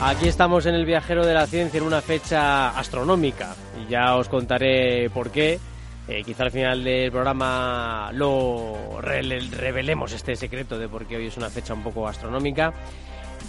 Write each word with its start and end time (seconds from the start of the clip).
Aquí 0.00 0.28
estamos 0.28 0.64
en 0.66 0.76
el 0.76 0.86
viajero 0.86 1.26
de 1.26 1.34
la 1.34 1.48
ciencia 1.48 1.78
en 1.78 1.84
una 1.84 2.00
fecha 2.00 2.68
astronómica 2.70 3.56
y 3.82 3.90
ya 3.90 4.14
os 4.14 4.28
contaré 4.28 5.10
por 5.10 5.32
qué. 5.32 5.58
Eh, 6.06 6.22
quizá 6.24 6.44
al 6.44 6.52
final 6.52 6.84
del 6.84 7.10
programa 7.10 8.10
lo 8.12 9.00
revelemos 9.00 10.12
este 10.12 10.36
secreto 10.36 10.78
de 10.78 10.88
por 10.88 11.04
qué 11.06 11.16
hoy 11.16 11.26
es 11.26 11.36
una 11.36 11.50
fecha 11.50 11.74
un 11.74 11.82
poco 11.82 12.06
astronómica. 12.06 12.72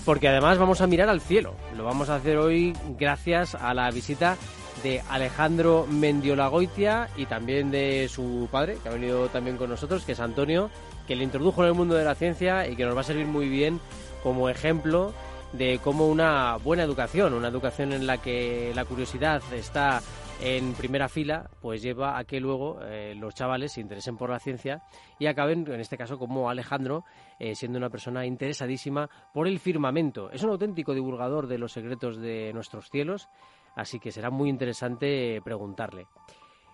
Porque 0.04 0.28
además 0.28 0.58
vamos 0.58 0.82
a 0.82 0.88
mirar 0.88 1.08
al 1.08 1.22
cielo. 1.22 1.54
Lo 1.78 1.84
vamos 1.84 2.10
a 2.10 2.16
hacer 2.16 2.38
hoy 2.38 2.76
gracias 2.98 3.54
a 3.54 3.76
la 3.76 3.92
visita 3.92 4.36
de 4.82 5.04
Alejandro 5.08 5.86
Mendiolagoitia 5.88 7.10
y 7.16 7.28
también 7.28 7.70
de 7.70 8.10
su 8.10 8.50
padre, 8.52 8.80
que 8.82 8.90
ha 8.90 8.94
venido 8.94 9.28
también 9.28 9.58
con 9.58 9.70
nosotros, 9.70 10.04
que 10.04 10.14
es 10.14 10.20
Antonio, 10.20 10.72
que 11.08 11.16
le 11.16 11.24
introdujo 11.24 11.62
en 11.62 11.68
el 11.68 11.76
mundo 11.76 11.94
de 11.94 12.06
la 12.06 12.16
ciencia 12.16 12.68
y 12.68 12.76
que 12.76 12.86
nos 12.86 12.98
va 12.98 13.02
a 13.02 13.04
servir 13.04 13.28
muy 13.28 13.48
bien 13.50 13.80
como 14.24 14.50
ejemplo 14.50 15.14
de 15.54 15.80
cómo 15.84 16.08
una 16.08 16.58
buena 16.58 16.84
educación, 16.84 17.34
una 17.34 17.48
educación 17.48 17.94
en 17.94 18.06
la 18.06 18.20
que 18.22 18.72
la 18.76 18.86
curiosidad 18.86 19.42
está 19.54 20.02
en 20.42 20.74
primera 20.74 21.10
fila, 21.10 21.50
pues 21.62 21.82
lleva 21.82 22.18
a 22.18 22.24
que 22.24 22.40
luego 22.40 22.80
eh, 22.84 23.14
los 23.16 23.36
chavales 23.36 23.74
se 23.74 23.82
interesen 23.82 24.18
por 24.18 24.30
la 24.30 24.40
ciencia 24.40 24.84
y 25.18 25.28
acaben, 25.28 25.66
en 25.68 25.80
este 25.80 25.98
caso, 25.98 26.18
como 26.18 26.50
Alejandro, 26.50 27.04
eh, 27.40 27.56
siendo 27.56 27.78
una 27.78 27.90
persona 27.90 28.26
interesadísima 28.26 29.10
por 29.34 29.48
el 29.48 29.60
firmamento. 29.60 30.32
Es 30.32 30.44
un 30.44 30.52
auténtico 30.52 30.94
divulgador 30.94 31.48
de 31.48 31.58
los 31.58 31.74
secretos 31.74 32.18
de 32.18 32.54
nuestros 32.54 32.90
cielos, 32.90 33.28
así 33.76 34.00
que 34.00 34.12
será 34.12 34.30
muy 34.30 34.50
interesante 34.50 35.42
preguntarle. 35.44 36.08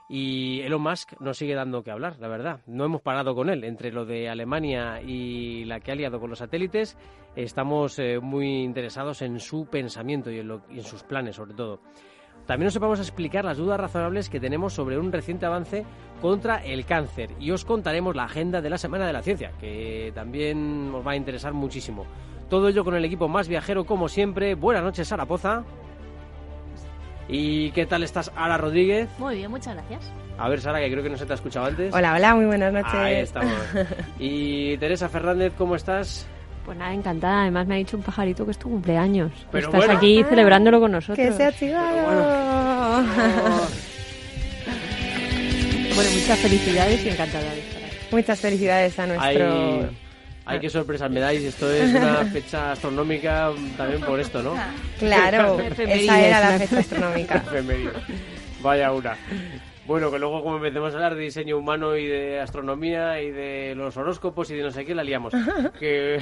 Y 0.08 0.62
Elon 0.62 0.82
Musk 0.82 1.20
nos 1.20 1.38
sigue 1.38 1.56
dando 1.56 1.84
que 1.84 1.92
hablar, 1.92 2.18
la 2.20 2.28
verdad. 2.28 2.62
No 2.68 2.86
hemos 2.86 3.02
parado 3.02 3.34
con 3.34 3.50
él. 3.50 3.64
Entre 3.64 3.92
lo 3.92 4.06
de 4.06 4.30
Alemania 4.30 5.02
y 5.02 5.66
la 5.66 5.80
que 5.80 5.92
ha 5.92 5.96
liado 5.96 6.20
con 6.20 6.30
los 6.30 6.40
satélites, 6.40 6.98
estamos 7.36 7.98
eh, 7.98 8.20
muy 8.20 8.64
interesados 8.64 9.22
en 9.24 9.40
su 9.40 9.66
pensamiento 9.66 10.30
y 10.30 10.40
en, 10.40 10.84
sus 10.84 11.04
planes, 11.04 11.36
sobre 11.36 11.56
todo. 11.56 11.80
También 12.46 12.66
nos 12.66 12.78
vamos 12.78 13.00
a 13.00 13.02
explicar 13.02 13.44
las 13.44 13.58
dudas 13.58 13.80
razonables 13.80 14.30
que 14.30 14.40
tenemos 14.40 14.74
sobre 14.74 15.00
un 15.00 15.12
reciente 15.12 15.48
avance 15.48 15.84
contra 16.22 16.64
el 16.64 16.86
cáncer 16.86 17.32
y 17.40 17.50
os 17.50 17.66
contaremos 17.66 18.16
la 18.16 18.26
agenda 18.26 18.62
de 18.62 18.70
la 18.70 18.78
Semana 18.78 19.08
de 19.08 19.14
la 19.14 19.24
Ciencia, 19.24 19.54
que 19.60 20.12
también 20.14 20.92
os 20.94 21.06
va 21.06 21.14
a 21.14 21.16
interesar 21.16 21.54
muchísimo. 21.54 22.06
Todo 22.48 22.68
ello 22.68 22.84
con 22.84 22.94
el 22.94 23.06
equipo 23.06 23.28
más 23.28 23.48
viajero 23.48 23.86
como 23.86 24.08
siempre. 24.08 24.54
Buenas 24.54 24.84
noches, 24.84 25.08
Sara 25.08 25.26
Poza. 25.26 25.64
¿Y 27.28 27.72
qué 27.72 27.86
tal 27.86 28.04
estás, 28.04 28.32
Ara 28.36 28.58
Rodríguez? 28.58 29.10
Muy 29.18 29.38
bien, 29.38 29.50
muchas 29.50 29.74
gracias. 29.76 30.12
A 30.38 30.50
ver, 30.50 30.62
Sara, 30.62 30.80
que 30.80 30.92
creo 30.92 31.04
que 31.04 31.10
no 31.10 31.18
se 31.18 31.26
te 31.26 31.34
ha 31.34 31.36
escuchado 31.36 31.66
antes. 31.66 31.94
Hola, 31.94 32.14
hola, 32.14 32.36
muy 32.36 32.46
buenas 32.46 32.72
noches. 32.72 32.94
Ahí 32.94 33.16
estamos. 33.16 33.54
y 34.20 34.78
Teresa 34.78 35.10
Fernández, 35.10 35.54
¿cómo 35.58 35.76
estás? 35.76 36.28
Pues 36.66 36.78
nada, 36.78 36.94
encantada. 36.94 37.44
Además 37.44 37.68
me 37.68 37.76
ha 37.76 37.78
dicho 37.78 37.96
un 37.98 38.04
pajarito 38.04 38.46
que 38.46 38.52
es 38.52 38.60
tu 38.60 38.70
cumpleaños. 38.70 39.32
Pero 39.52 39.68
estás 39.68 39.90
aquí 39.90 40.24
celebrándolo 40.28 40.80
con 40.80 40.92
nosotros. 40.92 41.18
Que 41.18 41.32
se 41.32 41.44
ha 41.44 41.48
activado. 41.50 43.04
Bueno. 45.96 46.10
muchas 46.12 46.40
felicidades 46.40 47.06
y 47.06 47.10
encantada 47.10 47.52
de 47.52 47.60
estar 47.60 47.84
aquí. 47.86 47.96
Muchas 48.12 48.42
felicidades 48.42 49.00
a 49.00 49.08
nuestro... 49.08 49.90
Ay, 50.46 50.60
qué 50.60 50.70
sorpresa 50.70 51.10
me 51.10 51.20
dais. 51.20 51.44
Esto 51.44 51.72
es 51.72 51.94
una 51.96 52.26
fecha 52.26 52.72
astronómica 52.72 53.52
también 53.78 54.02
por 54.02 54.20
esto, 54.20 54.44
¿no? 54.44 54.56
Claro, 55.00 55.60
esa 55.78 56.22
era 56.22 56.40
la 56.52 56.60
fecha 56.60 56.80
astronómica. 56.80 57.44
Vaya 58.62 58.92
una. 58.92 59.18
Bueno, 59.88 60.12
que 60.12 60.18
luego 60.18 60.44
como 60.44 60.58
empecemos 60.58 60.94
a 60.94 60.96
hablar 60.96 61.16
de 61.16 61.22
diseño 61.22 61.58
humano 61.58 61.96
y 61.96 62.08
de 62.08 62.40
astronomía 62.40 63.22
y 63.22 63.30
de 63.32 63.76
los 63.76 63.96
horóscopos 63.98 64.50
y 64.50 64.56
de 64.56 64.64
no 64.64 64.72
sé 64.72 64.84
qué, 64.84 64.96
la 64.96 65.04
liamos. 65.04 65.34
que 65.80 66.20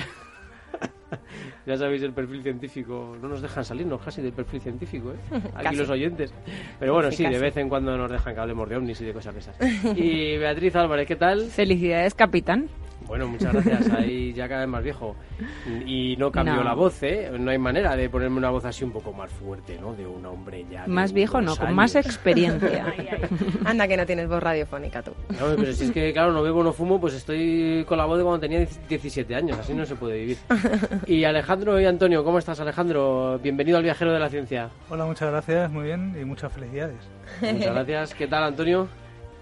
ya 1.65 1.77
sabéis 1.77 2.03
el 2.03 2.11
perfil 2.11 2.43
científico, 2.43 3.15
no 3.21 3.29
nos 3.29 3.41
dejan 3.41 3.63
salirnos 3.63 4.01
casi 4.01 4.21
del 4.21 4.33
perfil 4.33 4.59
científico, 4.59 5.13
¿eh? 5.13 5.41
Aquí 5.55 5.77
los 5.77 5.89
oyentes. 5.89 6.33
Pero 6.77 6.93
bueno, 6.93 7.09
sí, 7.11 7.25
de 7.25 7.39
vez 7.39 7.55
en 7.55 7.69
cuando 7.69 7.97
nos 7.97 8.11
dejan 8.11 8.33
que 8.33 8.41
hablemos 8.41 8.67
de 8.67 8.75
ovnis 8.75 8.99
y 8.99 9.05
de 9.05 9.13
cosas 9.13 9.33
de 9.33 9.39
esas. 9.39 9.55
Y 9.97 10.37
Beatriz 10.37 10.75
Álvarez, 10.75 11.07
¿qué 11.07 11.15
tal? 11.15 11.45
Felicidades, 11.45 12.15
capitán. 12.15 12.67
Bueno, 13.07 13.27
muchas 13.27 13.53
gracias. 13.53 13.89
Ahí 13.97 14.33
ya 14.33 14.47
cada 14.47 14.61
vez 14.61 14.69
más 14.69 14.83
viejo. 14.83 15.15
Y 15.85 16.15
no 16.17 16.31
cambió 16.31 16.63
la 16.63 16.73
voz, 16.73 17.01
¿eh? 17.03 17.31
No 17.39 17.51
hay 17.51 17.57
manera 17.57 17.95
de 17.95 18.09
ponerme 18.09 18.37
una 18.37 18.49
voz 18.49 18.65
así 18.65 18.83
un 18.83 18.91
poco 18.91 19.13
más 19.13 19.29
fuerte, 19.31 19.77
¿no? 19.79 19.93
De 19.93 20.05
un 20.05 20.25
hombre 20.25 20.65
ya. 20.71 20.85
Más 20.87 21.13
viejo, 21.13 21.41
no, 21.41 21.55
con 21.55 21.73
más 21.73 21.95
experiencia. 21.95 22.93
Anda 23.65 23.87
que 23.87 23.97
no 23.97 24.05
tienes 24.05 24.27
voz 24.27 24.41
radiofónica 24.41 25.01
tú. 25.01 25.11
No, 25.29 25.55
pero 25.55 25.73
si 25.73 25.85
es 25.85 25.91
que, 25.91 26.13
claro, 26.13 26.31
no 26.31 26.41
bebo, 26.43 26.63
no 26.63 26.73
fumo, 26.73 26.99
pues 26.99 27.13
estoy 27.13 27.85
con 27.87 27.97
la 27.97 28.05
voz 28.05 28.17
de 28.17 28.23
cuando 28.23 28.39
tenía 28.39 28.65
17 28.87 29.35
años. 29.35 29.57
Así 29.57 29.73
no 29.73 29.85
se 29.85 29.95
puede 29.95 30.19
vivir. 30.19 30.37
Y 31.07 31.23
Alejandro 31.25 31.79
y 31.79 31.85
Antonio, 31.85 32.23
¿cómo 32.23 32.39
estás, 32.39 32.59
Alejandro? 32.59 33.39
Bienvenido 33.41 33.77
al 33.77 33.83
Viajero 33.83 34.13
de 34.13 34.19
la 34.19 34.29
Ciencia. 34.29 34.69
Hola, 34.89 35.05
muchas 35.05 35.29
gracias, 35.29 35.71
muy 35.71 35.85
bien 35.85 36.15
y 36.19 36.25
muchas 36.25 36.51
felicidades. 36.51 36.97
Muchas 37.41 37.73
gracias. 37.73 38.13
¿Qué 38.13 38.27
tal, 38.27 38.43
Antonio? 38.43 38.87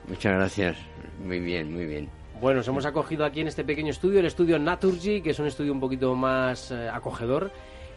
Muchas 0.07 0.33
gracias. 0.33 0.77
Muy 1.23 1.39
bien, 1.39 1.73
muy 1.73 1.85
bien. 1.85 2.20
Bueno, 2.41 2.57
nos 2.57 2.67
hemos 2.67 2.87
acogido 2.87 3.23
aquí 3.23 3.41
en 3.41 3.47
este 3.47 3.63
pequeño 3.63 3.91
estudio, 3.91 4.19
el 4.19 4.25
estudio 4.25 4.57
Naturgy, 4.57 5.21
que 5.21 5.29
es 5.29 5.37
un 5.37 5.45
estudio 5.45 5.71
un 5.71 5.79
poquito 5.79 6.15
más 6.15 6.71
eh, 6.71 6.89
acogedor 6.89 7.51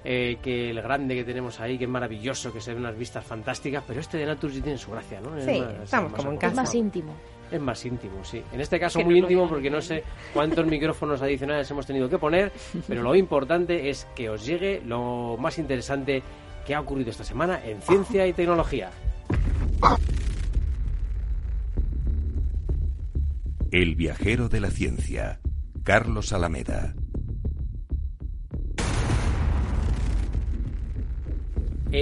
eh, 0.05 0.37
que 0.43 0.69
el 0.69 0.83
grande 0.83 1.15
que 1.15 1.25
tenemos 1.25 1.61
ahí, 1.61 1.79
que 1.79 1.85
es 1.85 1.91
maravilloso, 1.91 2.53
que 2.53 2.61
se 2.61 2.75
ven 2.75 2.83
unas 2.83 2.99
vistas 2.99 3.25
fantásticas, 3.25 3.83
pero 3.87 4.01
este 4.01 4.19
de 4.19 4.27
Naturgy 4.27 4.61
tiene 4.61 4.77
su 4.77 4.91
gracia, 4.91 5.19
¿no? 5.23 5.41
Sí, 5.41 5.65
estamos 5.83 6.13
como 6.13 6.33
en 6.33 6.37
casa. 6.37 6.53
Es 6.53 6.57
más 6.57 6.75
íntimo. 6.75 7.15
Es 7.51 7.61
más 7.61 7.87
íntimo, 7.87 8.23
sí. 8.23 8.43
En 8.53 8.61
este 8.61 8.79
caso 8.79 9.01
muy 9.01 9.19
íntimo 9.19 9.49
porque 9.49 9.71
no 9.71 9.81
sé 9.81 10.05
cuántos 10.35 10.67
micrófonos 10.67 11.23
adicionales 11.23 11.71
hemos 11.71 11.87
tenido 11.87 12.11
que 12.11 12.19
poner, 12.19 12.53
pero 12.87 13.03
lo 13.03 13.15
importante 13.15 13.89
es 13.89 14.07
que 14.15 14.29
os 14.29 14.45
llegue 14.45 14.83
lo 14.85 15.39
más 15.39 15.59
interesante 15.59 16.23
que 16.67 16.75
ha 16.75 16.81
ocurrido 16.81 17.09
esta 17.09 17.25
semana 17.25 17.65
en 17.65 17.81
ciencia 17.81 18.27
y 18.27 18.35
tecnología. 18.35 18.91
El 23.75 23.97
viajero 23.97 24.49
de 24.49 24.61
la 24.61 24.71
ciencia, 24.71 25.41
Carlos 25.83 26.33
Alameda. 26.33 26.95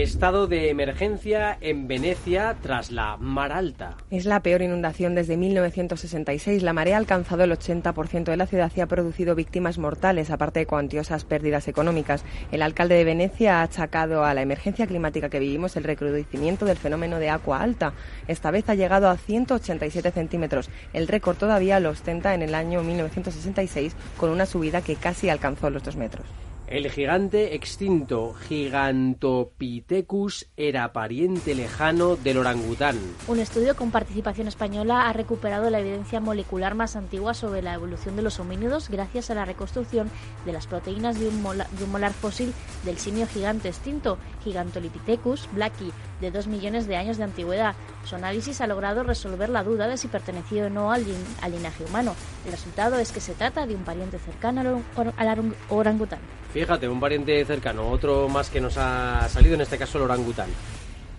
Estado 0.01 0.47
de 0.47 0.71
emergencia 0.71 1.59
en 1.61 1.87
Venecia 1.87 2.57
tras 2.63 2.91
la 2.91 3.19
mar 3.19 3.53
alta. 3.53 3.99
Es 4.11 4.25
la 4.25 4.41
peor 4.41 4.63
inundación 4.63 5.15
desde 5.15 5.37
1966. 5.37 6.63
La 6.63 6.73
marea 6.73 6.97
ha 6.97 6.99
alcanzado 6.99 7.45
el 7.45 7.53
80% 7.53 8.25
de 8.25 8.39
la 8.39 8.47
ciudad 8.47 8.73
y 8.75 8.81
ha 8.81 8.87
producido 8.87 9.35
víctimas 9.35 9.77
mortales, 9.77 10.31
aparte 10.31 10.61
de 10.61 10.67
cuantiosas 10.67 11.27
pérdidas 11.27 11.69
económicas. 11.69 12.25
El 12.53 12.63
alcalde 12.63 12.95
de 12.95 13.05
Venecia 13.05 13.59
ha 13.59 13.65
achacado 13.65 14.25
a 14.25 14.33
la 14.33 14.41
emergencia 14.41 14.87
climática 14.87 15.29
que 15.29 15.41
vivimos 15.41 15.77
el 15.77 15.85
recrudecimiento 15.85 16.65
del 16.65 16.79
fenómeno 16.79 17.19
de 17.19 17.29
agua 17.29 17.61
alta. 17.61 17.93
Esta 18.29 18.51
vez 18.51 18.71
ha 18.71 18.75
llegado 18.75 19.11
a 19.11 19.19
187 19.19 20.11
centímetros. 20.11 20.71
El 20.95 21.07
récord 21.07 21.37
todavía 21.37 21.81
lo 21.81 21.91
ostenta 21.91 22.33
en 22.33 22.41
el 22.41 22.55
año 22.55 22.83
1966 22.83 23.95
con 24.17 24.31
una 24.31 24.47
subida 24.47 24.81
que 24.81 24.97
casi 24.97 25.29
alcanzó 25.29 25.69
los 25.69 25.83
dos 25.83 25.97
metros. 25.97 26.25
El 26.73 26.91
gigante 26.91 27.55
extinto 27.55 28.33
Gigantopithecus 28.49 30.47
era 30.57 30.91
pariente 30.95 31.55
lejano 31.55 32.17
del 32.17 32.39
orangután. 32.39 32.97
Un 33.29 33.41
estudio 33.41 33.77
con 33.77 33.91
participación 33.91 34.49
española 34.49 35.07
ha 35.07 35.13
recuperado 35.13 35.69
la 35.69 35.81
evidencia 35.81 36.19
molecular 36.19 36.75
más 36.75 36.97
antigua 36.97 37.35
sobre 37.35 37.61
la 37.61 37.75
evolución 37.75 38.17
de 38.17 38.23
los 38.23 38.41
homínidos 38.41 38.89
gracias 38.89 39.29
a 39.29 39.35
la 39.35 39.45
reconstrucción 39.45 40.11
de 40.47 40.53
las 40.55 40.67
proteínas 40.67 41.21
de 41.21 41.29
un, 41.29 41.43
molar, 41.43 42.15
fósil 42.15 42.55
del 42.87 42.97
simio 42.97 43.27
gigante 43.27 43.69
extinto, 43.69 44.17
Gigantolipithecus 44.43 45.51
blacki, 45.53 45.93
de 46.23 46.31
dos 46.31 46.47
millones 46.47 46.87
de 46.87 46.97
años 46.97 47.19
de 47.19 47.25
antigüedad. 47.25 47.75
Su 48.05 48.17
análisis 48.17 48.61
ha 48.61 48.67
logrado 48.67 49.03
resolver 49.03 49.49
la 49.49 49.63
duda 49.63 49.87
de 49.87 49.97
si 49.97 50.09
pertenecía 50.09 50.67
o 50.67 50.71
no 50.71 50.93
al, 50.93 51.05
linaje 51.05 51.85
humano. 51.85 52.15
El 52.45 52.53
resultado 52.53 52.99
es 52.99 53.13
que 53.13 53.21
se 53.21 53.35
trata 53.35 53.67
de 53.67 53.75
un 53.75 53.85
pariente 53.85 54.19
cercano 54.19 54.83
al 55.17 55.53
orangután. 55.69 56.19
Fíjate, 56.53 56.89
un 56.89 57.01
pariente 57.01 57.45
cercano, 57.45 57.89
otro 57.89 58.29
más 58.29 58.51
que 58.51 58.61
nos 58.61 58.77
ha 58.77 59.29
salido, 59.29 59.55
en 59.55 59.63
este 59.63 59.79
caso 59.79 59.99
el 59.99 60.05
orangután. 60.05 60.51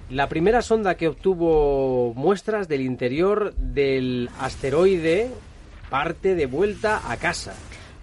La 0.09 0.29
primera 0.29 0.61
sonda 0.61 0.95
que 0.95 1.07
obtuvo 1.07 2.13
muestras 2.13 2.67
del 2.67 2.81
interior 2.81 3.53
del 3.55 4.29
asteroide 4.39 5.31
parte 5.89 6.35
de 6.35 6.45
vuelta 6.45 7.01
a 7.09 7.17
casa. 7.17 7.53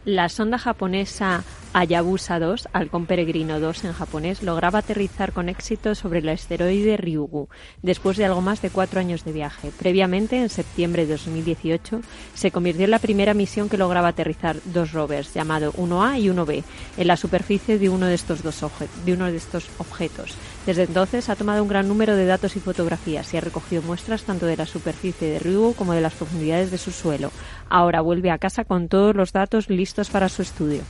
La 0.06 0.30
sonda 0.30 0.56
japonesa 0.56 1.44
Hayabusa 1.74 2.38
2, 2.38 2.70
Halcón 2.72 3.04
Peregrino 3.04 3.60
2 3.60 3.84
en 3.84 3.92
japonés, 3.92 4.42
lograba 4.42 4.78
aterrizar 4.78 5.32
con 5.32 5.50
éxito 5.50 5.94
sobre 5.94 6.20
el 6.20 6.28
asteroide 6.30 6.96
Ryugu, 6.96 7.50
después 7.82 8.16
de 8.16 8.24
algo 8.24 8.40
más 8.40 8.62
de 8.62 8.70
cuatro 8.70 8.98
años 8.98 9.24
de 9.24 9.32
viaje. 9.32 9.70
Previamente, 9.78 10.40
en 10.40 10.48
septiembre 10.48 11.04
de 11.04 11.12
2018, 11.12 12.00
se 12.34 12.50
convirtió 12.50 12.86
en 12.86 12.92
la 12.92 12.98
primera 12.98 13.34
misión 13.34 13.68
que 13.68 13.76
lograba 13.76 14.08
aterrizar 14.08 14.56
dos 14.64 14.92
rovers, 14.92 15.34
llamado 15.34 15.74
1A 15.74 16.18
y 16.18 16.28
1B, 16.28 16.64
en 16.96 17.06
la 17.06 17.18
superficie 17.18 17.78
de 17.78 17.90
uno 17.90 18.06
de 18.06 18.14
estos, 18.14 18.42
dos 18.42 18.64
de 19.04 19.12
uno 19.12 19.30
de 19.30 19.36
estos 19.36 19.68
objetos. 19.76 20.34
Desde 20.66 20.84
entonces 20.84 21.28
ha 21.28 21.36
tomado 21.36 21.62
un 21.62 21.68
gran 21.68 21.88
número 21.88 22.16
de 22.16 22.26
datos 22.26 22.54
y 22.56 22.60
fotografías 22.60 23.32
y 23.32 23.36
ha 23.36 23.40
recogido 23.40 23.82
muestras 23.82 24.24
tanto 24.24 24.46
de 24.46 24.56
la 24.56 24.66
superficie 24.66 25.28
de 25.28 25.38
Ryugu 25.38 25.74
como 25.74 25.94
de 25.94 26.02
las 26.02 26.14
profundidades 26.14 26.70
de 26.70 26.78
su 26.78 26.90
suelo. 26.90 27.30
Ahora 27.68 28.02
vuelve 28.02 28.30
a 28.30 28.38
casa 28.38 28.64
con 28.64 28.88
todos 28.88 29.16
los 29.16 29.32
datos 29.32 29.70
listos 29.70 30.10
para 30.10 30.28
su 30.28 30.42
estudio. 30.42 30.82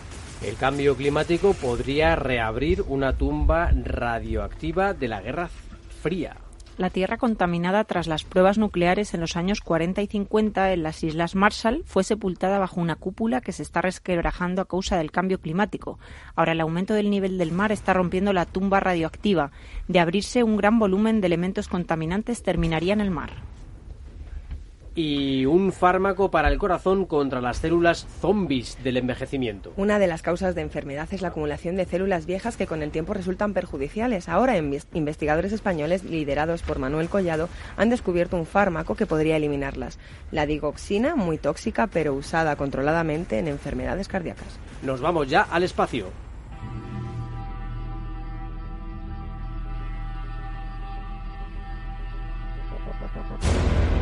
El 0.43 0.57
cambio 0.57 0.97
climático 0.97 1.53
podría 1.55 2.17
reabrir 2.17 2.83
una 2.89 3.13
tumba 3.13 3.71
radioactiva 3.73 4.95
de 4.95 5.09
la 5.09 5.21
Guerra 5.21 5.51
Fría. 6.03 6.37
La 6.81 6.89
Tierra 6.89 7.19
contaminada 7.19 7.85
tras 7.85 8.07
las 8.07 8.25
pruebas 8.25 8.57
nucleares 8.57 9.13
en 9.13 9.21
los 9.21 9.37
años 9.37 9.61
40 9.61 10.01
y 10.01 10.07
50 10.07 10.73
en 10.73 10.83
las 10.83 11.05
Islas 11.05 11.35
Marshall 11.35 11.83
fue 11.85 12.05
sepultada 12.05 12.59
bajo 12.59 12.81
una 12.81 12.97
cúpula 12.97 13.43
que 13.43 13.53
se 13.53 13.63
está 13.63 13.83
resquebrajando 13.83 14.63
a 14.63 14.65
causa 14.65 14.97
del 14.97 15.11
cambio 15.11 15.43
climático. 15.43 15.99
Ahora 16.35 16.53
el 16.53 16.61
aumento 16.63 16.95
del 16.95 17.11
nivel 17.11 17.37
del 17.37 17.53
mar 17.53 17.71
está 17.71 17.93
rompiendo 17.93 18.33
la 18.33 18.47
tumba 18.47 18.81
radioactiva. 18.81 19.51
De 19.89 20.01
abrirse 20.01 20.43
un 20.43 20.57
gran 20.57 20.79
volumen 20.79 21.21
de 21.21 21.27
elementos 21.27 21.69
contaminantes 21.69 22.43
terminaría 22.43 22.95
en 22.95 23.03
el 23.03 23.11
mar 23.11 23.31
y 24.95 25.47
un 25.47 25.73
fármaco 25.73 26.31
para 26.31 26.49
el 26.49 26.59
corazón 26.59 27.07
contra 27.07 27.41
las 27.41 27.59
células 27.59 28.07
zombies 28.21 28.77
del 28.83 28.97
envejecimiento. 28.97 29.73
Una 29.77 29.99
de 29.99 30.07
las 30.07 30.23
causas 30.23 30.55
de 30.55 30.63
enfermedad 30.63 31.09
es 31.13 31.23
la 31.23 31.29
acumulación 31.29 31.77
de 31.77 31.85
células 31.85 32.27
viejas 32.27 32.57
que 32.57 32.67
con 32.67 32.83
el 32.83 32.91
tiempo 32.91 33.15
resultan 33.15 33.53
perjudiciales. 33.53 34.29
Ahora, 34.29 34.57
investigadores 34.57 35.53
españoles 35.53 36.05
liderados 36.05 36.63
por 36.63 36.79
Manuel 36.79 37.09
Collado 37.09 37.49
han 37.77 37.91
descubierto 37.91 38.37
un 38.37 38.47
fármaco 38.47 38.95
que 38.95 39.07
podría 39.07 39.37
eliminarlas. 39.37 39.99
La 40.31 40.47
digoxina, 40.47 41.17
muy 41.17 41.39
tóxica, 41.39 41.87
pero 41.87 42.15
usada 42.15 42.57
controladamente 42.57 43.39
en 43.39 43.49
enfermedades 43.49 44.09
cardíacas. 44.09 44.59
Nos 44.83 45.01
vamos 45.01 45.29
ya 45.29 45.43
al 45.43 45.63
espacio. 45.63 46.07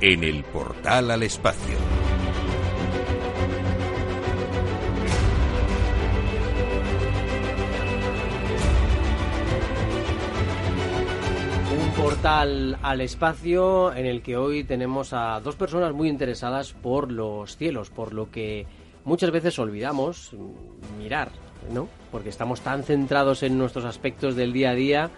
en 0.00 0.24
el 0.24 0.44
portal 0.44 1.10
al 1.10 1.22
espacio. 1.22 1.76
Un 11.72 11.90
portal 12.02 12.78
al 12.82 13.00
espacio 13.02 13.92
en 13.94 14.06
el 14.06 14.22
que 14.22 14.36
hoy 14.36 14.64
tenemos 14.64 15.12
a 15.12 15.40
dos 15.40 15.56
personas 15.56 15.92
muy 15.92 16.08
interesadas 16.08 16.72
por 16.72 17.12
los 17.12 17.58
cielos, 17.58 17.90
por 17.90 18.14
lo 18.14 18.30
que 18.30 18.66
muchas 19.04 19.30
veces 19.30 19.58
olvidamos 19.58 20.32
mirar, 20.98 21.28
¿no? 21.72 21.88
Porque 22.10 22.30
estamos 22.30 22.62
tan 22.62 22.84
centrados 22.84 23.42
en 23.42 23.58
nuestros 23.58 23.84
aspectos 23.84 24.34
del 24.34 24.54
día 24.54 24.70
a 24.70 24.74
día 24.74 25.10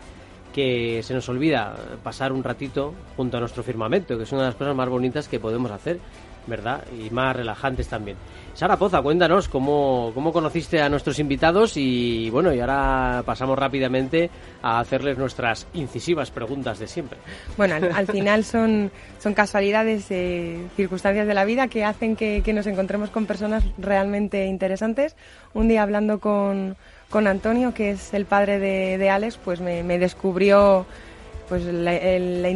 que 0.53 1.03
se 1.03 1.15
nos 1.15 1.29
olvida 1.29 1.75
pasar 2.03 2.33
un 2.33 2.45
ratito 2.45 2.95
junto 3.17 3.37
a 3.37 3.41
nuestro 3.41 3.63
firmamento, 3.63 4.17
que 4.17 4.25
es 4.25 4.33
una 4.33 4.43
de 4.43 4.49
las 4.49 4.57
cosas 4.57 4.77
más 4.77 4.89
bonitas 4.89 5.29
que 5.29 5.41
podemos 5.41 5.71
hacer, 5.71 5.99
¿verdad? 6.47 6.85
Y 6.93 7.11
más 7.11 7.35
relajantes 7.37 7.89
también. 7.89 8.17
Sara 8.55 8.77
Poza, 8.77 9.01
cuéntanos 9.01 9.49
cómo, 9.49 10.11
cómo 10.15 10.33
conociste 10.33 10.81
a 10.81 10.89
nuestros 10.89 11.19
invitados 11.19 11.77
y 11.77 12.29
bueno, 12.31 12.53
y 12.53 12.61
ahora 12.61 13.23
pasamos 13.25 13.59
rápidamente 13.59 14.31
a 14.63 14.81
hacerles 14.81 15.17
nuestras 15.17 15.67
incisivas 15.73 16.31
preguntas 16.31 16.79
de 16.79 16.87
siempre. 16.87 17.19
Bueno, 17.57 17.77
al, 17.95 18.07
final 18.07 18.45
son, 18.45 18.91
son 19.19 19.35
casualidades, 19.35 20.07
eh, 20.11 20.59
circunstancias 20.77 21.27
de 21.27 21.35
la 21.35 21.45
vida 21.45 21.69
que 21.69 21.85
hacen 21.85 22.15
que, 22.15 22.43
que 22.45 22.53
nos 22.53 22.67
encontremos 22.67 23.11
con 23.11 23.27
personas 23.27 23.65
realmente 23.79 24.47
interesantes. 24.47 25.17
Un 25.55 25.69
día 25.69 25.83
hablando 25.83 26.21
con 26.21 26.77
con 27.13 27.27
Antonio, 27.27 27.75
que 27.75 27.91
es 27.91 28.15
el 28.15 28.25
padre 28.25 28.59
de, 28.59 29.11
Alex, 29.11 29.37
pues 29.37 29.61
me, 29.61 29.83
descubrió 29.99 30.87
pues 31.47 31.63
la, 31.65 32.49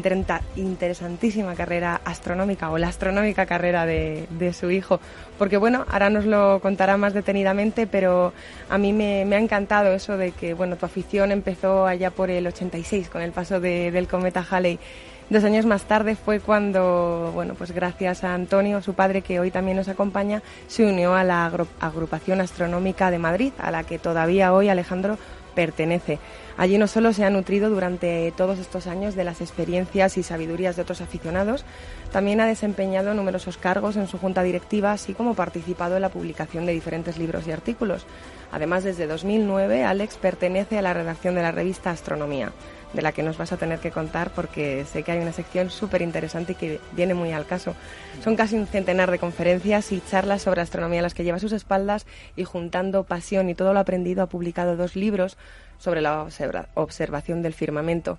interesantísima 0.57 1.55
carrera 1.55 2.01
astronómica 2.07 2.71
o 2.71 2.79
la 2.79 2.89
astronómica 2.89 3.45
carrera 3.45 3.85
de, 3.85 4.53
su 4.59 4.71
hijo. 4.71 4.99
Porque 5.39 5.59
bueno, 5.59 5.85
ahora 5.91 6.09
nos 6.09 6.25
lo 6.25 6.61
contará 6.61 6.97
más 6.97 7.13
detenidamente, 7.13 7.87
pero 7.87 8.33
a 8.71 8.79
mí 8.79 8.95
me, 8.95 9.23
ha 9.23 9.39
encantado 9.39 9.93
eso 9.93 10.17
de 10.17 10.33
que 10.33 10.55
bueno, 10.55 10.77
tu 10.77 10.87
afición 10.87 11.33
empezó 11.33 11.87
allá 11.87 12.11
por 12.11 12.31
el 12.31 12.47
86 12.47 13.11
con 13.11 13.21
el 13.21 13.33
paso 13.33 13.61
del 13.61 14.09
cometa 14.09 14.45
Halley 14.51 14.79
Dos 15.29 15.43
años 15.43 15.67
más 15.67 15.83
tarde 15.83 16.15
fue 16.15 16.39
cuando, 16.39 17.33
bueno, 17.35 17.55
pues 17.55 17.73
gracias 17.73 18.23
a 18.23 18.33
Antonio, 18.33 18.81
su 18.81 18.95
padre, 18.95 19.23
que 19.23 19.41
hoy 19.41 19.51
también 19.51 19.77
nos 19.77 19.89
acompaña, 19.89 20.41
se 20.69 20.85
unió 20.87 21.17
a 21.17 21.25
la 21.25 21.51
Agrupación 21.81 22.41
Astronómica 22.41 23.11
de 23.11 23.19
Madrid, 23.19 23.53
a 23.59 23.73
la 23.73 23.83
que 23.83 23.99
todavía 23.99 24.53
hoy 24.53 24.69
Alejandro 24.69 25.19
pertenece. 25.57 26.21
Allí 26.57 26.79
no 26.79 26.87
solo 26.87 27.13
se 27.13 27.25
ha 27.25 27.31
nutrido 27.31 27.69
durante 27.71 28.33
todos 28.37 28.61
estos 28.61 28.87
años 28.87 29.17
de 29.17 29.25
las 29.25 29.41
experiencias 29.41 30.17
y 30.17 30.23
sabidurías 30.23 30.77
de 30.77 30.83
otros 30.83 31.01
aficionados, 31.01 31.65
también 32.13 32.41
ha 32.41 32.47
desempeñado 32.47 33.13
numerosos 33.13 33.57
cargos 33.57 33.97
en 33.97 34.07
su 34.07 34.19
junta 34.19 34.45
directiva, 34.45 34.93
así 34.93 35.13
como 35.13 35.35
participado 35.35 35.97
en 35.97 36.03
la 36.03 36.09
publicación 36.09 36.67
de 36.67 36.73
diferentes 36.73 37.19
libros 37.19 37.49
y 37.49 37.51
artículos. 37.51 38.07
Además, 38.53 38.85
desde 38.85 39.09
2009, 39.09 39.83
Alex 39.83 40.19
pertenece 40.19 40.79
a 40.79 40.83
la 40.83 40.95
redacción 40.95 41.35
de 41.35 41.43
la 41.43 41.51
revista 41.51 41.91
Astronomía 41.91 42.53
de 42.93 43.03
la 43.03 43.13
que 43.13 43.23
nos 43.23 43.37
vas 43.37 43.53
a 43.53 43.57
tener 43.57 43.79
que 43.79 43.91
contar 43.91 44.31
porque 44.31 44.85
sé 44.85 45.03
que 45.03 45.13
hay 45.13 45.19
una 45.19 45.33
sección 45.33 45.71
súper 45.71 46.03
interesante 46.03 46.53
y 46.53 46.55
que 46.55 46.81
viene 46.93 47.15
muy 47.15 47.33
al 47.33 47.47
caso. 47.47 47.75
Son 48.23 48.37
casi 48.37 48.57
un 48.57 48.67
centenar 48.67 49.11
de 49.11 49.19
conferencias 49.19 49.93
y 49.93 50.01
charlas 50.01 50.43
sobre 50.43 50.63
astronomía 50.63 51.03
las 51.03 51.15
que 51.15 51.25
lleva 51.25 51.37
a 51.37 51.41
sus 51.41 51.53
espaldas 51.53 52.07
y 52.37 52.45
juntando 52.45 53.05
pasión 53.05 53.49
y 53.49 53.55
todo 53.55 53.73
lo 53.73 53.81
aprendido 53.81 54.23
ha 54.23 54.29
publicado 54.29 54.77
dos 54.77 54.97
libros 54.97 55.37
sobre 55.79 56.01
la 56.01 56.27
observación 56.75 57.43
del 57.43 57.55
firmamento. 57.55 58.19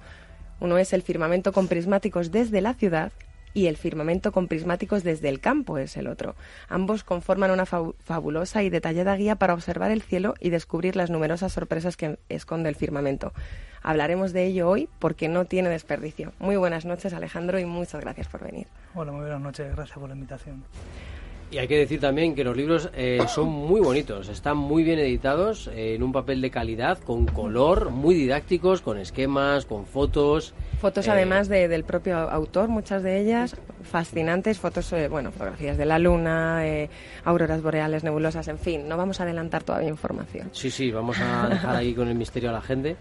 Uno 0.60 0.78
es 0.78 0.94
el 0.94 1.02
firmamento 1.02 1.52
con 1.54 1.68
prismáticos 1.68 2.32
desde 2.32 2.62
la 2.62 2.74
ciudad 2.74 3.12
y 3.58 3.66
el 3.66 3.76
firmamento 3.76 4.32
con 4.32 4.48
prismáticos 4.48 5.04
desde 5.04 5.30
el 5.30 5.40
campo 5.40 5.80
es 5.80 5.98
el 5.98 6.06
otro. 6.06 6.36
Ambos 6.70 7.04
conforman 7.04 7.50
una 7.50 7.66
fabulosa 7.66 8.62
y 8.62 8.70
detallada 8.70 9.16
guía 9.16 9.38
para 9.38 9.56
observar 9.56 9.90
el 9.90 10.04
cielo 10.04 10.36
y 10.40 10.52
descubrir 10.52 10.96
las 10.96 11.10
numerosas 11.10 11.54
sorpresas 11.54 11.98
que 11.98 12.20
esconde 12.30 12.70
el 12.70 12.76
firmamento. 12.76 13.34
Hablaremos 13.82 14.32
de 14.32 14.46
ello 14.46 14.70
hoy 14.70 14.88
porque 15.00 15.28
no 15.28 15.46
tiene 15.46 15.70
desperdicio. 15.70 16.34
Muy 16.38 16.56
buenas 16.56 16.86
noches 16.86 17.14
Alejandro 17.14 17.58
y 17.58 17.66
muchas 17.66 18.02
gracias 18.02 18.28
por 18.28 18.44
venir. 18.44 18.68
Hola, 18.94 19.12
muy 19.12 19.22
buenas 19.22 19.42
noches, 19.42 19.76
gracias 19.76 19.98
por 19.98 20.08
la 20.08 20.14
invitación. 20.14 20.64
Y 21.50 21.60
hay 21.60 21.68
que 21.70 21.78
decir 21.78 22.02
también 22.02 22.36
que 22.36 22.44
los 22.44 22.58
libros 22.58 22.90
eh, 22.94 23.22
son 23.30 23.48
muy 23.48 23.80
bonitos, 23.80 24.28
están 24.28 24.58
muy 24.58 24.84
bien 24.84 25.00
editados, 25.00 25.68
eh, 25.68 25.96
en 25.96 26.04
un 26.04 26.12
papel 26.12 26.42
de 26.42 26.52
calidad, 26.52 26.98
con 27.00 27.26
color, 27.26 27.90
muy 27.90 28.16
didácticos, 28.16 28.82
con 28.82 28.98
esquemas, 28.98 29.66
con 29.66 29.86
fotos. 29.86 30.54
Fotos 30.82 31.08
eh, 31.08 31.12
además 31.12 31.48
de, 31.48 31.70
del 31.70 31.86
propio 31.86 32.18
autor, 32.18 32.68
muchas 32.68 33.02
de 33.02 33.22
ellas 33.22 33.56
fascinantes, 33.82 34.60
fotos, 34.60 34.94
bueno, 35.10 35.32
fotografías 35.32 35.78
de 35.78 35.86
la 35.86 36.00
luna, 36.00 36.62
auroras 37.24 37.62
boreales, 37.62 38.04
nebulosas, 38.04 38.50
en 38.50 38.60
fin, 38.60 38.90
no 38.90 38.98
vamos 38.98 39.22
a 39.22 39.24
adelantar 39.24 39.64
todavía 39.64 39.88
información. 39.88 40.50
Sí, 40.52 40.70
sí, 40.70 40.92
vamos 40.92 41.18
a 41.22 41.48
dejar 41.50 41.78
ahí 41.78 41.94
con 41.94 42.10
el 42.10 42.16
misterio 42.16 42.50
a 42.50 42.54
la 42.54 42.62
gente. 42.62 42.98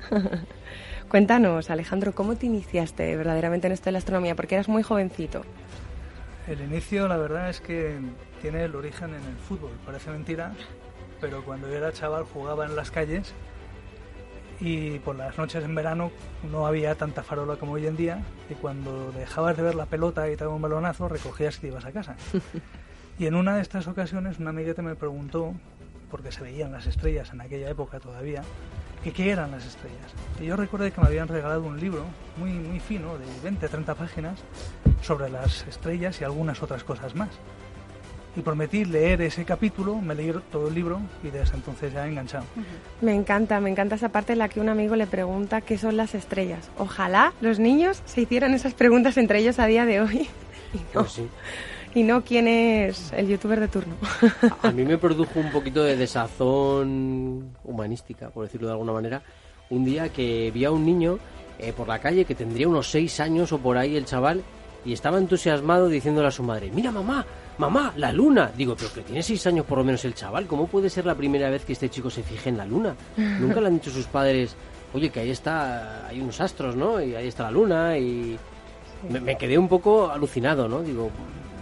Cuéntanos, 1.09 1.69
Alejandro, 1.71 2.15
¿cómo 2.15 2.37
te 2.37 2.47
iniciaste 2.47 3.17
verdaderamente 3.17 3.67
en 3.67 3.73
esto 3.73 3.87
de 3.87 3.93
la 3.93 3.99
astronomía? 3.99 4.37
Porque 4.37 4.55
eras 4.55 4.69
muy 4.69 4.85
jovencito. 4.85 5.43
El 6.47 6.61
inicio, 6.61 7.09
la 7.09 7.17
verdad 7.17 7.51
es 7.51 7.61
que 7.61 7.99
tiene 8.41 8.63
el 8.65 8.77
origen 8.77 9.11
en 9.11 9.25
el 9.25 9.37
fútbol. 9.37 9.73
Parece 9.85 10.11
mentira, 10.11 10.53
pero 11.21 11.45
cuando 11.45 11.69
yo 11.69 11.75
era 11.75 11.93
chaval 11.93 12.25
jugaba 12.25 12.67
en 12.67 12.77
las 12.77 12.93
calles 12.93 13.35
y 14.61 15.01
por 15.01 15.17
las 15.17 15.37
noches 15.37 15.65
en 15.65 15.75
verano 15.75 16.13
no 16.51 16.67
había 16.67 16.95
tanta 16.95 17.25
farola 17.25 17.57
como 17.57 17.73
hoy 17.73 17.87
en 17.87 17.97
día 17.97 18.23
y 18.49 18.55
cuando 18.55 19.11
dejabas 19.13 19.57
de 19.57 19.65
ver 19.65 19.75
la 19.75 19.87
pelota 19.87 20.31
y 20.31 20.37
te 20.37 20.45
daba 20.45 20.55
un 20.55 20.63
balonazo 20.63 21.09
recogías 21.09 21.59
y 21.59 21.63
te 21.63 21.67
ibas 21.67 21.85
a 21.85 21.91
casa. 21.91 22.15
y 23.19 23.27
en 23.27 23.35
una 23.35 23.57
de 23.57 23.63
estas 23.63 23.89
ocasiones 23.89 24.39
una 24.39 24.51
amiguete 24.51 24.83
me 24.83 24.95
preguntó, 24.95 25.53
porque 26.13 26.31
se 26.31 26.43
veían 26.43 26.71
las 26.71 26.87
estrellas 26.87 27.33
en 27.33 27.41
aquella 27.41 27.69
época 27.69 27.99
todavía, 27.99 28.43
que 29.03 29.13
qué 29.13 29.31
eran 29.31 29.51
las 29.51 29.67
estrellas. 29.67 30.13
Y 30.41 30.45
yo 30.45 30.57
recuerdo 30.57 30.89
que 30.93 31.01
me 31.01 31.09
habían 31.09 31.27
regalado 31.27 31.65
un 31.65 31.81
libro 31.81 32.05
muy, 32.37 32.53
muy 32.53 32.79
fino, 32.79 33.19
de 33.19 33.25
20, 33.43 33.69
30 33.69 33.95
páginas, 33.97 34.39
sobre 35.07 35.31
las 35.31 35.67
estrellas 35.67 36.21
y 36.21 36.25
algunas 36.25 36.63
otras 36.63 36.83
cosas 36.85 37.15
más 37.15 37.29
y 38.37 38.43
prometí 38.43 38.85
leer 38.85 39.23
ese 39.23 39.47
capítulo, 39.47 39.97
me 39.97 40.15
leí 40.15 40.31
todo 40.53 40.69
el 40.69 40.75
libro 40.75 41.01
y 41.25 41.29
desde 41.29 41.55
entonces 41.57 41.93
ya 41.93 42.07
he 42.07 42.11
enganchado. 42.11 42.45
Me 43.01 43.15
encanta, 43.15 43.61
me 43.61 43.71
encanta 43.71 43.95
esa 43.95 44.11
parte 44.11 44.35
en 44.35 44.41
la 44.41 44.51
que 44.51 44.61
un 44.61 44.69
amigo 44.69 44.95
le 44.95 45.07
pregunta 45.07 45.63
qué 45.63 45.79
son 45.79 45.97
las 45.97 46.15
estrellas. 46.15 46.69
Ojalá 46.77 47.33
los 47.41 47.59
niños 47.59 48.03
se 48.05 48.21
hicieran 48.21 48.53
esas 48.53 48.75
preguntas 48.75 49.17
entre 49.17 49.39
ellos 49.39 49.59
a 49.59 49.67
día 49.67 49.87
de 49.87 50.01
hoy. 50.03 50.29
Y 50.75 50.79
no, 50.79 51.01
Pues 51.03 51.13
sí. 51.13 51.29
y 51.95 52.03
no 52.03 52.23
quién 52.25 52.49
es 52.49 53.11
el 53.13 53.29
youtuber 53.29 53.61
de 53.61 53.69
turno. 53.69 53.95
A 54.63 54.71
mí 54.73 54.85
me 54.85 54.99
produjo 54.99 55.39
un 55.41 55.51
poquito 55.51 55.83
de 55.85 55.97
desazón 55.97 57.53
humanística, 57.65 58.29
por 58.31 58.45
decirlo 58.45 58.67
de 58.67 58.73
alguna 58.75 58.93
manera, 58.93 59.23
un 59.71 59.85
día 59.85 60.11
que 60.11 60.51
vi 60.53 60.65
a 60.67 60.73
un 60.73 60.85
niño 60.85 61.19
eh, 61.59 61.73
por 61.73 61.89
la 61.89 62.01
calle 62.01 62.25
que 62.27 62.35
tendría 62.35 62.69
unos 62.69 62.91
seis 62.91 63.19
años 63.21 63.53
o 63.53 63.59
por 63.59 63.79
ahí 63.79 63.97
el 63.97 64.05
chaval 64.05 64.43
y 64.87 64.93
estaba 64.93 65.19
entusiasmado 65.19 65.89
diciéndole 65.89 66.29
a 66.29 66.31
su 66.31 66.45
madre, 66.45 66.71
mira 66.73 66.93
mamá, 66.93 67.27
mamá, 67.59 67.93
la 67.97 68.13
luna. 68.13 68.53
Digo, 68.57 68.77
pero 68.77 68.93
que 68.93 69.03
tiene 69.03 69.23
seis 69.23 69.47
años 69.47 69.67
por 69.67 69.79
lo 69.79 69.85
menos 69.85 70.05
el 70.05 70.15
chaval, 70.15 70.47
¿cómo 70.47 70.69
puede 70.69 70.89
ser 70.89 71.05
la 71.05 71.15
primera 71.17 71.51
vez 71.51 71.65
que 71.65 71.73
este 71.73 71.91
chico 71.91 72.09
se 72.09 72.23
fije 72.23 72.49
en 72.49 72.57
la 72.57 72.65
luna? 72.65 72.95
Nunca 73.17 73.61
le 73.61 73.67
han 73.67 73.75
dicho 73.75 73.91
sus 73.91 74.07
padres, 74.07 74.55
oye, 74.95 75.11
que 75.11 75.21
ahí 75.21 75.31
está, 75.31 76.07
hay 76.07 76.21
unos 76.21 76.41
astros, 76.41 76.77
¿no? 76.77 77.03
Y 77.03 77.17
ahí 77.17 77.27
está 77.27 77.43
la 77.45 77.51
luna 77.51 77.99
y... 77.99 78.39
Me, 79.11 79.21
me 79.21 79.37
quedé 79.37 79.59
un 79.59 79.69
poco 79.69 80.11
alucinado, 80.11 80.69
¿no? 80.69 80.83
Digo, 80.83 81.11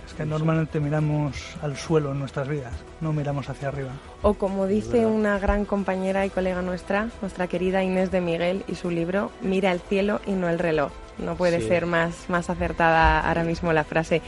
Es 0.07 0.13
que 0.15 0.25
normalmente 0.27 0.79
miramos 0.79 1.57
al 1.63 1.77
suelo 1.77 2.13
en 2.13 2.19
nuestras 2.19 2.47
vidas, 2.47 2.73
no 3.01 3.13
miramos 3.13 3.49
hacia 3.49 3.69
arriba. 3.69 3.91
O 4.23 4.35
como 4.35 4.67
dice 4.67 5.07
una 5.07 5.39
gran 5.39 5.65
compañera 5.65 6.27
y 6.27 6.31
colega 6.31 6.63
nuestra, 6.63 7.09
nuestra 7.23 7.49
querida 7.49 7.83
Inés 7.83 8.11
de 8.11 8.21
Miguel 8.21 8.65
y 8.69 8.75
su 8.75 8.91
libro, 8.91 9.31
mira 9.41 9.73
el 9.73 9.81
cielo 9.81 10.21
y 10.27 10.33
no 10.33 10.49
el 10.49 10.59
reloj. 10.59 10.93
No 11.19 11.37
puede 11.37 11.61
Sí. 11.61 11.69
ser 11.69 11.87
más, 11.87 12.29
más 12.29 12.51
acertada 12.51 13.21
ahora 13.21 13.45
mismo 13.45 13.73
la 13.73 13.85
frase. 13.85 14.21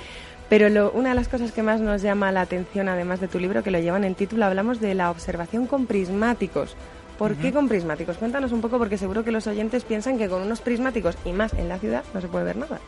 Pero 0.48 0.68
lo- 0.68 0.92
una 0.92 1.08
de 1.08 1.14
las 1.16 1.26
cosas 1.28 1.50
que 1.50 1.62
más 1.62 1.80
nos 1.80 2.02
llama 2.02 2.30
la 2.30 2.42
atención, 2.42 2.88
además 2.88 3.20
de 3.20 3.26
tu 3.28 3.40
libro, 3.40 3.62
que 3.64 3.70
lo 3.72 3.80
lleva 3.80 3.96
en 3.96 4.04
el 4.04 4.14
título, 4.14 4.44
hablamos 4.44 4.80
de 4.80 4.94
la 4.94 5.10
observación 5.10 5.66
con 5.66 5.86
prismáticos. 5.86 6.76
¿Por 7.18 7.34
qué 7.34 7.50
con 7.52 7.66
prismáticos? 7.66 8.18
Cuéntanos 8.18 8.52
un 8.52 8.60
poco, 8.60 8.78
porque 8.78 8.98
seguro 8.98 9.24
que 9.24 9.32
los 9.32 9.46
oyentes 9.46 9.84
piensan 9.84 10.18
que 10.18 10.28
con 10.28 10.42
unos 10.42 10.60
prismáticos 10.60 11.16
y 11.24 11.32
más 11.32 11.54
en 11.54 11.68
la 11.68 11.78
ciudad 11.78 12.04
no 12.14 12.20
se 12.20 12.28
puede 12.28 12.44
ver 12.44 12.56
nada. 12.58 12.78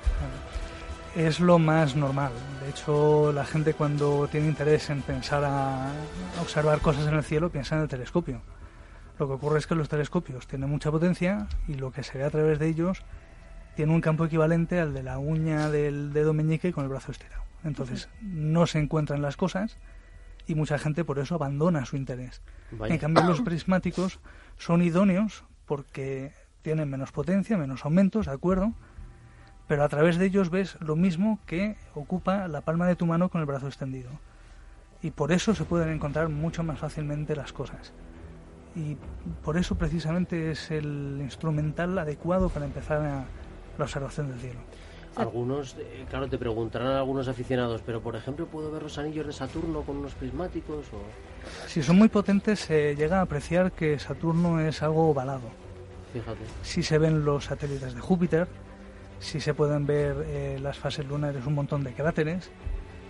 Es 1.16 1.40
lo 1.40 1.58
más 1.58 1.96
normal. 1.96 2.30
De 2.62 2.70
hecho, 2.70 3.32
la 3.32 3.44
gente 3.44 3.72
cuando 3.74 4.28
tiene 4.30 4.46
interés 4.46 4.90
en 4.90 5.02
pensar 5.02 5.42
a 5.44 5.88
observar 6.42 6.80
cosas 6.80 7.06
en 7.08 7.14
el 7.14 7.24
cielo 7.24 7.50
piensa 7.50 7.74
en 7.76 7.82
el 7.82 7.88
telescopio. 7.88 8.40
Lo 9.18 9.26
que 9.26 9.32
ocurre 9.32 9.58
es 9.58 9.66
que 9.66 9.74
los 9.74 9.88
telescopios 9.88 10.46
tienen 10.46 10.68
mucha 10.70 10.90
potencia 10.92 11.48
y 11.66 11.74
lo 11.74 11.90
que 11.90 12.02
se 12.04 12.18
ve 12.18 12.24
a 12.24 12.30
través 12.30 12.58
de 12.60 12.68
ellos 12.68 13.02
tiene 13.78 13.94
un 13.94 14.00
campo 14.00 14.24
equivalente 14.24 14.80
al 14.80 14.92
de 14.92 15.04
la 15.04 15.20
uña 15.20 15.70
del 15.70 16.12
dedo 16.12 16.34
meñique 16.34 16.72
con 16.72 16.82
el 16.82 16.90
brazo 16.90 17.12
estirado. 17.12 17.44
Entonces, 17.62 18.08
no 18.20 18.66
se 18.66 18.80
encuentran 18.80 19.22
las 19.22 19.36
cosas 19.36 19.78
y 20.48 20.56
mucha 20.56 20.78
gente 20.78 21.04
por 21.04 21.20
eso 21.20 21.36
abandona 21.36 21.84
su 21.84 21.96
interés. 21.96 22.42
vaya. 22.72 22.94
En 22.94 22.98
cambio, 22.98 23.22
los 23.22 23.40
prismáticos 23.40 24.18
son 24.56 24.82
idóneos 24.82 25.44
porque 25.64 26.32
tienen 26.62 26.90
menos 26.90 27.12
potencia, 27.12 27.56
menos 27.56 27.84
aumentos, 27.84 28.26
¿de 28.26 28.32
acuerdo? 28.32 28.72
Pero 29.68 29.84
a 29.84 29.88
través 29.88 30.18
de 30.18 30.26
ellos 30.26 30.50
ves 30.50 30.76
lo 30.80 30.96
mismo 30.96 31.38
que 31.46 31.76
ocupa 31.94 32.48
la 32.48 32.62
palma 32.62 32.88
de 32.88 32.96
tu 32.96 33.06
mano 33.06 33.28
con 33.28 33.40
el 33.40 33.46
brazo 33.46 33.68
extendido. 33.68 34.10
Y 35.02 35.12
por 35.12 35.30
eso 35.30 35.54
se 35.54 35.62
pueden 35.62 35.90
encontrar 35.90 36.30
mucho 36.30 36.64
más 36.64 36.80
fácilmente 36.80 37.36
las 37.36 37.52
cosas. 37.52 37.92
Y 38.74 38.96
por 39.44 39.56
eso 39.56 39.76
precisamente 39.76 40.50
es 40.50 40.72
el 40.72 41.18
instrumental 41.20 41.96
adecuado 41.96 42.48
para 42.48 42.66
empezar 42.66 43.06
a 43.06 43.24
la 43.78 43.84
observación 43.84 44.28
del 44.28 44.40
cielo. 44.40 44.60
Algunos, 45.16 45.76
eh, 45.78 46.06
claro, 46.08 46.28
te 46.28 46.38
preguntarán 46.38 46.92
algunos 46.92 47.26
aficionados, 47.26 47.82
pero 47.84 48.00
por 48.00 48.14
ejemplo, 48.14 48.46
¿puedo 48.46 48.70
ver 48.70 48.82
los 48.82 48.98
anillos 48.98 49.26
de 49.26 49.32
Saturno 49.32 49.82
con 49.82 49.96
unos 49.96 50.14
prismáticos? 50.14 50.86
O... 50.92 51.68
Si 51.68 51.82
son 51.82 51.96
muy 51.96 52.08
potentes 52.08 52.60
se 52.60 52.94
llega 52.94 53.18
a 53.18 53.22
apreciar 53.22 53.72
que 53.72 53.98
Saturno 53.98 54.60
es 54.60 54.82
algo 54.82 55.10
ovalado. 55.10 55.48
Fíjate. 56.12 56.38
si 56.62 56.82
se 56.82 56.96
ven 56.96 57.24
los 57.24 57.44
satélites 57.44 57.94
de 57.94 58.00
Júpiter, 58.00 58.48
si 59.20 59.40
se 59.40 59.52
pueden 59.52 59.86
ver 59.86 60.24
eh, 60.26 60.58
las 60.62 60.78
fases 60.78 61.06
lunares, 61.06 61.44
un 61.44 61.54
montón 61.54 61.84
de 61.84 61.92
cráteres, 61.92 62.50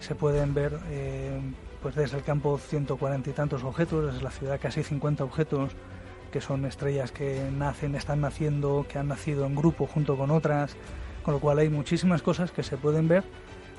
se 0.01 0.15
pueden 0.15 0.55
ver 0.55 0.79
eh, 0.91 1.41
pues 1.83 1.95
desde 1.95 2.17
el 2.17 2.25
campo 2.25 2.59
140 2.59 3.31
y 3.31 3.33
tantos 3.33 3.63
objetos, 3.63 4.07
desde 4.13 4.23
la 4.23 4.31
ciudad 4.31 4.59
casi 4.61 4.83
50 4.83 5.25
objetos, 5.25 5.73
que 6.31 6.41
son 6.41 6.65
estrellas 6.65 7.13
que 7.13 7.51
nacen, 7.57 7.95
están 7.95 8.21
naciendo, 8.21 8.87
que 8.89 8.99
han 8.99 9.09
nacido 9.09 9.47
en 9.47 9.55
grupo 9.55 9.87
junto 9.87 10.17
con 10.17 10.31
otras, 10.31 10.77
con 11.23 11.35
lo 11.35 11.41
cual 11.41 11.59
hay 11.59 11.69
muchísimas 11.69 12.23
cosas 12.23 12.51
que 12.51 12.63
se 12.63 12.77
pueden 12.77 13.09
ver, 13.09 13.25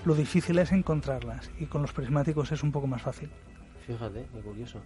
lo 0.05 0.15
difícil 0.15 0.59
es 0.59 0.71
encontrarlas 0.71 1.51
y 1.59 1.65
con 1.65 1.81
los 1.81 1.93
prismáticos 1.93 2.51
es 2.51 2.63
un 2.63 2.71
poco 2.71 2.87
más 2.87 3.01
fácil. 3.01 3.29
Fíjate, 3.89 4.24
qué 4.31 4.39
curioso. 4.41 4.79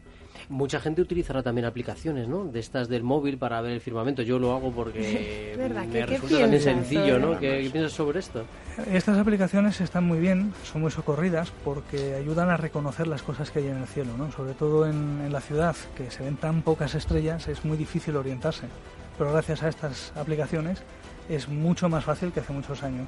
Mucha 0.48 0.80
gente 0.80 1.02
utilizará 1.02 1.44
también 1.44 1.66
aplicaciones, 1.66 2.30
¿no? 2.30 2.46
De 2.46 2.62
estas 2.62 2.88
del 2.88 3.04
móvil 3.04 3.38
para 3.38 3.60
ver 3.60 3.74
el 3.74 3.82
firmamento. 3.82 4.22
Yo 4.22 4.40
lo 4.40 4.54
hago 4.56 4.72
porque 4.72 5.54
me 5.58 5.68
¿Qué- 5.68 5.90
qué 5.92 6.06
resulta 6.06 6.40
también 6.40 6.50
piensas 6.52 6.64
sencillo, 6.74 7.20
¿no? 7.20 7.34
sobre- 7.34 7.40
¿Qué, 7.40 7.64
qué 7.64 7.70
piensas 7.70 7.92
sobre 7.92 8.20
esto? 8.20 8.46
Estas 8.94 9.18
aplicaciones 9.18 9.82
están 9.82 10.06
muy 10.06 10.20
bien, 10.20 10.54
son 10.64 10.82
muy 10.84 10.90
socorridas 10.92 11.52
porque 11.66 12.16
ayudan 12.16 12.50
a 12.50 12.56
reconocer 12.56 13.08
las 13.08 13.22
cosas 13.24 13.52
que 13.52 13.60
hay 13.60 13.68
en 13.68 13.78
el 13.78 13.88
cielo, 13.88 14.16
¿no? 14.18 14.32
Sobre 14.32 14.54
todo 14.54 14.86
en, 14.88 15.20
en 15.26 15.34
la 15.34 15.42
ciudad, 15.42 15.76
que 15.98 16.10
se 16.10 16.24
ven 16.24 16.38
tan 16.38 16.62
pocas 16.62 16.96
estrellas, 16.96 17.50
es 17.50 17.66
muy 17.66 17.76
difícil 17.76 18.16
orientarse. 18.16 18.68
Pero 19.18 19.34
gracias 19.34 19.64
a 19.64 19.68
estas 19.68 20.14
aplicaciones 20.16 20.82
es 21.28 21.50
mucho 21.50 21.90
más 21.90 22.06
fácil 22.06 22.32
que 22.32 22.40
hace 22.40 22.54
muchos 22.54 22.84
años. 22.84 23.08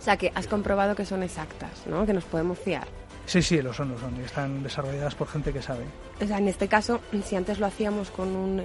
O 0.00 0.02
sea, 0.02 0.16
que 0.16 0.32
has 0.34 0.48
comprobado 0.48 0.96
que 0.96 1.04
son 1.04 1.22
exactas, 1.22 1.86
¿no? 1.86 2.04
Que 2.04 2.12
nos 2.12 2.24
podemos 2.24 2.58
fiar. 2.58 2.86
Sí, 3.28 3.42
sí, 3.42 3.60
lo 3.60 3.74
son, 3.74 3.90
lo 3.90 3.98
son, 3.98 4.16
y 4.18 4.24
están 4.24 4.62
desarrolladas 4.62 5.14
por 5.14 5.28
gente 5.28 5.52
que 5.52 5.60
sabe. 5.60 5.84
O 6.18 6.26
sea, 6.26 6.38
en 6.38 6.48
este 6.48 6.66
caso, 6.66 7.00
si 7.22 7.36
antes 7.36 7.58
lo 7.58 7.66
hacíamos 7.66 8.10
con 8.10 8.34
un... 8.34 8.58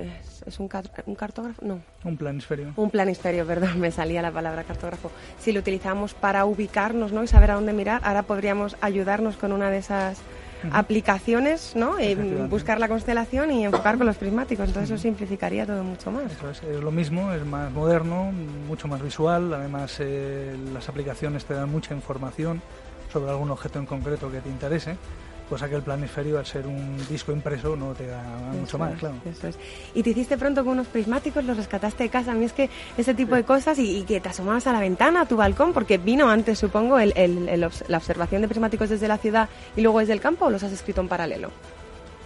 ¿Es, 0.46 0.58
un, 0.58 0.70
cartógrafo? 0.70 1.66
No, 1.66 1.82
Un 2.06 2.16
planisferio. 2.16 2.72
un 2.78 2.90
planisferio, 2.90 3.46
perdón, 3.48 3.82
me 3.82 3.92
salía 3.92 4.22
la 4.22 4.32
palabra 4.32 4.64
cartógrafo. 4.64 5.12
Si 5.38 5.52
lo 5.52 5.60
utilizamos 5.60 6.14
para 6.14 6.46
ubicarnos, 6.46 7.12
¿no? 7.12 7.24
Y 7.24 7.28
saber 7.28 7.52
a 7.52 7.56
dónde 7.56 7.74
mirar, 7.74 8.00
ahora 8.06 8.24
podríamos 8.24 8.78
ayudarnos 8.80 9.36
con 9.36 9.52
una 9.52 9.70
de 9.70 9.80
esas 9.80 10.22
aplicaciones, 10.72 11.76
¿no? 11.76 12.00
Y 12.00 12.16
buscar 12.16 12.80
la 12.80 12.88
constelación 12.88 13.52
y 13.52 13.66
enfocar 13.66 13.98
con 13.98 14.08
los 14.08 14.16
prismáticos. 14.16 14.70
Entonces 14.70 14.92
eso 14.92 15.02
simplificaría 15.02 15.66
todo 15.66 15.84
mucho 15.84 16.10
más. 16.10 16.32
Eso 16.32 16.50
es, 16.50 16.64
es 16.64 16.82
lo 16.82 16.92
mismo, 16.92 17.34
es 17.34 17.46
más 17.46 17.70
moderno, 17.70 18.32
mucho 18.66 18.88
más 18.88 19.02
visual, 19.02 19.54
además 19.54 19.98
eh, 20.00 20.56
las 20.74 20.88
aplicaciones 20.88 21.44
te 21.44 21.54
dan 21.54 21.70
mucha 21.70 21.94
información 21.94 22.62
sobre 23.14 23.30
algún 23.32 23.52
objeto 23.52 23.78
en 23.80 23.86
concreto 23.86 24.30
que 24.32 24.42
te 24.42 24.50
interese, 24.50 24.98
cosa 25.50 25.70
que 25.70 25.76
el 25.76 25.84
planisferio 25.84 26.40
al 26.40 26.46
ser 26.48 26.66
un 26.66 26.98
disco 27.08 27.32
impreso 27.32 27.76
no 27.76 27.94
te 27.94 28.08
da 28.08 28.24
mucho 28.60 28.78
más, 28.80 28.94
es, 28.94 29.00
claro. 29.00 29.16
eso 29.30 29.48
es. 29.50 29.58
Y 29.94 30.02
te 30.02 30.10
hiciste 30.10 30.38
pronto 30.38 30.64
con 30.64 30.74
unos 30.74 30.88
prismáticos, 30.88 31.44
los 31.46 31.56
rescataste 31.58 32.04
de 32.04 32.10
casa. 32.10 32.32
A 32.32 32.34
mí 32.36 32.46
es 32.46 32.54
que 32.54 32.70
ese 32.98 33.14
tipo 33.14 33.36
de 33.36 33.44
cosas 33.44 33.78
y, 33.78 34.00
y 34.00 34.04
que 34.04 34.20
te 34.20 34.30
asomabas 34.30 34.66
a 34.68 34.74
la 34.74 34.80
ventana, 34.80 35.22
a 35.22 35.26
tu 35.28 35.36
balcón, 35.38 35.72
porque 35.74 35.98
vino 36.00 36.30
antes, 36.30 36.58
supongo, 36.58 36.98
el- 36.98 37.14
el- 37.16 37.48
el 37.50 37.64
obs- 37.64 37.84
la 37.88 37.98
observación 37.98 38.42
de 38.42 38.48
prismáticos 38.48 38.90
desde 38.90 39.08
la 39.08 39.18
ciudad 39.20 39.48
y 39.76 39.82
luego 39.82 40.00
desde 40.00 40.14
el 40.14 40.22
campo, 40.22 40.46
o 40.46 40.50
los 40.50 40.64
has 40.64 40.72
escrito 40.72 41.02
en 41.02 41.08
paralelo. 41.08 41.52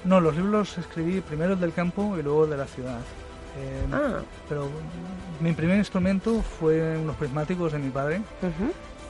No, 0.06 0.22
los 0.22 0.36
libros 0.38 0.78
escribí 0.78 1.20
primero 1.20 1.54
el 1.54 1.60
del 1.60 1.74
campo 1.74 2.16
y 2.18 2.24
luego 2.24 2.46
el 2.46 2.52
de 2.52 2.58
la 2.58 2.66
ciudad. 2.66 3.00
Eh, 3.60 3.88
Ah, 3.92 4.20
Pero 4.48 4.70
mi 5.42 5.52
primer 5.54 5.78
instrumento 5.80 6.42
fue 6.44 6.96
unos 6.98 7.16
prismáticos 7.16 7.74
de 7.74 7.80
mi 7.80 7.90
padre. 7.90 8.22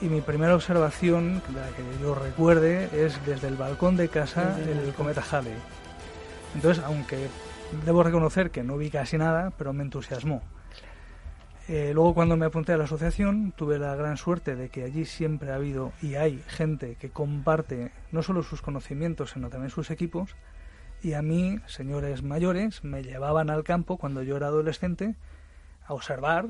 Y 0.01 0.05
mi 0.09 0.21
primera 0.21 0.55
observación, 0.55 1.41
la 1.53 1.67
que 1.75 1.83
yo 2.01 2.13
recuerde, 2.13 2.89
es 2.93 3.23
desde 3.25 3.47
el 3.47 3.55
balcón 3.55 3.97
de 3.97 4.09
casa 4.09 4.55
Desde 4.57 4.71
el 4.73 4.79
el 4.79 4.93
cometa 4.93 5.23
Halley. 5.31 5.53
Entonces, 6.55 6.83
aunque 6.83 7.27
debo 7.85 8.03
reconocer 8.03 8.51
que 8.51 8.63
no 8.63 8.77
vi 8.77 8.89
casi 8.89 9.17
nada, 9.17 9.51
pero 9.57 9.73
me 9.73 9.83
entusiasmó. 9.83 10.41
Eh, 11.67 11.91
luego 11.93 12.13
cuando 12.13 12.37
me 12.37 12.45
apunté 12.45 12.71
a 12.71 12.77
la 12.77 12.85
asociación 12.85 13.51
tuve 13.51 13.77
la 13.77 13.93
gran 13.95 14.15
suerte 14.15 14.55
de 14.55 14.69
que 14.69 14.85
allí 14.85 15.03
siempre 15.03 15.51
ha 15.51 15.55
habido 15.55 15.91
y 16.01 16.15
hay 16.15 16.41
gente 16.47 16.95
que 16.95 17.09
comparte 17.09 17.91
no 18.13 18.23
solo 18.23 18.41
sus 18.41 18.61
conocimientos, 18.61 19.31
sino 19.31 19.49
también 19.49 19.69
sus 19.69 19.91
equipos. 19.91 20.35
Y 21.01 21.13
a 21.13 21.21
mí, 21.21 21.59
señores 21.65 22.23
mayores, 22.23 22.83
me 22.83 23.03
llevaban 23.03 23.49
al 23.49 23.63
campo 23.63 23.97
cuando 23.97 24.23
yo 24.23 24.37
era 24.37 24.47
adolescente 24.47 25.15
a 25.85 25.93
observar 25.93 26.47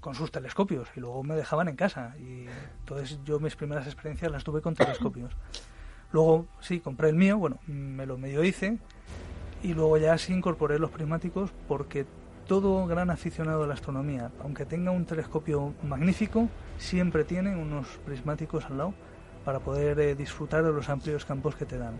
con 0.00 0.14
sus 0.14 0.30
telescopios 0.30 0.88
y 0.96 1.00
luego 1.00 1.22
me 1.22 1.34
dejaban 1.34 1.68
en 1.68 1.76
casa. 1.76 2.14
Y 2.18 2.46
entonces 2.80 3.18
yo 3.24 3.40
mis 3.40 3.56
primeras 3.56 3.86
experiencias 3.86 4.30
las 4.30 4.44
tuve 4.44 4.60
con 4.60 4.74
telescopios. 4.74 5.32
Luego 6.12 6.46
sí, 6.60 6.80
compré 6.80 7.08
el 7.08 7.16
mío, 7.16 7.38
bueno, 7.38 7.58
me 7.66 8.06
lo 8.06 8.18
medio 8.18 8.44
hice 8.44 8.78
y 9.62 9.74
luego 9.74 9.96
ya 9.96 10.16
sí 10.18 10.32
incorporé 10.32 10.78
los 10.78 10.90
prismáticos 10.90 11.50
porque 11.66 12.06
todo 12.46 12.86
gran 12.86 13.10
aficionado 13.10 13.64
a 13.64 13.66
la 13.66 13.74
astronomía, 13.74 14.30
aunque 14.42 14.66
tenga 14.66 14.90
un 14.90 15.06
telescopio 15.06 15.72
magnífico, 15.82 16.48
siempre 16.78 17.24
tiene 17.24 17.56
unos 17.56 17.86
prismáticos 18.04 18.66
al 18.66 18.78
lado 18.78 18.94
para 19.44 19.60
poder 19.60 19.98
eh, 19.98 20.14
disfrutar 20.14 20.62
de 20.64 20.72
los 20.72 20.88
amplios 20.88 21.24
campos 21.24 21.56
que 21.56 21.64
te 21.64 21.78
dan. 21.78 21.94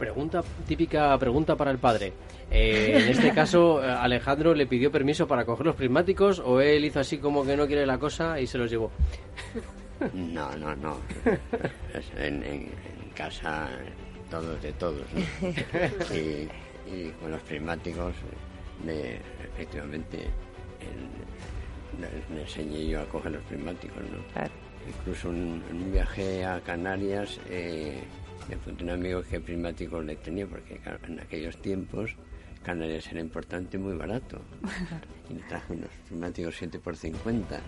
Pregunta, 0.00 0.42
típica 0.66 1.18
pregunta 1.18 1.56
para 1.56 1.70
el 1.70 1.76
padre. 1.76 2.14
Eh, 2.50 3.02
en 3.02 3.08
este 3.10 3.34
caso, 3.34 3.84
eh, 3.84 3.86
Alejandro 3.86 4.54
le 4.54 4.66
pidió 4.66 4.90
permiso 4.90 5.28
para 5.28 5.44
coger 5.44 5.66
los 5.66 5.76
prismáticos 5.76 6.38
o 6.38 6.58
él 6.62 6.86
hizo 6.86 7.00
así 7.00 7.18
como 7.18 7.44
que 7.44 7.54
no 7.54 7.66
quiere 7.66 7.84
la 7.84 7.98
cosa 7.98 8.40
y 8.40 8.46
se 8.46 8.56
los 8.56 8.70
llevó. 8.70 8.90
No, 10.14 10.56
no, 10.56 10.74
no. 10.74 10.96
En, 12.16 12.42
en, 12.42 12.70
casa 13.14 13.68
todos 14.30 14.62
de 14.62 14.72
todos. 14.72 15.04
¿no? 15.12 15.48
Y, 16.16 16.48
y, 16.90 17.10
con 17.20 17.30
los 17.30 17.42
prismáticos, 17.42 18.14
me, 18.82 19.16
efectivamente, 19.52 20.30
le, 22.00 22.40
enseñé 22.40 22.86
yo 22.86 23.02
a 23.02 23.04
coger 23.04 23.32
los 23.32 23.42
prismáticos. 23.42 24.02
¿no? 24.10 24.24
Claro. 24.32 24.50
Incluso 24.88 25.28
en 25.28 25.34
un, 25.34 25.62
un, 25.70 25.92
viaje 25.92 26.42
a 26.42 26.58
Canarias, 26.60 27.38
eh, 27.50 28.02
me 28.50 28.56
fue 28.56 28.72
un 28.72 28.90
amigo 28.90 29.22
que 29.22 29.40
prismáticos 29.40 30.04
le 30.04 30.16
tenía, 30.16 30.46
porque 30.46 30.80
en 31.06 31.20
aquellos 31.20 31.56
tiempos 31.62 32.16
Canarias 32.64 33.06
era 33.10 33.20
importante 33.20 33.76
y 33.76 33.80
muy 33.80 33.96
barato. 33.96 34.40
Y 35.30 35.34
me 35.34 35.42
trajo 35.42 35.74
unos 35.74 35.90
prismáticos 36.08 36.56
7 36.58 36.80
por 36.80 36.96
50 36.96 37.60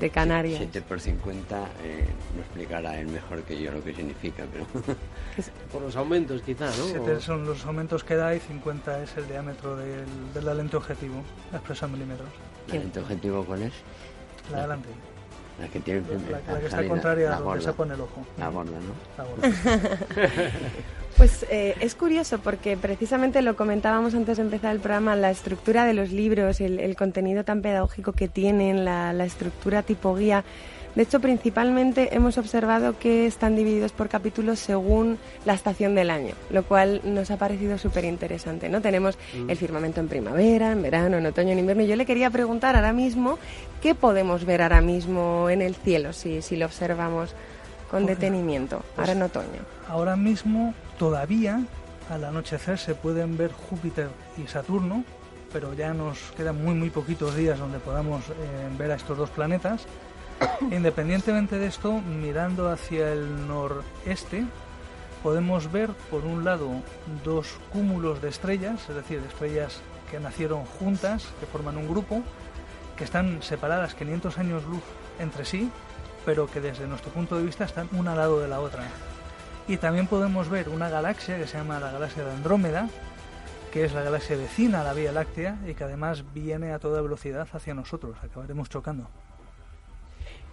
De 0.00 0.08
Canarias. 0.08 0.56
7 0.56 0.80
por 0.80 0.98
50 0.98 1.68
eh, 1.84 2.06
no 2.34 2.40
explicará 2.40 2.98
él 2.98 3.08
mejor 3.08 3.42
que 3.42 3.60
yo 3.60 3.70
lo 3.70 3.84
que 3.84 3.92
significa, 3.92 4.46
pero... 4.50 4.64
Por 5.70 5.82
los 5.82 5.94
aumentos 5.96 6.40
quizá, 6.40 6.64
¿no? 6.64 6.84
7 6.86 7.20
son 7.20 7.44
los 7.44 7.66
aumentos 7.66 8.02
que 8.02 8.14
da 8.14 8.34
y 8.34 8.40
50 8.40 9.02
es 9.02 9.14
el 9.18 9.28
diámetro 9.28 9.76
del, 9.76 10.06
de 10.32 10.40
la 10.40 10.54
lente 10.54 10.78
objetivo, 10.78 11.22
la 11.52 11.58
expresa 11.58 11.84
en 11.84 11.92
milímetros. 11.92 12.30
¿La 12.68 12.74
lente 12.76 12.98
objetivo 12.98 13.44
cuál 13.44 13.64
es? 13.64 13.74
La 14.50 14.56
de 14.56 14.62
adelante. 14.62 14.88
La 15.60 15.68
que 15.68 15.80
tiene 15.80 16.02
La, 16.30 16.40
la 16.54 16.60
que 16.60 16.66
está 16.66 16.88
contraria 16.88 17.28
la 17.28 17.36
a 17.36 17.38
donde 17.40 17.44
gorda. 17.54 17.70
se 17.70 17.72
pone 17.74 17.94
el 17.94 18.00
ojo. 18.00 18.26
La 18.38 18.48
gorda, 18.48 18.70
¿no? 18.72 18.94
La 19.16 19.24
gorda. 19.24 20.50
Pues 21.16 21.44
eh, 21.50 21.74
es 21.80 21.96
curioso 21.96 22.38
porque 22.38 22.76
precisamente 22.78 23.42
lo 23.42 23.54
comentábamos 23.56 24.14
antes 24.14 24.38
de 24.38 24.44
empezar 24.44 24.72
el 24.72 24.80
programa, 24.80 25.16
la 25.16 25.30
estructura 25.30 25.84
de 25.84 25.92
los 25.92 26.12
libros, 26.12 26.60
el, 26.62 26.78
el 26.78 26.96
contenido 26.96 27.44
tan 27.44 27.60
pedagógico 27.60 28.12
que 28.12 28.28
tienen, 28.28 28.84
la, 28.86 29.12
la 29.12 29.24
estructura 29.24 29.82
tipo 29.82 30.14
guía. 30.14 30.44
De 30.94 31.02
hecho, 31.02 31.20
principalmente 31.20 32.14
hemos 32.14 32.36
observado 32.36 32.98
que 32.98 33.26
están 33.26 33.54
divididos 33.54 33.92
por 33.92 34.08
capítulos 34.08 34.58
según 34.58 35.18
la 35.44 35.54
estación 35.54 35.94
del 35.94 36.10
año, 36.10 36.34
lo 36.50 36.64
cual 36.64 37.00
nos 37.04 37.30
ha 37.30 37.36
parecido 37.36 37.78
súper 37.78 38.04
interesante. 38.04 38.68
¿no? 38.68 38.80
Tenemos 38.80 39.16
el 39.48 39.56
firmamento 39.56 40.00
en 40.00 40.08
primavera, 40.08 40.72
en 40.72 40.82
verano, 40.82 41.18
en 41.18 41.26
otoño, 41.26 41.52
en 41.52 41.60
invierno. 41.60 41.84
Y 41.84 41.86
yo 41.86 41.96
le 41.96 42.06
quería 42.06 42.30
preguntar 42.30 42.74
ahora 42.74 42.92
mismo 42.92 43.38
qué 43.80 43.94
podemos 43.94 44.44
ver 44.44 44.62
ahora 44.62 44.80
mismo 44.80 45.48
en 45.48 45.62
el 45.62 45.74
cielo 45.74 46.12
si, 46.12 46.42
si 46.42 46.56
lo 46.56 46.66
observamos 46.66 47.34
con 47.90 48.04
Pues, 48.04 48.18
detenimiento, 48.18 48.82
ahora 48.96 49.12
en 49.12 49.22
otoño. 49.22 49.62
Ahora 49.88 50.16
mismo, 50.16 50.74
todavía, 50.98 51.60
al 52.08 52.24
anochecer 52.24 52.78
se 52.78 52.94
pueden 52.94 53.36
ver 53.36 53.52
Júpiter 53.52 54.08
y 54.42 54.46
Saturno, 54.48 55.04
pero 55.52 55.74
ya 55.74 55.92
nos 55.92 56.18
quedan 56.36 56.62
muy, 56.62 56.74
muy 56.74 56.90
poquitos 56.90 57.34
días 57.34 57.58
donde 57.58 57.78
podamos 57.78 58.28
eh, 58.28 58.32
ver 58.78 58.92
a 58.92 58.94
estos 58.94 59.18
dos 59.18 59.30
planetas. 59.30 59.86
Independientemente 60.70 61.58
de 61.58 61.66
esto, 61.66 62.00
mirando 62.00 62.70
hacia 62.70 63.12
el 63.12 63.46
noreste, 63.48 64.44
podemos 65.22 65.70
ver, 65.70 65.90
por 66.10 66.24
un 66.24 66.44
lado, 66.44 66.70
dos 67.24 67.58
cúmulos 67.72 68.22
de 68.22 68.28
estrellas, 68.28 68.88
es 68.88 68.94
decir, 68.94 69.22
estrellas 69.26 69.80
que 70.10 70.20
nacieron 70.20 70.64
juntas, 70.64 71.28
que 71.40 71.46
forman 71.46 71.76
un 71.76 71.88
grupo, 71.88 72.22
que 72.96 73.04
están 73.04 73.42
separadas 73.42 73.94
500 73.94 74.38
años 74.38 74.64
luz 74.64 74.82
entre 75.18 75.44
sí, 75.44 75.70
pero 76.24 76.46
que 76.46 76.60
desde 76.60 76.86
nuestro 76.86 77.10
punto 77.12 77.36
de 77.36 77.44
vista 77.44 77.64
están 77.64 77.88
una 77.92 78.12
al 78.12 78.18
lado 78.18 78.40
de 78.40 78.48
la 78.48 78.60
otra. 78.60 78.84
Y 79.68 79.76
también 79.76 80.06
podemos 80.06 80.48
ver 80.48 80.68
una 80.68 80.88
galaxia 80.88 81.38
que 81.38 81.46
se 81.46 81.58
llama 81.58 81.80
la 81.80 81.92
galaxia 81.92 82.24
de 82.24 82.32
Andrómeda, 82.32 82.88
que 83.72 83.84
es 83.84 83.92
la 83.92 84.02
galaxia 84.02 84.36
vecina 84.36 84.80
a 84.80 84.84
la 84.84 84.94
Vía 84.94 85.12
Láctea 85.12 85.58
y 85.66 85.74
que 85.74 85.84
además 85.84 86.24
viene 86.34 86.72
a 86.72 86.78
toda 86.78 87.00
velocidad 87.00 87.46
hacia 87.52 87.72
nosotros. 87.72 88.16
Acabaremos 88.22 88.68
chocando. 88.68 89.08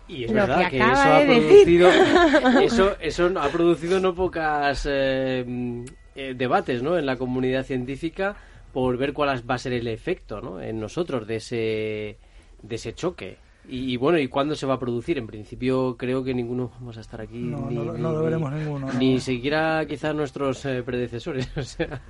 Y 0.08 0.24
es 0.24 0.32
Lo 0.32 0.36
verdad 0.36 0.70
que 0.70 0.78
eso 0.78 0.86
ha 0.88 1.20
de 1.20 1.26
producido 1.26 1.89
eso, 2.62 2.96
eso 3.00 3.32
ha 3.39 3.50
producido 3.50 4.00
no 4.00 4.15
pocas 4.15 4.88
eh, 4.89 5.84
eh, 6.15 6.34
debates 6.36 6.82
¿no? 6.82 6.98
en 6.98 7.06
la 7.06 7.17
comunidad 7.17 7.63
científica 7.63 8.36
por 8.74 8.98
ver 8.98 9.12
cuál 9.13 9.50
va 9.50 9.56
a 9.56 9.58
ser 9.58 9.74
el 9.74 9.88
efecto 9.88 10.39
¿no? 10.39 10.62
en 10.62 10.80
nosotros 10.80 11.28
de 11.28 11.36
ese 11.38 12.17
de 12.62 12.76
ese 12.76 12.93
choque. 12.93 13.38
Y, 13.70 13.91
y 13.93 13.98
bueno, 13.98 14.17
¿y 14.17 14.30
cuándo 14.30 14.56
se 14.56 14.65
va 14.65 14.76
a 14.76 14.80
producir? 14.80 15.17
En 15.17 15.28
principio 15.28 15.98
creo 15.98 16.24
que 16.24 16.34
ninguno 16.34 16.72
vamos 16.80 16.98
a 16.98 17.02
estar 17.02 17.20
aquí. 17.20 17.39
No, 17.39 17.67
ni, 17.70 17.76
no, 17.76 17.84
lo 17.84 18.20
ni- 18.20 18.24
veremos 18.26 18.54
ninguno. 18.54 18.88
no. 18.88 18.93
Ni 18.93 19.20
siquiera 19.20 19.86
quizás 19.86 20.15
nuestros 20.15 20.63
eh, 20.65 20.84
predecesores. 20.84 21.50
O 21.58 21.62
sea, 21.63 22.02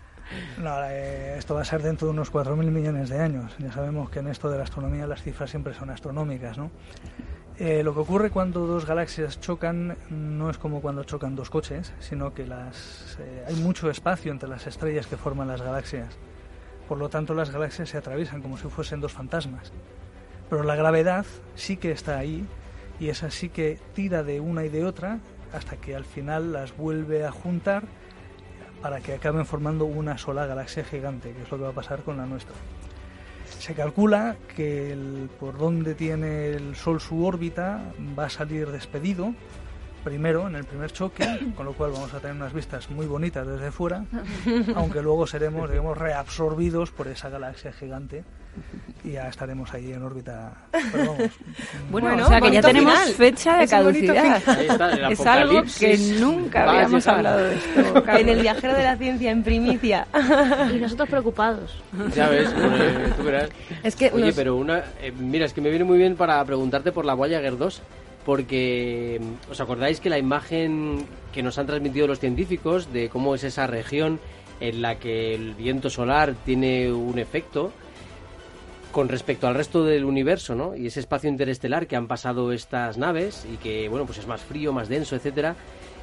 No, 0.61 0.83
eh, 0.85 1.35
esto 1.39 1.55
va 1.55 1.61
a 1.61 1.65
ser 1.65 1.81
dentro 1.81 2.05
de 2.07 2.13
unos 2.13 2.31
4.000 2.31 2.57
millones 2.69 3.09
de 3.09 3.19
años. 3.19 3.55
Ya 3.57 3.71
sabemos 3.71 4.09
que 4.11 4.19
en 4.19 4.27
esto 4.27 4.51
de 4.51 4.57
la 4.57 4.65
astronomía 4.65 5.07
las 5.07 5.23
cifras 5.23 5.49
siempre 5.49 5.73
son 5.73 5.89
astronómicas, 5.89 6.57
¿no? 6.59 6.69
Eh, 7.59 7.81
lo 7.81 7.95
que 7.95 8.01
ocurre 8.01 8.29
cuando 8.29 8.67
dos 8.67 8.85
galaxias 8.85 9.39
chocan 9.39 9.97
no 10.11 10.51
es 10.51 10.59
como 10.59 10.79
cuando 10.79 11.03
chocan 11.03 11.35
dos 11.35 11.49
coches, 11.49 11.91
sino 11.99 12.31
que 12.31 12.43
eh, 12.43 13.45
hay 13.47 13.55
mucho 13.55 13.89
espacio 13.89 14.31
entre 14.31 14.47
las 14.47 14.67
estrellas 14.67 15.07
que 15.07 15.17
forman 15.17 15.47
las 15.47 15.63
galaxias. 15.63 16.17
Por 16.87 16.99
lo 16.99 17.09
tanto, 17.09 17.33
las 17.33 17.49
galaxias 17.49 17.89
se 17.89 17.97
atraviesan 17.97 18.43
como 18.43 18.57
si 18.57 18.67
fuesen 18.67 19.01
dos 19.01 19.13
fantasmas. 19.13 19.71
Pero 20.51 20.63
la 20.63 20.75
gravedad 20.75 21.25
sí 21.55 21.77
que 21.77 21.91
está 21.91 22.19
ahí 22.19 22.45
y 22.99 23.09
esa 23.09 23.31
sí 23.31 23.49
que 23.49 23.79
tira 23.95 24.21
de 24.21 24.39
una 24.39 24.63
y 24.63 24.69
de 24.69 24.85
otra 24.85 25.19
hasta 25.51 25.77
que 25.77 25.95
al 25.95 26.05
final 26.05 26.53
las 26.53 26.77
vuelve 26.77 27.25
a 27.25 27.31
juntar 27.31 27.83
para 28.83 29.01
que 29.01 29.15
acaben 29.15 29.47
formando 29.47 29.85
una 29.85 30.19
sola 30.19 30.45
galaxia 30.45 30.83
gigante, 30.83 31.33
que 31.33 31.41
es 31.41 31.51
lo 31.51 31.57
que 31.57 31.63
va 31.63 31.69
a 31.69 31.73
pasar 31.73 32.03
con 32.03 32.17
la 32.17 32.27
nuestra. 32.27 32.55
Se 33.59 33.73
calcula 33.73 34.37
que 34.55 34.91
el- 34.91 35.29
por 35.39 35.57
donde 35.57 35.93
tiene 35.95 36.51
el 36.51 36.75
Sol 36.75 37.01
su 37.01 37.25
órbita 37.25 37.81
va 38.17 38.25
a 38.25 38.29
salir 38.29 38.67
despedido 38.71 39.33
primero 40.03 40.47
en 40.47 40.55
el 40.55 40.63
primer 40.63 40.91
choque, 40.91 41.25
con 41.55 41.65
lo 41.65 41.73
cual 41.73 41.91
vamos 41.91 42.13
a 42.13 42.19
tener 42.19 42.35
unas 42.35 42.53
vistas 42.53 42.89
muy 42.89 43.07
bonitas 43.07 43.45
desde 43.45 43.71
fuera, 43.71 44.05
aunque 44.75 45.01
luego 45.01 45.27
seremos, 45.27 45.69
digamos, 45.69 45.97
reabsorbidos 45.97 46.91
por 46.91 47.07
esa 47.07 47.29
galaxia 47.29 47.73
gigante 47.73 48.23
y 49.03 49.11
ya 49.11 49.27
estaremos 49.29 49.73
ahí 49.73 49.91
en 49.93 50.03
órbita. 50.03 50.53
Pero 50.91 51.13
vamos, 51.13 51.17
Bueno, 51.91 52.07
Bueno, 52.09 52.25
o 52.25 52.27
sea 52.27 52.41
que 52.41 52.51
ya 52.51 52.61
tenemos 52.61 52.93
final. 52.93 53.13
fecha 53.13 53.57
de 53.57 53.63
Es 53.63 53.69
caducidad. 53.71 54.37
está, 54.61 55.09
Es 55.11 55.25
algo 55.25 55.63
que 55.79 55.97
nunca 56.19 56.65
va 56.65 56.71
a 56.71 56.75
habíamos 56.75 57.03
llegar. 57.05 57.15
hablado 57.17 57.43
de 57.43 57.55
esto. 57.55 58.03
En 58.17 58.29
el 58.29 58.41
viajero 58.41 58.73
de 58.73 58.83
la 58.83 58.97
ciencia 58.97 59.31
en 59.31 59.43
primicia. 59.43 60.07
Y 60.73 60.79
nosotros 60.79 61.09
preocupados. 61.09 61.81
Ya 62.15 62.27
ves, 62.29 62.49
pues, 62.53 63.15
tú 63.17 63.23
verás. 63.23 63.49
Es 63.83 63.95
que 63.95 64.11
Oye, 64.11 64.25
nos- 64.27 64.35
pero 64.35 64.55
una, 64.55 64.79
eh, 65.01 65.11
mira, 65.17 65.45
es 65.45 65.53
que 65.53 65.61
me 65.61 65.69
viene 65.69 65.85
muy 65.85 65.97
bien 65.97 66.15
para 66.15 66.43
preguntarte 66.45 66.91
por 66.91 67.05
la 67.05 67.13
Voyager 67.13 67.57
2, 67.57 67.81
porque 68.25 69.21
mm, 69.21 69.51
os 69.51 69.61
acordáis 69.61 69.99
que 70.01 70.09
la 70.09 70.17
imagen 70.17 71.05
que 71.31 71.41
nos 71.43 71.57
han 71.57 71.65
transmitido 71.67 72.07
los 72.07 72.19
científicos 72.19 72.91
de 72.91 73.09
cómo 73.09 73.35
es 73.35 73.43
esa 73.43 73.67
región 73.67 74.19
en 74.59 74.81
la 74.81 74.95
que 74.95 75.33
el 75.35 75.53
viento 75.53 75.89
solar 75.89 76.33
tiene 76.45 76.91
un 76.91 77.19
efecto 77.19 77.71
con 78.91 79.09
respecto 79.09 79.47
al 79.47 79.55
resto 79.55 79.83
del 79.83 80.05
universo, 80.05 80.55
¿no? 80.55 80.75
Y 80.75 80.87
ese 80.87 80.99
espacio 80.99 81.29
interestelar 81.29 81.87
que 81.87 81.95
han 81.95 82.07
pasado 82.07 82.51
estas 82.51 82.97
naves 82.97 83.45
y 83.51 83.57
que, 83.57 83.87
bueno, 83.89 84.05
pues 84.05 84.17
es 84.19 84.27
más 84.27 84.41
frío, 84.41 84.73
más 84.73 84.89
denso, 84.89 85.15
etcétera. 85.15 85.55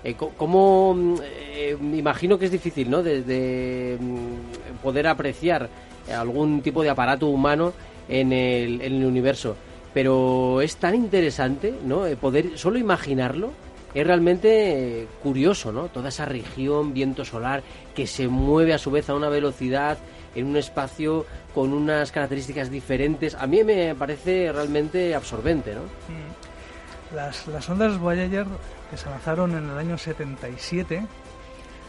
Eh, 0.03 0.15
¿Cómo 0.15 1.17
eh, 1.23 1.77
imagino 1.81 2.39
que 2.39 2.45
es 2.47 2.53
difícil, 2.53 2.91
¿no? 2.91 3.03
De, 3.03 3.23
de, 3.23 3.99
mm, 3.99 4.83
poder 4.83 5.07
apreciar 5.07 5.69
algún 6.15 6.61
tipo 6.61 6.83
de 6.83 6.91
aparato 6.91 7.29
humano 7.29 7.73
en 8.09 8.33
el, 8.33 8.81
en 8.83 8.95
el 8.95 9.05
universo. 9.05 9.57
Pero 9.93 10.61
es 10.61 10.77
tan 10.77 10.95
interesante, 10.95 11.73
¿no? 11.85 12.07
Eh, 12.07 12.17
poder 12.17 12.59
solo 12.59 12.79
imaginarlo 12.79 13.53
es 13.95 14.05
realmente 14.05 15.03
eh, 15.03 15.07
curioso, 15.23 15.71
¿no? 15.71 15.85
Toda 15.85 16.09
esa 16.09 16.25
región, 16.25 16.93
viento 16.93 17.25
solar, 17.25 17.63
que 17.95 18.07
se 18.07 18.27
mueve 18.27 18.75
a 18.75 18.79
su 18.79 18.91
vez 18.91 19.09
a 19.09 19.15
una 19.15 19.29
velocidad 19.29 19.99
en 20.35 20.47
un 20.47 20.57
espacio 20.57 21.27
con 21.55 21.73
unas 21.73 22.11
características 22.11 22.71
diferentes. 22.71 23.35
A 23.35 23.47
mí 23.47 23.63
me 23.63 23.95
parece 23.95 24.51
realmente 24.53 25.15
absorbente, 25.15 25.75
¿no? 25.75 25.83
Mm. 25.83 27.15
Las, 27.15 27.69
ondas 27.69 27.99
Voyager 27.99 28.47
que 28.91 28.97
se 28.97 29.09
lanzaron 29.09 29.55
en 29.57 29.71
el 29.71 29.79
año 29.79 29.97
77 29.97 31.07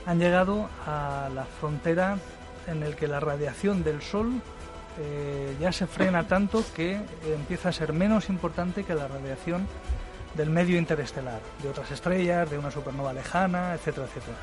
han 0.06 0.20
llegado 0.20 0.70
a 0.86 1.30
la 1.34 1.46
frontera 1.46 2.18
en 2.68 2.84
el 2.84 2.96
que 2.96 3.08
la 3.08 3.20
radiación 3.20 3.84
del 3.84 4.04
Sol 4.04 4.34
eh, 5.00 5.56
ya 5.60 5.72
se 5.72 5.88
frena 5.88 6.28
tanto 6.28 6.64
que 6.76 7.00
empieza 7.26 7.70
a 7.70 7.74
ser 7.74 7.92
menos 7.92 8.30
importante 8.30 8.84
que 8.84 8.94
la 8.94 9.08
radiación 9.08 9.68
del 10.36 10.50
medio 10.52 10.78
interestelar, 10.78 11.40
de 11.64 11.70
otras 11.70 11.90
estrellas, 11.92 12.50
de 12.50 12.60
una 12.60 12.70
supernova 12.70 13.14
lejana, 13.14 13.74
etcétera, 13.74 14.06
etcétera. 14.06 14.38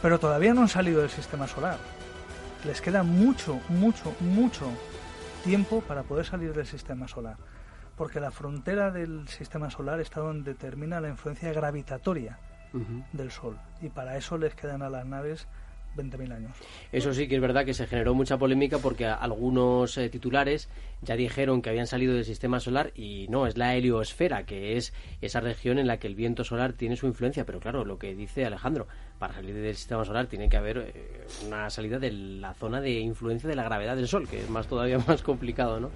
Pero 0.00 0.18
todavía 0.18 0.54
no 0.54 0.62
han 0.62 0.68
salido 0.68 1.02
del 1.02 1.10
sistema 1.10 1.46
solar. 1.46 1.78
Les 2.64 2.80
queda 2.80 3.02
mucho, 3.02 3.60
mucho, 3.68 4.14
mucho 4.20 4.66
tiempo 5.44 5.82
para 5.82 6.02
poder 6.02 6.24
salir 6.24 6.54
del 6.54 6.66
sistema 6.66 7.06
solar. 7.08 7.36
Porque 7.96 8.20
la 8.20 8.30
frontera 8.30 8.90
del 8.90 9.28
sistema 9.28 9.70
solar 9.70 10.00
está 10.00 10.20
donde 10.20 10.54
termina 10.54 11.00
la 11.00 11.08
influencia 11.08 11.52
gravitatoria 11.52 12.38
del 13.12 13.30
Sol. 13.30 13.56
Y 13.80 13.88
para 13.88 14.16
eso 14.16 14.36
les 14.36 14.54
quedan 14.54 14.82
a 14.82 14.90
las 14.90 15.06
naves 15.06 15.46
20.000 15.96 16.32
años. 16.32 16.52
Eso 16.92 17.12
sí 17.12 17.28
que 17.28 17.36
es 17.36 17.40
verdad 17.40 17.64
que 17.64 17.74
se 17.74 17.86
generó 17.86 18.14
mucha 18.14 18.38
polémica 18.38 18.78
porque 18.78 19.06
algunos 19.06 19.96
eh, 19.98 20.08
titulares 20.08 20.68
ya 21.02 21.16
dijeron 21.16 21.62
que 21.62 21.70
habían 21.70 21.86
salido 21.86 22.14
del 22.14 22.24
sistema 22.24 22.60
solar 22.60 22.92
y 22.94 23.26
no, 23.28 23.46
es 23.46 23.56
la 23.56 23.74
heliosfera, 23.74 24.44
que 24.44 24.76
es 24.76 24.92
esa 25.20 25.40
región 25.40 25.78
en 25.78 25.86
la 25.86 25.98
que 25.98 26.06
el 26.06 26.14
viento 26.14 26.44
solar 26.44 26.72
tiene 26.72 26.96
su 26.96 27.06
influencia. 27.06 27.44
Pero 27.44 27.60
claro, 27.60 27.84
lo 27.84 27.98
que 27.98 28.14
dice 28.14 28.44
Alejandro, 28.44 28.86
para 29.18 29.34
salir 29.34 29.54
del 29.54 29.76
sistema 29.76 30.04
solar 30.04 30.26
tiene 30.26 30.48
que 30.48 30.56
haber 30.56 30.78
eh, 30.78 31.26
una 31.46 31.70
salida 31.70 31.98
de 31.98 32.12
la 32.12 32.54
zona 32.54 32.80
de 32.80 32.92
influencia 32.92 33.48
de 33.48 33.56
la 33.56 33.64
gravedad 33.64 33.96
del 33.96 34.08
Sol, 34.08 34.28
que 34.28 34.40
es 34.40 34.50
más 34.50 34.66
todavía 34.66 34.98
más 35.06 35.22
complicado, 35.22 35.80
¿no? 35.80 35.90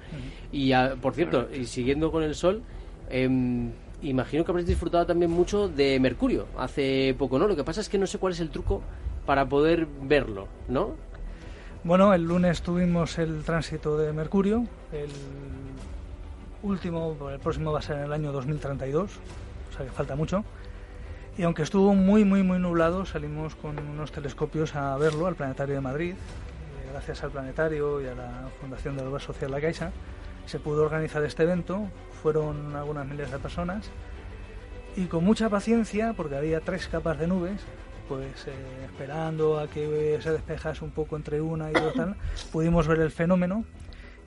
Y 0.53 0.73
ah, 0.73 0.97
por 1.01 1.15
cierto, 1.15 1.49
y 1.53 1.65
siguiendo 1.65 2.11
con 2.11 2.23
el 2.23 2.35
Sol, 2.35 2.63
em, 3.11 3.71
imagino 4.03 4.45
que 4.45 4.51
habréis 4.51 4.69
disfrutado 4.69 5.07
también 5.07 5.31
mucho 5.31 5.69
de 5.69 5.99
Mercurio 5.99 6.47
hace 6.57 7.15
poco, 7.19 7.39
¿no? 7.39 7.47
Lo 7.47 7.57
que 7.57 7.65
pasa 7.65 7.81
es 7.81 7.89
que 7.89 7.99
no 7.99 8.07
sé 8.07 8.19
cuál 8.19 8.33
es 8.33 8.41
el 8.41 8.51
truco 8.51 8.83
para 9.29 9.47
poder 9.47 9.87
verlo, 10.01 10.49
¿no? 10.69 10.95
Bueno, 11.85 12.14
el 12.14 12.23
lunes 12.23 12.62
tuvimos 12.62 13.19
el 13.19 13.45
tránsito 13.45 13.99
de 13.99 14.11
Mercurio, 14.14 14.64
el 14.91 15.11
último, 16.62 17.14
el 17.31 17.38
próximo 17.38 17.71
va 17.71 17.81
a 17.81 17.83
ser 17.83 17.99
en 17.99 18.05
el 18.05 18.12
año 18.14 18.33
2032, 18.33 19.11
o 19.11 19.77
sea 19.77 19.85
que 19.85 19.93
falta 19.93 20.17
mucho. 20.17 20.45
Y 21.37 21.43
aunque 21.43 21.61
estuvo 21.61 21.95
muy, 21.95 22.25
muy, 22.25 22.43
muy 22.43 22.59
nublado, 22.59 23.05
salimos 23.05 23.55
con 23.55 23.79
unos 23.79 24.12
telescopios 24.12 24.75
a 24.75 24.97
verlo 24.97 25.27
al 25.27 25.35
Planetario 25.35 25.75
de 25.75 25.83
Madrid. 25.83 26.12
Eh, 26.12 26.88
gracias 26.91 27.23
al 27.23 27.31
Planetario 27.31 28.01
y 28.01 28.07
a 28.07 28.14
la 28.14 28.49
Fundación 28.62 28.97
de 28.97 29.03
la 29.03 29.11
Obra 29.11 29.21
Social 29.21 29.51
La 29.51 29.61
Caixa, 29.61 29.93
se 30.47 30.59
pudo 30.59 30.85
organizar 30.85 31.23
este 31.23 31.43
evento. 31.43 31.87
Fueron 32.23 32.75
algunas 32.75 33.07
miles 33.07 33.31
de 33.31 33.38
personas. 33.38 33.91
Y 34.97 35.05
con 35.05 35.23
mucha 35.23 35.51
paciencia, 35.51 36.14
porque 36.17 36.37
había 36.37 36.61
tres 36.61 36.88
capas 36.88 37.19
de 37.19 37.27
nubes, 37.27 37.61
pues 38.09 38.47
eh, 38.47 38.53
esperando 38.85 39.59
a 39.59 39.68
que 39.68 40.18
se 40.23 40.33
despejase 40.33 40.85
un 40.85 40.90
poco 40.90 41.16
entre 41.16 41.40
una 41.40 41.71
y 41.71 41.77
otra, 41.77 42.16
pudimos 42.53 42.87
ver 42.87 43.01
el 43.01 43.11
fenómeno 43.11 43.64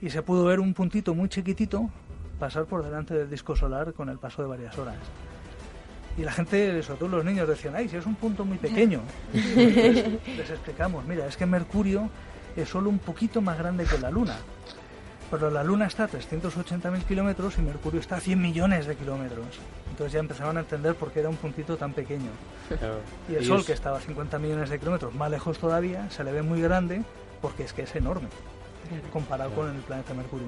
y 0.01 0.09
se 0.09 0.21
pudo 0.21 0.45
ver 0.45 0.59
un 0.59 0.73
puntito 0.73 1.13
muy 1.15 1.29
chiquitito 1.29 1.89
pasar 2.39 2.65
por 2.65 2.83
delante 2.83 3.13
del 3.13 3.29
disco 3.29 3.55
solar 3.55 3.93
con 3.93 4.09
el 4.09 4.17
paso 4.17 4.41
de 4.41 4.47
varias 4.47 4.77
horas. 4.77 4.97
Y 6.17 6.23
la 6.23 6.31
gente, 6.31 6.81
sobre 6.83 6.99
todo 6.99 7.09
los 7.09 7.25
niños, 7.25 7.47
decían, 7.47 7.75
ay, 7.75 7.87
si 7.87 7.95
es 7.95 8.05
un 8.05 8.15
punto 8.15 8.43
muy 8.43 8.57
pequeño. 8.57 9.01
les 9.33 10.49
explicamos, 10.49 11.05
mira, 11.05 11.25
es 11.25 11.37
que 11.37 11.45
Mercurio 11.45 12.09
es 12.55 12.67
solo 12.67 12.89
un 12.89 12.99
poquito 12.99 13.41
más 13.41 13.57
grande 13.57 13.85
que 13.85 13.97
la 13.97 14.11
Luna 14.11 14.37
pero 15.31 15.49
la 15.49 15.63
Luna 15.63 15.85
está 15.85 16.03
a 16.03 16.09
380.000 16.09 17.05
kilómetros 17.05 17.57
y 17.57 17.61
Mercurio 17.61 18.01
está 18.01 18.17
a 18.17 18.19
100 18.19 18.39
millones 18.39 18.85
de 18.85 18.97
kilómetros. 18.97 19.59
Entonces 19.91 20.13
ya 20.13 20.19
empezaban 20.19 20.57
a 20.57 20.61
entender 20.61 20.95
por 20.95 21.11
qué 21.11 21.19
era 21.19 21.29
un 21.29 21.35
puntito 21.35 21.77
tan 21.77 21.93
pequeño. 21.93 22.31
Y 23.29 23.35
el 23.35 23.45
Sol, 23.45 23.63
que 23.63 23.73
estaba 23.73 23.97
a 23.97 24.01
50 24.01 24.39
millones 24.39 24.69
de 24.69 24.79
kilómetros 24.79 25.13
más 25.13 25.29
lejos 25.29 25.59
todavía, 25.59 26.09
se 26.09 26.23
le 26.23 26.31
ve 26.31 26.41
muy 26.41 26.61
grande 26.61 27.03
porque 27.41 27.63
es 27.63 27.73
que 27.73 27.83
es 27.83 27.95
enorme 27.95 28.29
comparado 29.11 29.51
con 29.51 29.69
el 29.69 29.81
planeta 29.81 30.13
Mercurio. 30.13 30.47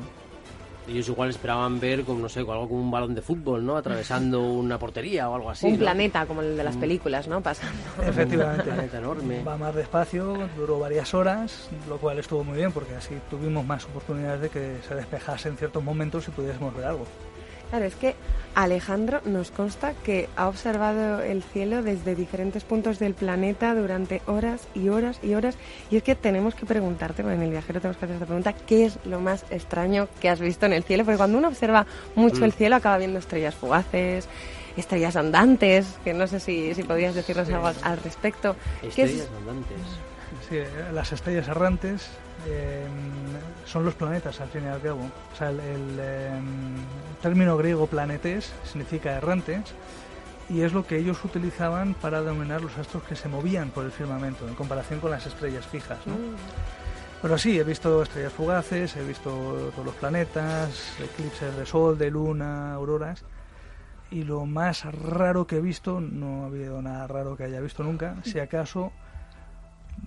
Ellos 0.86 1.08
igual 1.08 1.30
esperaban 1.30 1.80
ver, 1.80 2.04
como, 2.04 2.20
no 2.20 2.28
sé, 2.28 2.42
algo 2.42 2.68
como 2.68 2.82
un 2.82 2.92
balón 2.92 3.16
de 3.16 3.22
fútbol, 3.22 3.66
¿no? 3.66 3.78
Atravesando 3.78 4.42
una 4.52 4.78
portería 4.78 5.30
o 5.30 5.36
algo 5.36 5.50
así. 5.50 5.68
Un 5.68 5.78
planeta, 5.78 6.26
como 6.26 6.42
el 6.42 6.58
de 6.58 6.64
las 6.64 6.76
películas, 6.76 7.28
¿no? 7.30 7.40
Pasando. 7.40 7.82
Efectivamente. 8.06 8.70
un 8.70 8.76
planeta 8.76 8.98
enorme. 8.98 9.44
Va 9.44 9.56
más 9.56 9.74
despacio, 9.74 10.50
duró 10.58 10.80
varias 10.80 11.14
horas, 11.14 11.70
lo 11.88 11.98
cual 11.98 12.20
estuvo 12.20 12.44
muy 12.44 12.58
bien 12.58 12.74
porque 12.74 12.96
así 12.96 13.16
tuvimos 13.30 13.66
más 13.66 13.86
oportunidades 13.86 14.42
de 14.42 14.50
que 14.50 14.78
se 14.86 14.96
despejase 14.96 15.48
en 15.48 15.58
ciertos 15.58 15.82
momentos 15.82 16.28
y 16.28 16.32
pudiésemos 16.32 16.76
ver 16.76 16.86
algo. 16.86 17.06
Claro, 17.74 17.88
es 17.88 17.96
que 17.96 18.14
Alejandro 18.54 19.22
nos 19.26 19.50
consta 19.50 19.96
que 20.04 20.30
ha 20.36 20.48
observado 20.48 21.24
el 21.24 21.42
cielo 21.42 21.82
desde 21.82 22.14
diferentes 22.14 22.64
puntos 22.64 23.00
del 23.00 23.16
planeta 23.16 23.74
durante 23.74 24.22
horas 24.28 24.68
y 24.76 24.90
horas 24.90 25.18
y 25.24 25.34
horas. 25.34 25.58
Y 25.90 25.98
es 25.98 26.04
que 26.04 26.14
tenemos 26.14 26.54
que 26.54 26.68
preguntarte, 26.68 27.24
en 27.24 27.42
el 27.42 27.50
viajero 27.50 27.82
tenemos 27.82 27.98
que 27.98 28.06
hacer 28.06 28.14
esta 28.14 28.28
pregunta, 28.28 28.54
¿qué 28.54 28.86
es 28.86 29.00
lo 29.06 29.20
más 29.20 29.44
extraño 29.50 30.08
que 30.22 30.30
has 30.30 30.40
visto 30.40 30.68
en 30.68 30.74
el 30.74 30.84
cielo? 30.84 31.04
Porque 31.04 31.18
cuando 31.18 31.40
uno 31.40 31.48
observa 31.48 31.88
mucho 32.14 32.42
mm. 32.42 32.44
el 32.44 32.54
cielo 32.54 32.76
acaba 32.76 33.00
viendo 33.00 33.18
estrellas 33.18 33.56
fugaces, 33.56 34.30
estrellas 34.78 35.16
andantes, 35.16 35.98
que 36.04 36.14
no 36.14 36.28
sé 36.28 36.40
si, 36.40 36.76
si 36.76 36.84
podías 36.84 37.16
decirnos 37.16 37.50
algo 37.50 37.72
al, 37.82 37.98
respecto. 38.04 38.56
Estrellas 38.84 39.30
andantes. 39.40 39.78
Sí, 40.48 40.60
las 40.94 41.12
estrellas 41.12 41.48
errantes 41.48 42.08
Em, 42.46 42.90
son 43.66 43.86
los 43.86 43.96
planetas 43.96 44.40
al 44.42 44.50
fin 44.50 44.64
y 44.66 44.68
al 44.68 44.82
cabo. 44.82 45.10
O 45.34 45.38
sea, 45.38 45.50
el, 45.50 45.60
em, 46.00 46.76
término 47.22 47.58
griego 47.58 47.88
planetes 47.88 48.54
significa 48.64 49.14
errantes 49.14 49.74
y 50.50 50.62
es 50.62 50.74
lo 50.74 50.86
que 50.86 50.98
ellos 50.98 51.24
utilizaban 51.24 51.94
para 51.94 52.22
denominar 52.22 52.62
los 52.62 52.78
astros 52.78 53.04
que 53.04 53.16
se 53.16 53.30
movían 53.30 53.70
por 53.70 53.86
el 53.86 53.92
firmamento 53.92 54.48
en 54.48 54.56
comparación 54.56 55.00
con 55.00 55.12
las 55.12 55.26
estrellas 55.26 55.66
fijas. 55.66 56.06
¿no? 56.06 56.14
Mm. 56.14 56.36
Pero 57.22 57.38
sí, 57.38 57.58
he 57.58 57.64
visto 57.64 58.04
estrellas 58.04 58.34
fugaces, 58.34 58.98
he 58.98 59.04
visto 59.04 59.72
todos 59.74 59.86
los 59.86 59.96
planetas, 59.96 60.94
eclipses 61.00 61.56
de 61.56 61.66
sol, 61.66 61.98
de 61.98 62.12
luna, 62.12 62.74
auroras. 62.74 63.24
Y 64.12 64.24
lo 64.24 64.46
más 64.46 64.84
raro 64.94 65.48
que 65.48 65.56
he 65.56 65.62
visto, 65.62 66.02
no 66.02 66.44
ha 66.44 66.48
habido 66.48 66.82
nada 66.82 67.08
raro 67.08 67.38
que 67.38 67.46
haya 67.46 67.62
visto 67.62 67.82
nunca, 67.82 68.18
si 68.24 68.40
acaso 68.40 68.92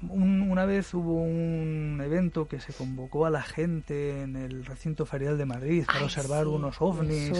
una 0.09 0.64
vez 0.64 0.92
hubo 0.94 1.14
un 1.22 2.01
evento 2.05 2.49
que 2.49 2.61
se 2.61 2.72
convocó 2.72 3.27
a 3.27 3.31
la 3.31 3.42
gente 3.42 4.22
en 4.22 4.37
el 4.37 4.64
recinto 4.64 5.07
ferial 5.07 5.38
de 5.38 5.46
Madrid 5.46 5.85
para 5.87 6.05
observar 6.05 6.46
unos 6.46 6.81
ovnis. 6.81 7.33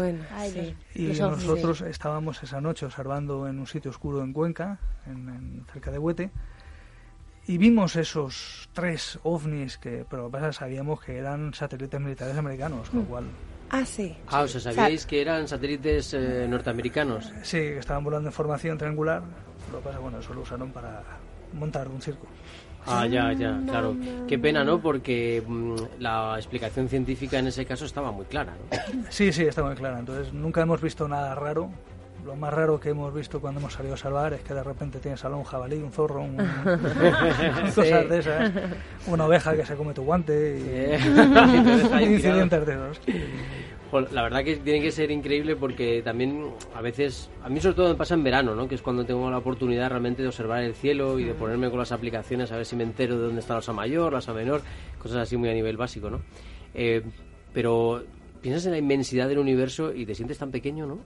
y 0.95 1.05
nosotros 1.05 1.83
estábamos 1.83 2.43
esa 2.43 2.61
noche 2.61 2.87
observando 2.87 3.47
en 3.49 3.59
un 3.59 3.67
sitio 3.67 3.91
oscuro 3.91 4.23
en 4.23 4.33
Cuenca, 4.33 4.79
en, 5.07 5.65
cerca 5.73 5.91
de 5.91 5.99
Huete, 5.99 6.31
y 7.47 7.59
vimos 7.59 7.95
esos 7.97 8.69
tres 8.73 9.19
ovnis 9.23 9.79
que, 9.79 10.05
pero 10.09 10.31
pasa, 10.31 10.53
sabíamos 10.53 11.01
que 11.01 11.17
eran 11.17 11.55
satélites 11.55 12.01
militares 12.01 12.37
americanos, 12.37 12.91
con 12.91 13.01
lo 13.01 13.05
mm. 13.05 13.09
cual 13.09 13.25
Ah, 13.71 13.85
sí. 13.85 14.17
Ah, 14.29 14.43
o 14.43 14.49
sea, 14.49 14.61
¿sabíais 14.61 15.07
que 15.07 15.21
eran 15.21 15.49
satélites 15.49 16.15
eh, 16.15 16.47
norteamericanos? 16.49 17.33
Sí, 17.43 17.59
que 17.59 17.79
estaban 17.79 18.05
volando 18.05 18.29
en 18.29 18.33
formación 18.33 18.79
triangular. 18.79 19.23
Lo 19.73 19.79
que 19.79 19.85
pasa, 19.85 19.99
bueno, 19.99 20.21
eso 20.21 20.33
lo 20.35 20.43
usaron 20.43 20.71
para 20.71 21.03
montar 21.53 21.89
un 21.89 22.01
circo. 22.01 22.27
Ah, 22.87 23.07
ya, 23.07 23.33
ya, 23.33 23.61
claro. 23.67 23.97
Qué 24.29 24.39
pena, 24.39 24.63
¿no? 24.63 24.81
Porque 24.81 25.43
mm, 25.47 25.75
la 25.99 26.35
explicación 26.37 26.89
científica 26.89 27.39
en 27.39 27.49
ese 27.49 27.67
caso 27.67 27.85
estaba 27.85 28.13
muy 28.13 28.27
clara, 28.27 28.53
¿no? 28.53 29.03
Sí, 29.11 29.33
sí, 29.33 29.43
está 29.43 29.65
muy 29.65 29.75
clara. 29.75 29.99
Entonces, 29.99 30.33
nunca 30.33 30.63
hemos 30.63 30.81
visto 30.81 31.09
nada 31.09 31.35
raro. 31.35 31.71
Lo 32.25 32.35
más 32.37 32.53
raro 32.53 32.81
que 32.81 32.91
hemos 32.91 33.13
visto 33.15 33.41
cuando 33.41 33.61
hemos 33.61 33.73
salido 33.73 33.95
a 33.95 33.97
salvar 33.97 34.33
es 34.35 34.41
que 34.41 34.55
de 34.55 34.63
repente 34.63 34.99
tienes 34.99 35.25
a 35.25 35.29
un 35.29 35.45
jabalí, 35.45 35.77
un 35.77 35.93
zorro, 35.93 36.23
un... 36.23 36.37
cosas 37.75 38.09
de 38.09 38.19
esas. 38.19 38.53
Una 39.07 39.27
oveja 39.27 39.55
que 39.55 39.67
se 39.67 39.75
come 39.75 39.93
tu 39.93 40.03
guante 40.03 40.59
y, 40.59 42.05
incidentes 42.05 42.67
de 42.67 42.73
esos 42.73 43.01
la 43.93 44.23
verdad 44.23 44.45
que 44.45 44.57
tiene 44.57 44.81
que 44.81 44.91
ser 44.91 45.11
increíble 45.11 45.57
porque 45.57 46.03
también 46.03 46.51
a 46.75 46.81
veces, 46.81 47.31
a 47.43 47.49
mí 47.49 47.61
sobre 47.61 47.77
todo 47.77 47.89
me 47.89 47.95
pasa 47.95 48.15
en 48.15 48.25
verano, 48.25 48.55
¿no? 48.55 48.69
que 48.69 48.75
es 48.75 48.83
cuando 48.83 49.05
tengo 49.05 49.31
la 49.31 49.39
oportunidad 49.39 49.89
realmente 49.91 50.23
de 50.23 50.29
observar 50.29 50.63
el 50.63 50.75
cielo 50.75 51.19
y 51.19 51.25
de 51.25 51.35
ponerme 51.35 51.71
con 51.71 51.79
las 51.79 51.93
aplicaciones 51.93 52.51
a 52.53 52.57
ver 52.57 52.67
si 52.67 52.77
me 52.77 52.85
entero 52.85 53.17
de 53.17 53.25
dónde 53.25 53.41
está 53.41 53.55
la 53.55 53.61
osa 53.61 53.73
mayor, 53.73 54.13
la 54.13 54.19
osa 54.19 54.33
menor, 54.33 54.63
cosas 54.99 55.19
así 55.19 55.37
muy 55.37 55.49
a 55.49 55.55
nivel 55.55 55.77
básico. 55.77 56.11
¿no? 56.11 56.21
Eh, 56.75 57.03
pero 57.53 58.05
piensas 58.43 58.67
en 58.67 58.73
la 58.73 58.79
inmensidad 58.79 59.29
del 59.29 59.39
universo 59.39 59.93
y 59.95 60.05
te 60.05 60.15
sientes 60.15 60.39
tan 60.39 60.51
pequeño, 60.51 60.87
¿no? 60.87 60.99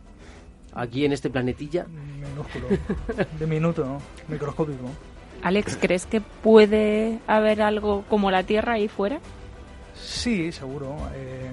Aquí 0.75 1.05
en 1.05 1.13
este 1.13 1.31
planetilla. 1.31 1.87
Minúsculo, 1.87 2.69
diminuto, 3.39 3.85
¿no? 3.85 4.03
microscópico. 4.29 4.91
Alex, 5.43 5.79
¿crees 5.81 6.07
que 6.07 6.21
puede 6.21 7.19
haber 7.27 7.63
algo 7.63 8.05
como 8.09 8.31
la 8.31 8.43
Tierra 8.43 8.75
ahí 8.75 8.89
fuera? 8.89 9.21
Sí, 9.95 10.53
seguro. 10.53 10.97
Eh, 11.15 11.51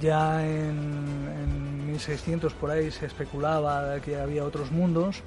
ya 0.00 0.46
en, 0.46 1.86
1600 1.86 2.52
por 2.54 2.70
ahí 2.70 2.90
se 2.90 3.06
especulaba 3.06 4.00
que 4.00 4.20
había 4.20 4.44
otros 4.44 4.70
mundos. 4.70 5.22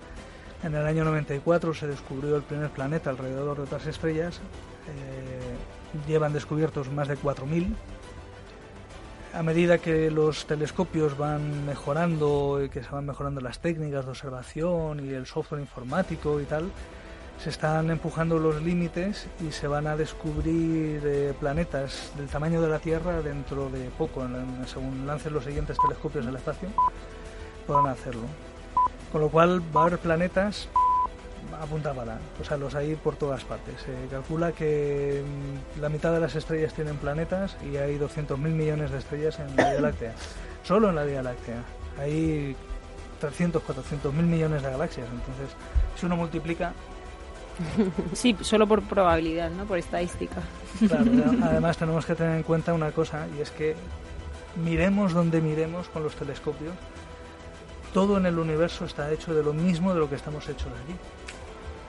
En 0.63 0.76
el 0.76 0.86
año 0.86 1.04
94 1.06 1.74
se 1.74 1.88
descubrió 1.88 2.36
el 2.36 2.43
primer 2.43 2.69
planeta 2.69 3.10
alrededor 3.10 3.58
de 3.58 3.63
otras 3.63 3.88
estrellas. 3.88 4.38
Eh, 4.88 6.08
llevan 6.08 6.34
descubiertos 6.34 6.91
más 6.91 7.08
de 7.08 7.17
4.000. 7.17 7.74
A 9.34 9.43
medida 9.43 9.78
que 9.78 10.12
los 10.12 10.45
telescopios 10.45 11.17
van 11.17 11.65
mejorando 11.65 12.62
y 12.63 12.69
que 12.69 12.84
se 12.84 12.89
van 12.89 13.06
mejorando 13.06 13.41
las 13.41 13.60
técnicas 13.60 14.06
de 14.06 14.12
observación 14.12 15.06
y 15.06 15.10
el 15.10 15.26
software 15.26 15.62
informático 15.62 16.41
y 16.41 16.45
tal, 16.45 16.72
se 17.41 17.49
están 17.49 17.89
empujando 17.89 18.38
los 18.38 18.62
límites 18.62 19.28
y 19.39 19.52
se 19.52 19.67
van 19.67 19.88
a 19.88 19.95
descubrir 19.95 21.02
eh, 21.06 21.34
planetas 21.39 22.12
del 22.17 22.28
tamaño 22.28 22.62
de 22.62 22.67
la 22.67 22.80
Tierra 22.80 23.21
dentro 23.21 23.69
de 23.69 23.89
poco, 23.97 24.28
según 24.65 25.08
lancen 25.08 25.34
los 25.34 25.45
siguientes 25.45 25.78
telescopios 25.78 26.28
al 26.28 26.36
espacio, 26.36 26.69
podrán 27.65 27.88
hacerlo. 27.88 28.23
Con 29.12 29.21
lo 29.21 29.30
cual 29.30 29.62
va 29.75 29.82
a 29.82 29.86
haber 29.86 29.99
planetas 29.99 30.67
a 31.60 31.65
o 31.65 32.43
sea, 32.45 32.58
los 32.58 32.73
hay 32.75 32.95
por 32.95 33.15
todas 33.15 33.43
partes. 33.43 33.82
Se 33.82 34.08
calcula 34.10 34.54
que 34.54 35.23
mm, 35.25 35.82
la 35.82 35.89
mitad 35.89 36.13
de 36.13 36.19
las 36.19 36.36
estrellas 36.36 36.73
tienen 36.73 36.95
planetas 36.97 37.58
y 37.69 37.75
hay 37.75 37.97
200.000 37.97 38.38
millones 38.38 38.91
de 38.91 38.97
estrellas 38.97 39.39
en 39.39 39.56
la 39.56 39.71
Vía 39.71 39.82
Láctea. 39.82 40.13
Solo 40.63 40.89
en 40.89 40.95
la 40.95 41.04
Vía 41.04 41.21
Láctea. 41.21 41.63
Hay 41.99 42.56
300, 43.19 43.62
400 43.62 44.13
mil 44.13 44.25
millones 44.25 44.63
de 44.63 44.71
galaxias. 44.71 45.08
Entonces, 45.12 45.56
si 45.97 46.06
uno 46.06 46.15
multiplica. 46.15 46.73
Sí, 48.13 48.36
solo 48.41 48.67
por 48.67 48.82
probabilidad, 48.84 49.50
¿no? 49.52 49.65
Por 49.65 49.78
estadística. 49.78 50.41
Claro, 50.88 51.06
además 51.43 51.78
tenemos 51.78 52.06
que 52.06 52.15
tener 52.15 52.38
en 52.38 52.43
cuenta 52.43 52.74
una 52.74 52.91
cosa, 52.91 53.28
y 53.38 53.41
es 53.41 53.52
que 53.52 53.76
miremos 54.63 55.13
donde 55.13 55.41
miremos 55.41 55.88
con 55.89 56.04
los 56.04 56.15
telescopios, 56.15 56.74
todo 57.93 58.17
en 58.17 58.26
el 58.26 58.38
universo 58.38 58.86
está 58.86 59.12
hecho 59.12 59.34
de 59.34 59.43
lo 59.43 59.54
mismo 59.54 59.93
de 59.93 60.00
lo 60.00 60.10
que 60.10 60.15
estamos 60.15 60.48
hechos 60.48 60.67
aquí. 60.84 60.95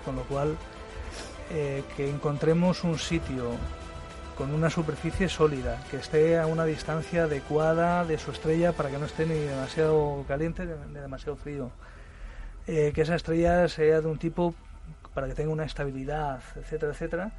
Con 0.05 0.17
lo 0.17 0.23
cual, 0.23 0.57
eh, 1.51 1.83
que 1.97 2.09
encontremos 2.09 2.85
un 2.85 2.99
sitio 2.99 3.51
con 4.37 4.55
una 4.55 4.71
superficie 4.71 5.29
sólida, 5.29 5.85
que 5.91 5.99
esté 5.99 6.39
a 6.39 6.47
una 6.47 6.65
distancia 6.65 7.25
adecuada 7.25 8.07
de 8.07 8.17
su 8.17 8.31
estrella 8.31 8.73
para 8.73 8.89
que 8.89 8.97
no 8.97 9.05
esté 9.05 9.27
ni 9.27 9.35
demasiado 9.35 10.25
caliente 10.27 10.65
ni 10.65 10.99
demasiado 10.99 11.37
frío. 11.37 11.71
Eh, 12.67 12.93
que 12.95 13.03
esa 13.03 13.17
estrella 13.17 13.69
sea 13.69 14.01
de 14.01 14.07
un 14.07 14.17
tipo 14.17 14.55
para 15.15 15.27
que 15.27 15.35
tenga 15.35 15.53
una 15.53 15.65
estabilidad, 15.65 16.43
etcétera, 16.57 16.93
etcétera, 16.93 17.33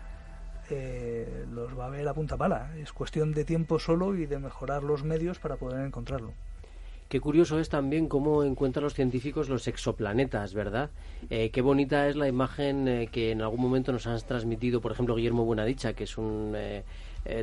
eh, 0.69 1.45
los 1.51 1.77
va 1.77 1.87
a 1.87 1.89
ver 1.89 2.07
a 2.07 2.13
punta 2.13 2.37
pala. 2.37 2.71
Es 2.77 2.93
cuestión 2.93 3.33
de 3.33 3.45
tiempo 3.45 3.79
solo 3.79 4.15
y 4.15 4.25
de 4.25 4.39
mejorar 4.39 4.83
los 4.83 5.03
medios 5.03 5.39
para 5.39 5.57
poder 5.57 5.85
encontrarlo. 5.85 6.33
Qué 7.11 7.19
curioso 7.19 7.59
es 7.59 7.67
también 7.67 8.07
cómo 8.07 8.45
encuentran 8.45 8.85
los 8.85 8.93
científicos 8.93 9.49
los 9.49 9.67
exoplanetas, 9.67 10.53
¿verdad? 10.53 10.91
Eh, 11.29 11.49
qué 11.49 11.61
bonita 11.61 12.07
es 12.07 12.15
la 12.15 12.29
imagen 12.29 12.87
eh, 12.87 13.09
que 13.11 13.31
en 13.31 13.41
algún 13.41 13.59
momento 13.59 13.91
nos 13.91 14.07
han 14.07 14.17
transmitido, 14.21 14.79
por 14.79 14.93
ejemplo, 14.93 15.15
Guillermo 15.15 15.43
Buenadicha, 15.43 15.91
que 15.91 16.05
es 16.05 16.17
un, 16.17 16.53
eh, 16.55 16.85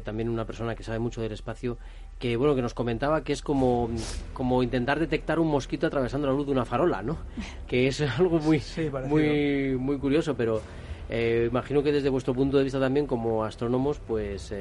también 0.03 0.31
una 0.31 0.47
persona 0.47 0.75
que 0.75 0.85
sabe 0.85 1.01
mucho 1.01 1.21
del 1.21 1.33
espacio, 1.33 1.77
que 2.19 2.37
bueno 2.37 2.55
que 2.55 2.63
nos 2.63 2.75
comentaba 2.75 3.23
que 3.23 3.33
es 3.33 3.43
como, 3.43 3.89
como 4.33 4.63
intentar 4.63 4.99
detectar 4.99 5.39
un 5.39 5.49
mosquito 5.49 5.87
atravesando 5.87 6.27
la 6.27 6.33
luz 6.33 6.47
de 6.47 6.53
una 6.53 6.65
farola, 6.65 7.03
¿no? 7.03 7.19
Que 7.67 7.89
es 7.89 8.01
algo 8.19 8.39
muy, 8.39 8.61
muy, 9.07 9.77
muy 9.77 9.99
curioso, 9.99 10.35
pero 10.35 10.61
imagino 11.11 11.83
que 11.83 11.93
desde 11.93 12.09
vuestro 12.09 12.35
punto 12.35 12.59
de 12.59 12.65
vista 12.65 12.81
también 12.81 13.07
como 13.07 13.45
astrónomos, 13.45 14.01
pues 14.01 14.53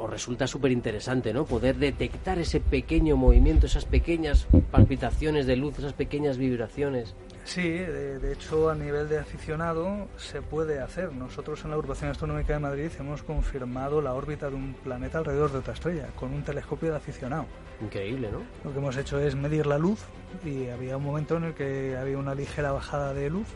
os 0.00 0.10
resulta 0.10 0.46
súper 0.46 0.72
interesante, 0.72 1.32
¿no? 1.32 1.44
Poder 1.44 1.76
detectar 1.76 2.38
ese 2.38 2.60
pequeño 2.60 3.16
movimiento, 3.16 3.66
esas 3.66 3.84
pequeñas 3.84 4.46
palpitaciones 4.70 5.46
de 5.46 5.56
luz, 5.56 5.78
esas 5.78 5.92
pequeñas 5.92 6.38
vibraciones. 6.38 7.14
Sí, 7.44 7.62
de, 7.62 8.32
hecho 8.32 8.70
a 8.70 8.74
nivel 8.74 9.08
de 9.08 9.18
aficionado 9.18 10.08
se 10.16 10.40
puede 10.40 10.80
hacer. 10.80 11.12
Nosotros 11.12 11.64
en 11.64 11.70
la 11.70 11.76
Agrupación 11.76 12.10
Astronómica 12.10 12.52
de 12.52 12.58
Madrid 12.60 12.90
hemos 12.98 13.22
confirmado 13.22 14.00
la 14.00 14.14
órbita 14.14 14.50
de 14.50 14.56
un 14.56 14.74
planeta 14.74 15.18
alrededor 15.18 15.50
de 15.50 15.58
otra 15.58 15.74
estrella 15.74 16.08
con 16.14 16.32
un 16.32 16.42
telescopio 16.42 16.90
de 16.90 16.96
aficionado. 16.96 17.46
Increíble, 17.80 18.30
¿no? 18.30 18.42
Lo 18.64 18.72
que 18.72 18.78
hemos 18.78 18.96
hecho 18.96 19.18
es 19.18 19.34
medir 19.34 19.66
la 19.66 19.78
luz 19.78 20.00
y 20.44 20.68
había 20.68 20.96
un 20.96 21.04
momento 21.04 21.36
en 21.38 21.44
el 21.44 21.54
que 21.54 21.96
había 21.96 22.18
una 22.18 22.34
ligera 22.34 22.72
bajada 22.72 23.14
de 23.14 23.30
luz 23.30 23.48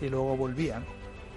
y 0.00 0.08
luego 0.08 0.36
volvía. 0.36 0.82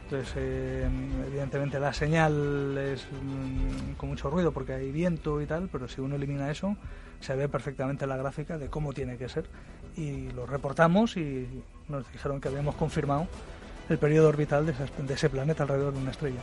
Entonces, 0.09 0.33
eh, 0.37 0.87
evidentemente 1.27 1.81
la 1.81 1.91
señal 1.91 2.77
es 2.77 3.05
mm, 3.11 3.95
con 3.97 4.07
mucho 4.07 4.29
ruido 4.29 4.53
porque 4.53 4.71
hay 4.71 4.89
viento 4.89 5.41
y 5.41 5.45
tal, 5.45 5.67
pero 5.69 5.89
si 5.89 5.99
uno 5.99 6.15
elimina 6.15 6.49
eso, 6.49 6.77
se 7.19 7.35
ve 7.35 7.49
perfectamente 7.49 8.07
la 8.07 8.15
gráfica 8.15 8.57
de 8.57 8.69
cómo 8.69 8.93
tiene 8.93 9.17
que 9.17 9.27
ser. 9.27 9.49
Y 9.97 10.29
lo 10.31 10.45
reportamos 10.45 11.17
y 11.17 11.47
nos 11.89 12.09
dijeron 12.11 12.39
que 12.39 12.47
habíamos 12.47 12.75
confirmado 12.75 13.27
el 13.89 13.97
periodo 13.97 14.29
orbital 14.29 14.65
de, 14.65 14.73
de 14.73 15.13
ese 15.13 15.29
planeta 15.29 15.63
alrededor 15.63 15.93
de 15.93 15.99
una 15.99 16.11
estrella. 16.11 16.41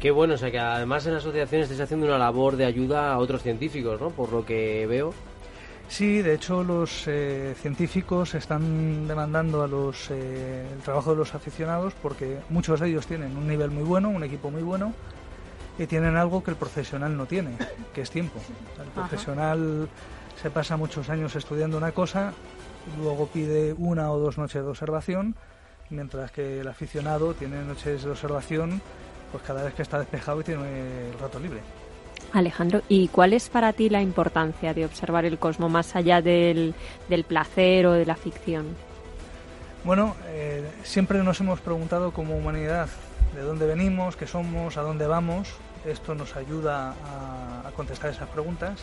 Qué 0.00 0.10
bueno, 0.10 0.34
o 0.34 0.36
sea 0.36 0.50
que 0.50 0.58
además 0.58 1.06
en 1.06 1.12
la 1.12 1.18
asociación 1.18 1.62
estáis 1.62 1.80
haciendo 1.80 2.06
una 2.06 2.18
labor 2.18 2.56
de 2.56 2.64
ayuda 2.64 3.12
a 3.12 3.18
otros 3.18 3.42
científicos, 3.42 4.00
¿no? 4.00 4.10
Por 4.10 4.32
lo 4.32 4.44
que 4.44 4.86
veo. 4.86 5.14
Sí, 5.88 6.22
de 6.22 6.34
hecho 6.34 6.64
los 6.64 7.06
eh, 7.06 7.54
científicos 7.60 8.34
están 8.34 9.06
demandando 9.06 9.62
a 9.62 9.68
los, 9.68 10.10
eh, 10.10 10.66
el 10.72 10.80
trabajo 10.80 11.10
de 11.10 11.16
los 11.18 11.34
aficionados 11.34 11.92
porque 12.02 12.38
muchos 12.48 12.80
de 12.80 12.88
ellos 12.88 13.06
tienen 13.06 13.36
un 13.36 13.46
nivel 13.46 13.70
muy 13.70 13.82
bueno, 13.82 14.08
un 14.08 14.24
equipo 14.24 14.50
muy 14.50 14.62
bueno 14.62 14.94
y 15.78 15.86
tienen 15.86 16.16
algo 16.16 16.42
que 16.42 16.50
el 16.50 16.56
profesional 16.56 17.16
no 17.16 17.26
tiene, 17.26 17.50
que 17.94 18.00
es 18.00 18.10
tiempo. 18.10 18.40
El 18.82 18.88
profesional 18.88 19.88
se 20.40 20.50
pasa 20.50 20.76
muchos 20.76 21.08
años 21.10 21.36
estudiando 21.36 21.76
una 21.76 21.92
cosa, 21.92 22.32
luego 22.98 23.26
pide 23.26 23.72
una 23.72 24.10
o 24.12 24.18
dos 24.18 24.38
noches 24.38 24.62
de 24.62 24.68
observación, 24.68 25.34
mientras 25.90 26.30
que 26.30 26.60
el 26.60 26.68
aficionado 26.68 27.34
tiene 27.34 27.62
noches 27.64 28.04
de 28.04 28.10
observación 28.10 28.80
pues 29.30 29.42
cada 29.44 29.62
vez 29.64 29.74
que 29.74 29.82
está 29.82 29.98
despejado 29.98 30.42
y 30.42 30.44
tiene 30.44 31.08
el 31.10 31.18
rato 31.18 31.40
libre. 31.40 31.60
Alejandro, 32.32 32.82
¿y 32.88 33.08
cuál 33.08 33.32
es 33.32 33.48
para 33.48 33.72
ti 33.72 33.88
la 33.88 34.00
importancia 34.00 34.74
de 34.74 34.84
observar 34.84 35.24
el 35.24 35.38
cosmos 35.38 35.70
más 35.70 35.96
allá 35.96 36.22
del, 36.22 36.74
placer 37.26 37.86
o 37.86 37.92
de 37.92 38.06
la 38.06 38.14
ficción? 38.14 38.66
Bueno, 39.84 40.14
eh, 40.28 40.70
siempre 40.84 41.22
nos 41.22 41.40
hemos 41.40 41.60
preguntado 41.60 42.12
como 42.12 42.36
humanidad 42.36 42.88
de 43.34 43.42
dónde 43.42 43.66
venimos, 43.66 44.16
qué 44.16 44.26
somos, 44.26 44.76
a 44.76 44.82
dónde 44.82 45.06
vamos. 45.06 45.48
Esto 45.84 46.14
nos 46.14 46.36
ayuda 46.36 46.94
a, 47.04 47.70
contestar 47.74 48.10
esas 48.10 48.28
preguntas, 48.28 48.78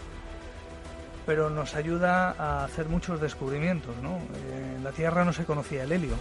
pero 1.30 1.52
nos 1.52 1.76
ayuda 1.76 2.34
a 2.39 2.63
hacer 2.63 2.89
muchos 2.89 3.22
descubrimientos. 3.22 3.94
Eh, 3.96 4.74
en 4.78 4.84
la 4.84 4.92
Tierra 4.92 5.24
no 5.24 5.32
se 5.32 5.46
conocía 5.46 5.84
el 5.84 5.92
helio. 5.92 6.15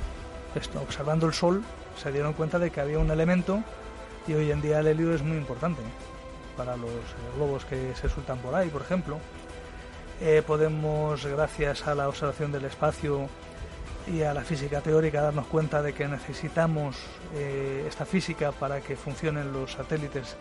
Esto, 0.55 0.83
observando 0.83 1.25
el 1.27 1.33
Sol 1.33 1.63
se 1.97 2.13
dieron 2.13 2.35
cuenta 2.35 2.59
de 2.59 2.71
que 2.71 2.83
había 2.83 2.99
un 2.99 3.11
elemento 3.11 3.63
y 4.27 4.35
hoy 4.35 4.51
en 4.51 4.61
día 4.61 4.81
el 4.81 4.87
helio 4.87 5.15
es 5.15 5.23
muy 5.23 5.39
importante 5.39 5.81
para 6.59 6.77
los 6.77 6.91
eh, 6.91 7.37
globos 7.37 7.65
que 7.65 7.95
se 7.95 8.11
sueltan 8.11 8.37
por 8.41 8.55
ahí, 8.55 8.69
por 8.69 8.83
ejemplo. 8.83 9.19
Eh, 10.21 10.43
podemos, 10.47 11.25
gracias 11.25 11.87
a 11.87 11.95
la 11.95 12.07
observación 12.07 12.53
del 12.53 12.67
espacio 12.67 13.31
y 14.13 14.21
a 14.25 14.35
la 14.35 14.43
física 14.43 14.83
teórica, 14.83 15.23
darnos 15.23 15.47
cuenta 15.47 15.81
de 15.81 15.95
que 15.95 16.07
necesitamos 16.07 16.99
esta 17.87 18.05
física 18.05 18.53
para 18.53 18.83
que 18.83 18.95
funcionen 18.95 19.55
los 19.55 19.73
satélites 19.73 20.37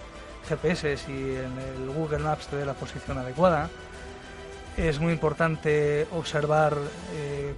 GPS 0.50 0.98
y 1.08 1.36
en 1.36 1.58
el 1.58 1.94
Google 1.94 2.20
Maps 2.20 2.48
te 2.48 2.58
dé 2.58 2.66
la 2.66 2.74
posición 2.74 3.18
adecuada. 3.18 3.70
Es 4.78 5.00
muy 5.00 5.12
importante 5.12 6.08
observar 6.12 6.78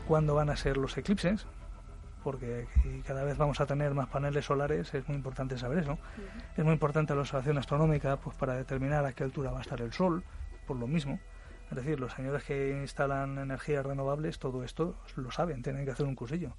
cuándo 0.08 0.36
van 0.36 0.49
a 0.49 0.55
ser 0.55 0.77
los 0.77 0.97
eclipses, 0.97 1.45
porque 2.23 2.65
cada 3.05 3.23
vez 3.23 3.38
vamos 3.38 3.60
a 3.60 3.65
tener 3.65 3.93
más 3.93 4.08
paneles 4.08 4.45
solares, 4.45 4.93
es 4.93 5.08
muy 5.08 5.17
importante 5.17 5.58
saber 5.58 5.79
eso. 5.79 5.99
Es 6.55 6.63
muy 6.63 6.73
importante 6.73 7.13
la 7.13 7.21
observación 7.21 7.58
astronómica 7.58 8.17
pues 8.17 8.38
para 8.38 8.55
determinar 8.55 9.05
a 9.05 9.12
qué 9.12 9.25
altura 9.25 9.51
va 9.51 9.60
a 9.60 9.62
estar 9.62 9.82
el 9.82 9.91
Sol, 9.91 10.23
por 10.65 10.77
lo 10.77 10.88
mismo. 10.88 11.19
Es 11.69 11.75
decir, 11.75 11.99
los 11.99 12.13
señores 12.13 12.43
que 12.45 12.79
instalan 12.82 13.38
energías 13.38 13.86
renovables, 13.86 14.39
todo 14.39 14.63
esto 14.63 14.95
lo 15.17 15.29
saben, 15.29 15.62
tienen 15.62 15.84
que 15.86 15.91
hacer 15.91 16.05
un 16.05 16.15
cursillo. 16.15 16.53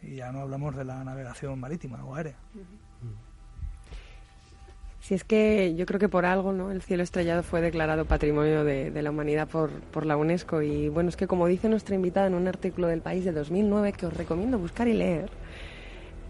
Y 0.00 0.16
ya 0.16 0.32
no 0.32 0.40
hablamos 0.40 0.74
de 0.74 0.84
la 0.84 1.04
navegación 1.04 1.60
marítima 1.60 2.02
o 2.04 2.14
aérea. 2.14 2.36
Si 5.04 5.12
es 5.12 5.22
que 5.22 5.74
yo 5.76 5.84
creo 5.84 6.00
que 6.00 6.08
por 6.08 6.24
algo, 6.24 6.54
¿no? 6.54 6.70
El 6.70 6.80
cielo 6.80 7.02
estrellado 7.02 7.42
fue 7.42 7.60
declarado 7.60 8.06
Patrimonio 8.06 8.64
de, 8.64 9.02
la 9.02 9.10
Humanidad 9.10 9.46
por, 9.46 9.68
por, 9.68 10.06
la 10.06 10.16
UNESCO 10.16 10.62
y 10.62 10.88
bueno, 10.88 11.10
es 11.10 11.16
que 11.16 11.26
como 11.26 11.46
dice 11.46 11.68
nuestra 11.68 11.94
invitada 11.94 12.26
en 12.26 12.32
un 12.32 12.48
artículo 12.48 12.86
del 12.86 13.02
País 13.02 13.22
de 13.26 13.32
2009 13.32 13.92
que 13.92 14.06
os 14.06 14.14
recomiendo 14.14 14.58
buscar 14.58 14.88
y 14.88 14.94
leer, 14.94 15.28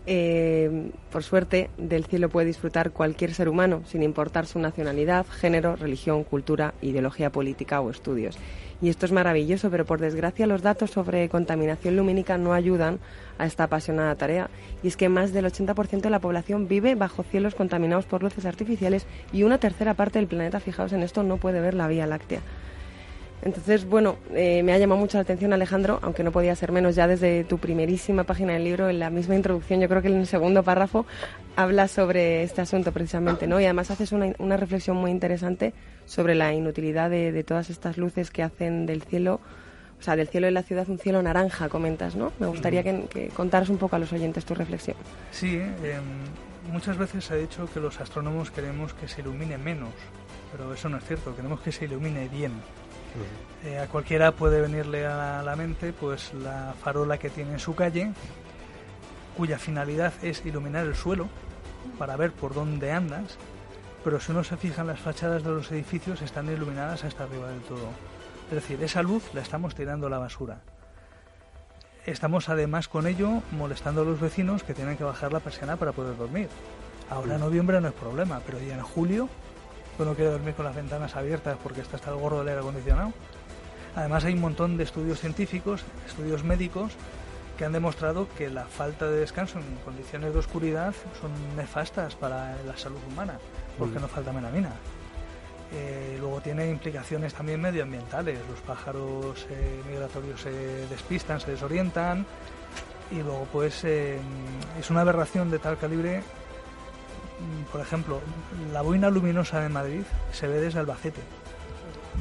eh, 0.07 0.91
por 1.13 1.23
suerte, 1.23 1.71
del 1.79 2.05
cielo 2.07 2.29
puede 2.29 2.49
disfrutar 2.49 2.91
cualquier 2.91 3.33
ser 3.33 3.49
humano, 3.49 3.83
sin 3.87 4.03
importar 4.03 4.45
su 4.47 4.59
nacionalidad, 4.59 5.25
género, 5.25 5.77
religión, 5.77 6.25
cultura, 6.25 6.75
ideología 6.83 7.31
política 7.31 7.81
o 7.81 7.91
estudios. 7.91 8.37
Y 8.83 8.89
esto 8.89 9.07
es 9.07 9.13
maravilloso, 9.13 9.71
pero 9.71 9.85
por 9.85 10.01
desgracia 10.01 10.47
los 10.47 10.63
datos 10.63 10.91
sobre 10.91 11.29
contaminación 11.29 11.97
lumínica 11.97 12.39
no 12.39 12.53
ayudan 12.53 12.99
a 13.39 13.47
esta 13.47 13.65
apasionada 13.65 14.15
tarea. 14.15 14.51
Y 14.83 14.89
es 14.89 14.97
que 14.97 15.09
más 15.09 15.33
del 15.33 15.47
80% 15.47 16.01
de 16.01 16.11
la 16.11 16.21
población 16.21 16.69
vive 16.69 16.95
bajo 16.95 17.23
cielos 17.23 17.55
contaminados 17.55 18.07
por 18.07 18.23
luces 18.23 18.47
artificiales 18.47 19.07
y 19.33 19.43
una 19.43 19.59
tercera 19.59 19.95
parte 19.95 20.19
del 20.19 20.29
planeta, 20.29 20.61
fijaos 20.61 20.93
en 20.93 21.03
esto, 21.03 21.23
no 21.23 21.37
puede 21.37 21.61
ver 21.61 21.75
la 21.75 21.89
Vía 21.89 22.07
Láctea. 22.07 22.41
Entonces, 23.45 23.85
bueno, 23.85 24.17
eh, 24.33 24.63
me 24.63 24.73
ha 24.73 24.79
llamado 24.79 24.99
mucho 24.99 25.19
la 25.19 25.23
atención 25.23 25.53
Alejandro, 25.53 25.99
aunque 26.01 26.25
no 26.25 26.33
podía 26.33 26.57
ser 26.57 26.73
menos, 26.73 26.95
ya 26.95 27.07
desde 27.07 27.45
tu 27.45 27.59
primerísima 27.59 28.25
página 28.25 28.55
del 28.55 28.65
libro, 28.65 28.89
en 28.89 28.99
la 28.99 29.11
misma 29.11 29.37
introducción, 29.37 29.81
yo 29.81 29.89
creo 29.89 30.01
que 30.01 30.09
en 30.09 30.17
el 30.17 30.27
segundo 30.27 30.63
párrafo, 30.63 31.05
hablas 31.55 31.91
sobre 31.91 32.43
este 32.43 32.63
asunto 32.63 32.91
precisamente, 32.91 33.47
¿no? 33.47 33.61
Y 33.61 33.65
además 33.65 33.91
haces 33.91 34.13
una, 34.13 34.33
una 34.39 34.57
reflexión 34.57 34.97
muy 34.97 35.11
interesante 35.11 35.75
sobre 36.07 36.35
la 36.35 36.55
inutilidad 36.55 37.11
de, 37.11 37.45
todas 37.45 37.69
estas 37.69 37.99
luces 37.99 38.31
que 38.31 38.43
hacen 38.43 38.87
del 38.87 39.03
cielo, 39.03 39.41
o 40.01 40.03
sea, 40.03 40.17
del 40.17 40.29
cielo 40.29 40.47
de 40.47 40.53
la 40.53 40.63
ciudad 40.63 40.89
un 40.89 40.99
cielo 40.99 41.23
naranja, 41.23 41.69
comentas, 41.69 42.17
¿no? 42.17 42.33
Me 42.39 42.47
gustaría 42.47 42.83
que, 42.83 43.31
contaras 43.37 43.69
un 43.69 43.77
poco 43.77 43.97
a 43.97 43.99
los 43.99 44.11
oyentes 44.15 44.47
tu 44.47 44.55
reflexión. 44.55 44.97
Sí, 45.33 45.57
em, 45.57 46.73
muchas 46.73 46.97
veces 46.97 47.27
se 47.27 47.35
ha 47.35 47.37
dicho 47.37 47.69
que 47.75 47.79
los 47.79 48.01
astrónomos 48.01 48.51
queremos 48.51 48.95
que 48.95 49.07
se 49.07 49.21
ilumine 49.21 49.59
menos, 49.59 49.91
pero 50.51 50.73
eso 50.73 50.89
no 50.89 50.97
es 50.97 51.05
cierto, 51.05 51.37
queremos 51.37 51.61
que 51.61 51.73
se 51.73 51.85
ilumine 51.85 52.27
bien 52.29 52.53
eh, 53.65 53.79
a 53.79 53.87
cualquiera 53.87 54.33
puede 54.33 54.61
venirle 54.61 55.07
a 55.07 55.43
la 55.43 55.57
mente 55.57 55.93
pues 55.93 56.35
la 56.35 56.75
farola 56.83 57.19
que 57.19 57.31
tiene 57.31 57.53
en 57.53 57.59
su 57.59 57.75
calle 57.75 58.13
cuya 59.37 59.59
finalidad 59.59 60.13
es 60.23 60.45
iluminar 60.45 60.87
el 60.87 60.95
suelo 60.95 61.29
para 61.99 62.17
ver 62.17 62.33
por 62.33 62.55
dónde 62.55 62.93
andas, 62.93 63.37
pero 64.03 64.21
si 64.21 64.33
uno 64.33 64.45
se 64.45 64.57
fija 64.57 64.83
en 64.83 64.89
las 64.89 65.01
fachadas 65.01 65.43
de 65.43 65.51
los 65.51 65.71
edificios 65.73 66.23
están 66.23 66.49
iluminadas 66.49 67.05
hasta 67.05 67.25
arriba 67.25 67.49
del 67.49 67.61
todo. 67.63 67.89
Es 68.49 68.55
decir, 68.55 68.83
esa 68.83 69.03
luz 69.03 69.23
la 69.33 69.41
estamos 69.41 69.75
tirando 69.75 70.07
a 70.07 70.11
la 70.11 70.19
basura. 70.19 70.61
Estamos 72.07 72.49
además 72.49 72.89
con 72.89 73.07
ello 73.07 73.43
molestando 73.51 74.03
a 74.03 74.05
los 74.05 74.21
vecinos 74.21 74.63
que 74.63 74.75
tienen 74.75 74.97
que 74.97 75.05
bajar 75.05 75.33
la 75.33 75.41
persiana 75.41 75.77
para 75.77 75.93
poder 75.93 76.17
dormir. 76.17 76.49
Ahora 77.09 77.35
en 77.35 77.41
noviembre 77.41 77.81
no 77.81 77.89
es 77.89 77.95
problema, 77.95 78.41
pero 78.45 78.61
ya 78.61 78.75
en 78.75 78.83
julio 78.83 79.29
uno 80.03 80.15
quiere 80.15 80.31
dormir 80.31 80.55
con 80.55 80.65
las 80.65 80.75
ventanas 80.75 81.15
abiertas 81.17 81.57
porque 81.63 81.81
está 81.81 81.97
hasta 81.97 82.11
el 82.11 82.17
gorro 82.17 82.41
del 82.41 82.49
aire 82.49 82.61
acondicionado. 82.61 83.13
Además 83.97 84.25
hay 84.25 84.35
un 84.35 84.41
montón 84.41 84.77
de 84.77 84.85
estudios 84.85 85.21
científicos, 85.21 85.85
estudios 86.07 86.43
médicos, 86.43 86.93
que 87.57 87.65
han 87.65 87.73
demostrado 87.73 88.27
que 88.37 88.51
la 88.51 88.65
falta 88.65 89.09
de 89.09 89.21
descanso 89.21 89.59
en 89.59 89.77
condiciones 89.85 90.33
de 90.33 90.39
oscuridad 90.39 90.93
son 91.21 91.31
nefastas 91.57 92.17
para 92.17 92.57
la 92.67 92.77
salud 92.77 92.99
humana, 93.13 93.39
porque 93.79 94.01
no 94.01 94.09
falta 94.09 94.33
melamina. 94.33 94.73
Eh, 95.73 96.17
luego 96.21 96.41
tiene 96.41 96.69
implicaciones 96.69 97.35
también 97.35 97.61
medioambientales. 97.61 98.39
Los 98.49 98.61
pájaros 98.61 99.47
eh, 99.51 99.81
migratorios 99.89 100.41
se 100.41 100.51
despistan, 100.89 101.41
se 101.41 101.53
desorientan 101.53 102.27
y 103.11 103.17
luego 103.17 103.47
pues 103.53 103.85
eh, 103.85 104.19
es 104.79 104.91
una 104.91 105.01
aberración 105.01 105.51
de 105.51 105.59
tal 105.59 105.79
calibre. 105.79 106.23
Mm, 107.41 107.73
Por 107.73 107.81
ejemplo, 107.81 108.21
la 108.73 108.83
boina 108.83 109.11
luminosa 109.11 109.61
de 109.61 109.69
Madrid 109.69 110.03
se 110.33 110.47
ve 110.47 110.61
desde 110.61 110.81
Albacete. 110.81 111.23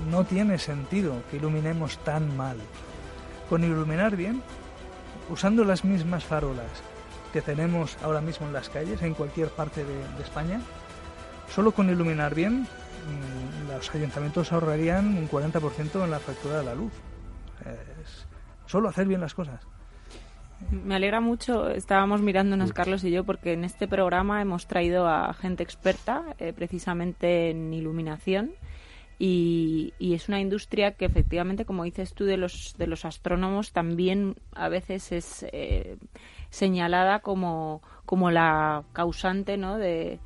No 0.10 0.24
tiene 0.24 0.58
sentido 0.58 1.22
que 1.30 1.38
iluminemos 1.38 1.98
tan 2.00 2.36
mal. 2.36 2.58
Con 3.50 3.64
iluminar 3.64 4.16
bien, 4.16 4.42
usando 5.30 5.64
las 5.64 5.84
mismas 5.84 6.24
farolas 6.24 6.84
que 7.32 7.42
tenemos 7.42 7.98
ahora 8.04 8.22
mismo 8.22 8.48
en 8.48 8.54
las 8.54 8.70
calles, 8.70 9.02
en 9.02 9.16
cualquier 9.16 9.50
parte 9.50 9.84
de, 9.84 10.24
España, 10.24 10.62
solo 11.50 11.72
con 11.72 11.90
iluminar 11.90 12.36
bien, 12.36 12.62
mm, 12.62 13.72
los 13.72 13.94
ayuntamientos 13.94 14.52
ahorrarían 14.52 15.18
un 15.18 15.28
40% 15.28 16.04
en 16.04 16.12
la 16.12 16.20
factura 16.20 16.60
de 16.60 16.64
la 16.64 16.76
luz. 16.76 16.94
Es 18.04 18.28
solo 18.66 18.90
hacer 18.90 19.08
bien 19.08 19.22
las 19.22 19.34
cosas. 19.34 19.62
Me 20.72 20.96
alegra 20.96 21.20
mucho, 21.20 21.70
estábamos 21.70 22.22
mirándonos 22.22 22.74
Carlos 22.74 23.04
y 23.04 23.12
yo, 23.12 23.24
porque 23.24 23.54
en 23.54 23.64
este 23.64 23.88
programa 23.88 24.42
hemos 24.42 24.68
traído 24.68 25.08
a 25.08 25.34
gente 25.34 25.64
experta 25.64 26.36
eh, 26.40 26.54
precisamente 26.54 27.50
en 27.50 27.74
iluminación 27.74 28.52
y, 29.20 29.94
y 30.00 30.16
es 30.16 30.28
una 30.28 30.40
industria 30.42 30.92
que 30.92 31.06
efectivamente, 31.06 31.66
como 31.66 31.84
dices 31.84 32.14
tú, 32.14 32.26
de 32.26 32.38
los, 32.38 32.76
de 32.78 32.88
los 32.88 33.06
astrónomos 33.06 33.72
también 33.72 34.36
a 34.54 34.70
veces 34.70 35.12
es 35.12 35.46
eh, 35.52 35.98
señalada 36.50 37.20
como, 37.20 37.82
como 38.06 38.32
la 38.32 38.84
causante 38.94 39.58
¿no? 39.58 39.78
de, 39.78 40.20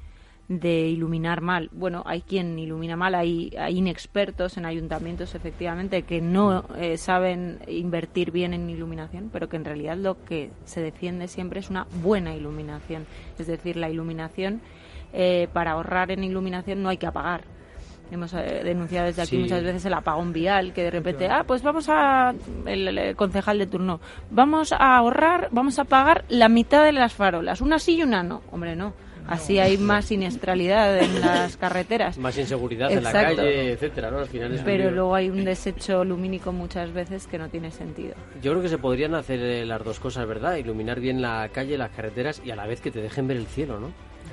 de 0.48 0.88
iluminar 0.88 1.42
mal. 1.42 1.70
Bueno, 1.74 2.04
hay 2.06 2.22
quien 2.22 2.58
ilumina 2.58 2.96
mal, 2.96 3.16
hay, 3.16 3.52
hay 3.60 3.78
inexpertos 3.78 4.58
en 4.58 4.66
ayuntamientos, 4.66 5.36
efectivamente, 5.36 6.04
que 6.04 6.22
no 6.22 6.64
eh, 6.78 6.98
saben 6.98 7.60
invertir 7.68 8.32
bien 8.32 8.54
en 8.54 8.70
iluminación, 8.70 9.30
pero 9.32 9.50
que 9.50 9.58
en 9.58 9.66
realidad 9.66 9.98
lo 9.98 10.24
que 10.24 10.52
se 10.64 10.82
defiende 10.82 11.28
siempre 11.28 11.60
es 11.60 11.70
una 11.70 11.86
buena 12.02 12.34
iluminación. 12.34 13.06
Es 13.38 13.48
decir, 13.48 13.76
la 13.76 13.90
iluminación, 13.90 14.62
eh, 15.12 15.50
para 15.52 15.72
ahorrar 15.72 16.12
en 16.12 16.24
iluminación 16.24 16.82
no 16.82 16.90
hay 16.90 16.98
que 16.98 17.08
apagar. 17.08 17.42
Hemos 18.10 18.34
eh, 18.34 18.62
denunciado 18.64 19.08
desde 19.08 19.24
aquí 19.24 19.32
Sí. 19.32 19.38
muchas 19.40 19.62
veces 19.62 19.84
el 19.84 19.94
apagón 19.94 20.32
vial, 20.32 20.72
que 20.72 20.84
de 20.84 20.92
repente, 20.92 21.28
ah, 21.28 21.44
pues 21.46 21.62
vamos 21.62 21.90
a, 21.90 22.34
el, 22.66 22.98
el 22.98 23.16
concejal 23.18 23.60
de 23.60 23.68
turno, 23.68 24.00
vamos 24.32 24.72
a 24.72 24.96
ahorrar, 24.96 25.50
vamos 25.52 25.78
a 25.78 25.84
pagar 25.84 26.24
la 26.30 26.48
mitad 26.48 26.86
de 26.86 26.94
las 26.94 27.14
farolas, 27.14 27.60
una 27.60 27.80
sí 27.80 27.98
y 27.98 28.04
una 28.04 28.24
no. 28.24 28.44
Hombre, 28.50 28.78
no. 28.78 28.94
Así 29.28 29.60
hay 29.60 29.78
más 29.78 30.06
siniestralidad 30.06 30.98
en 30.98 31.20
las 31.22 31.58
carreteras. 31.58 32.18
Más 32.18 32.38
inseguridad 32.38 32.92
en 32.92 33.04
la 33.04 33.10
Exacto. 33.12 33.36
calle, 33.38 33.72
etcétera, 33.74 34.10
¿no? 34.10 34.20
Al 34.20 34.28
final 34.28 34.54
es 34.54 34.62
Pero 34.62 34.90
luego 34.92 35.13
hay 35.16 35.30
un 35.30 35.44
desecho 35.44 36.04
lumínico 36.06 36.52
muchas 36.54 36.94
veces 36.94 37.28
que 37.28 37.38
no 37.38 37.50
tiene 37.50 37.72
sentido. 37.72 38.16
Yo 38.42 38.52
creo 38.52 38.62
que 38.63 38.70
se 38.70 38.78
podrían 38.78 39.16
hacer 39.16 39.40
eh, 39.40 39.66
las 39.66 39.84
dos 39.84 40.00
cosas, 40.00 40.26
¿verdad? 40.28 40.56
Iluminar 40.56 41.00
bien 41.00 41.22
la 41.22 41.50
calle, 41.50 41.78
las 41.78 41.90
carreteras 41.92 42.42
y 42.46 42.52
a 42.52 42.56
la 42.56 42.66
vez 42.68 42.80
que 42.80 42.90
te 42.90 43.02
dejen 43.02 43.28
ver 43.28 43.38
el 43.38 43.48
cielo, 43.48 43.80
¿no? 43.80 43.92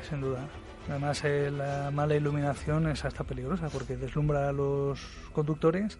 Sin 0.09 0.21
duda. 0.21 0.47
Además, 0.89 1.23
eh, 1.25 1.51
la 1.51 1.91
mala 1.91 2.15
iluminación 2.15 2.89
es 2.89 3.05
hasta 3.05 3.25
peligrosa 3.25 3.69
porque 3.71 3.97
deslumbra 3.97 4.49
a 4.49 4.53
los 4.53 5.01
conductores, 5.33 5.99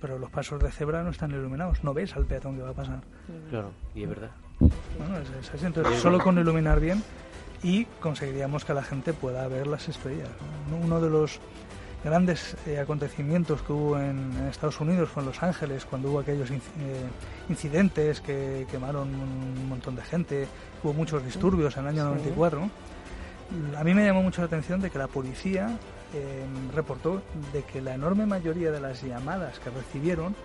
pero 0.00 0.18
los 0.18 0.30
pasos 0.30 0.62
de 0.62 0.70
cebra 0.70 1.02
no 1.02 1.10
están 1.10 1.30
iluminados. 1.30 1.82
No 1.84 1.94
ves 1.94 2.14
al 2.16 2.26
peatón 2.26 2.56
que 2.56 2.62
va 2.62 2.70
a 2.70 2.74
pasar. 2.74 3.00
Claro, 3.50 3.70
y 3.94 4.02
es 4.02 4.08
verdad. 4.08 4.30
Bueno, 4.58 5.18
es, 5.22 5.30
es 5.46 5.54
así. 5.54 5.64
Entonces, 5.66 6.00
solo 6.00 6.18
con 6.18 6.38
iluminar 6.38 6.80
bien 6.80 7.02
y 7.66 7.84
conseguiríamos 8.00 8.64
que 8.64 8.74
la 8.74 8.82
gente 8.82 9.12
pueda 9.12 9.46
ver 9.48 9.66
las 9.66 9.88
estrellas. 9.88 10.28
¿no? 10.70 10.76
Uno 10.76 11.00
de 11.00 11.10
los 11.10 11.40
grandes 12.04 12.56
eh, 12.66 12.78
acontecimientos 12.78 13.62
que 13.62 13.72
hubo 13.72 13.98
en, 13.98 14.32
en 14.38 14.46
Estados 14.48 14.78
Unidos 14.80 15.08
fue 15.08 15.22
en 15.22 15.28
Los 15.30 15.42
Ángeles, 15.42 15.84
cuando 15.84 16.10
hubo 16.10 16.20
aquellos 16.20 16.50
inc- 16.50 16.60
eh, 16.80 17.02
incidentes 17.48 18.20
que 18.20 18.66
quemaron 18.70 19.08
un 19.12 19.68
montón 19.68 19.96
de 19.96 20.02
gente, 20.02 20.46
hubo 20.84 20.92
muchos 20.92 21.24
disturbios 21.24 21.76
en 21.76 21.82
el 21.84 21.88
año 21.88 22.04
94. 22.04 22.70
A 23.78 23.84
mí 23.84 23.94
me 23.94 24.04
llamó 24.04 24.22
mucho 24.22 24.40
la 24.42 24.46
atención 24.46 24.80
de 24.80 24.90
que 24.90 24.98
la 24.98 25.08
policía 25.08 25.76
eh, 26.14 26.44
reportó 26.74 27.22
de 27.52 27.62
que 27.64 27.80
la 27.80 27.94
enorme 27.94 28.26
mayoría 28.26 28.70
de 28.70 28.80
las 28.80 29.02
llamadas 29.02 29.58
que 29.58 29.70
recibieron 29.70 30.36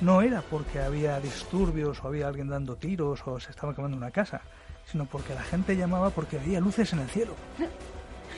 no 0.00 0.20
era 0.22 0.42
porque 0.42 0.80
había 0.80 1.18
disturbios 1.20 2.02
o 2.04 2.08
había 2.08 2.28
alguien 2.28 2.48
dando 2.48 2.76
tiros 2.76 3.20
o 3.26 3.40
se 3.40 3.50
estaba 3.50 3.74
quemando 3.74 3.96
una 3.96 4.10
casa, 4.10 4.42
sino 4.90 5.04
porque 5.06 5.34
la 5.34 5.42
gente 5.42 5.76
llamaba 5.76 6.10
porque 6.10 6.38
veía 6.38 6.60
luces 6.60 6.92
en 6.92 7.00
el 7.00 7.08
cielo. 7.08 7.32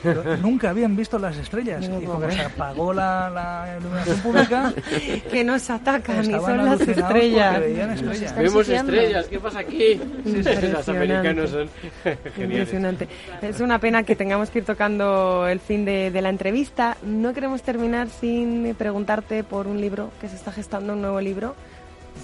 Pero 0.03 0.35
nunca 0.37 0.71
habían 0.71 0.95
visto 0.95 1.19
las 1.19 1.37
estrellas 1.37 1.87
No 1.87 2.01
y 2.01 2.05
como 2.05 2.27
se 2.31 2.41
apagó 2.41 2.91
la, 2.91 3.29
la 3.29 3.77
iluminación 3.79 4.17
pública, 4.21 4.73
que 5.31 5.43
nos 5.43 5.69
atacan 5.69 6.25
y 6.25 6.31
son 6.33 6.65
las 6.65 6.81
estrellas. 6.81 7.61
Vemos 8.35 8.67
estrellas, 8.67 9.27
¿qué 9.27 9.39
pasa 9.39 9.59
aquí? 9.59 9.99
Los 10.25 10.35
Impresionante. 10.37 10.91
americanos 10.91 11.49
son 11.51 11.69
geniales. 12.03 12.37
Impresionante. 12.39 13.07
Es 13.43 13.59
una 13.59 13.77
pena 13.77 14.01
que 14.01 14.15
tengamos 14.15 14.49
que 14.49 14.59
ir 14.59 14.65
tocando 14.65 15.47
el 15.47 15.59
fin 15.59 15.85
de, 15.85 16.09
de 16.09 16.21
la 16.23 16.29
entrevista. 16.29 16.97
No 17.03 17.31
queremos 17.33 17.61
terminar 17.61 18.07
sin 18.09 18.73
preguntarte 18.73 19.43
por 19.43 19.67
un 19.67 19.79
libro 19.79 20.09
que 20.19 20.27
se 20.27 20.35
está 20.35 20.51
gestando, 20.51 20.93
un 20.93 21.01
nuevo 21.01 21.21
libro. 21.21 21.53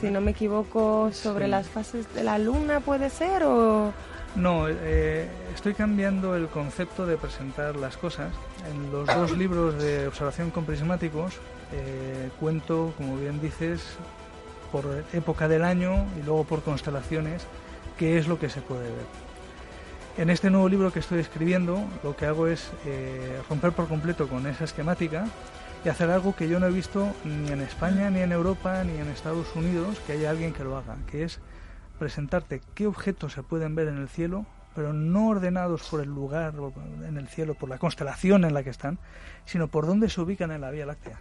Si 0.01 0.09
no 0.09 0.19
me 0.19 0.31
equivoco, 0.31 1.11
sobre 1.13 1.45
Sí. 1.45 1.51
las 1.51 1.67
fases 1.67 2.11
de 2.15 2.23
la 2.23 2.39
luna, 2.39 2.79
¿puede 2.79 3.11
ser? 3.11 3.43
O... 3.43 3.93
No, 4.37 4.67
eh, 4.69 5.27
estoy 5.55 5.73
cambiando 5.73 6.35
el 6.35 6.47
concepto 6.47 7.07
de 7.07 7.17
presentar 7.17 7.75
las 7.75 7.97
cosas. 7.97 8.31
En 8.71 8.91
los 8.91 9.07
dos 9.07 9.35
libros 9.35 9.81
de 9.81 10.07
observación 10.07 10.51
con 10.51 10.63
prismáticos 10.63 11.33
eh, 11.73 12.29
cuento, 12.39 12.93
como 12.97 13.17
bien 13.17 13.41
dices, 13.41 13.81
por 14.71 14.85
época 15.11 15.47
del 15.47 15.63
año 15.63 16.05
y 16.19 16.23
luego 16.23 16.43
por 16.43 16.61
constelaciones, 16.61 17.47
qué 17.97 18.19
es 18.19 18.27
lo 18.27 18.37
que 18.37 18.49
se 18.49 18.61
puede 18.61 18.83
ver. 18.83 19.07
En 20.19 20.29
este 20.29 20.51
nuevo 20.51 20.69
libro 20.69 20.93
que 20.93 20.99
estoy 20.99 21.17
escribiendo, 21.17 21.83
lo 22.03 22.15
que 22.15 22.27
hago 22.27 22.45
es 22.45 22.69
eh, 22.85 23.41
romper 23.49 23.71
por 23.71 23.87
completo 23.87 24.27
con 24.27 24.45
esa 24.45 24.65
esquemática 24.65 25.25
y 25.83 25.89
hacer 25.89 26.11
algo 26.11 26.35
que 26.35 26.47
yo 26.47 26.59
no 26.59 26.67
he 26.67 26.71
visto 26.71 27.07
ni 27.23 27.51
en 27.51 27.61
España, 27.61 28.11
ni 28.11 28.19
en 28.19 28.31
Europa, 28.31 28.83
ni 28.83 28.99
en 28.99 29.07
Estados 29.07 29.47
Unidos, 29.55 29.99
que 30.05 30.13
haya 30.13 30.29
alguien 30.29 30.53
que 30.53 30.63
lo 30.63 30.77
haga, 30.77 30.95
que 31.09 31.23
es 31.23 31.39
presentarte 31.97 32.61
qué 32.75 32.87
objetos 32.87 33.33
se 33.33 33.43
pueden 33.43 33.75
ver 33.75 33.87
en 33.87 33.97
el 33.97 34.07
cielo, 34.09 34.45
pero 34.75 34.93
no 34.93 35.29
ordenados 35.29 35.87
por 35.89 36.01
el 36.01 36.09
lugar 36.09 36.53
en 37.07 37.17
el 37.17 37.27
cielo, 37.27 37.55
por 37.55 37.69
la 37.69 37.77
constelación 37.79 38.45
en 38.45 38.53
la 38.53 38.63
que 38.63 38.69
están, 38.69 38.99
sino 39.45 39.67
por 39.67 39.85
dónde 39.87 40.09
se 40.09 40.21
ubican 40.21 40.51
en 40.51 40.61
la 40.61 40.71
Vía 40.71 40.85
Láctea. 40.85 41.19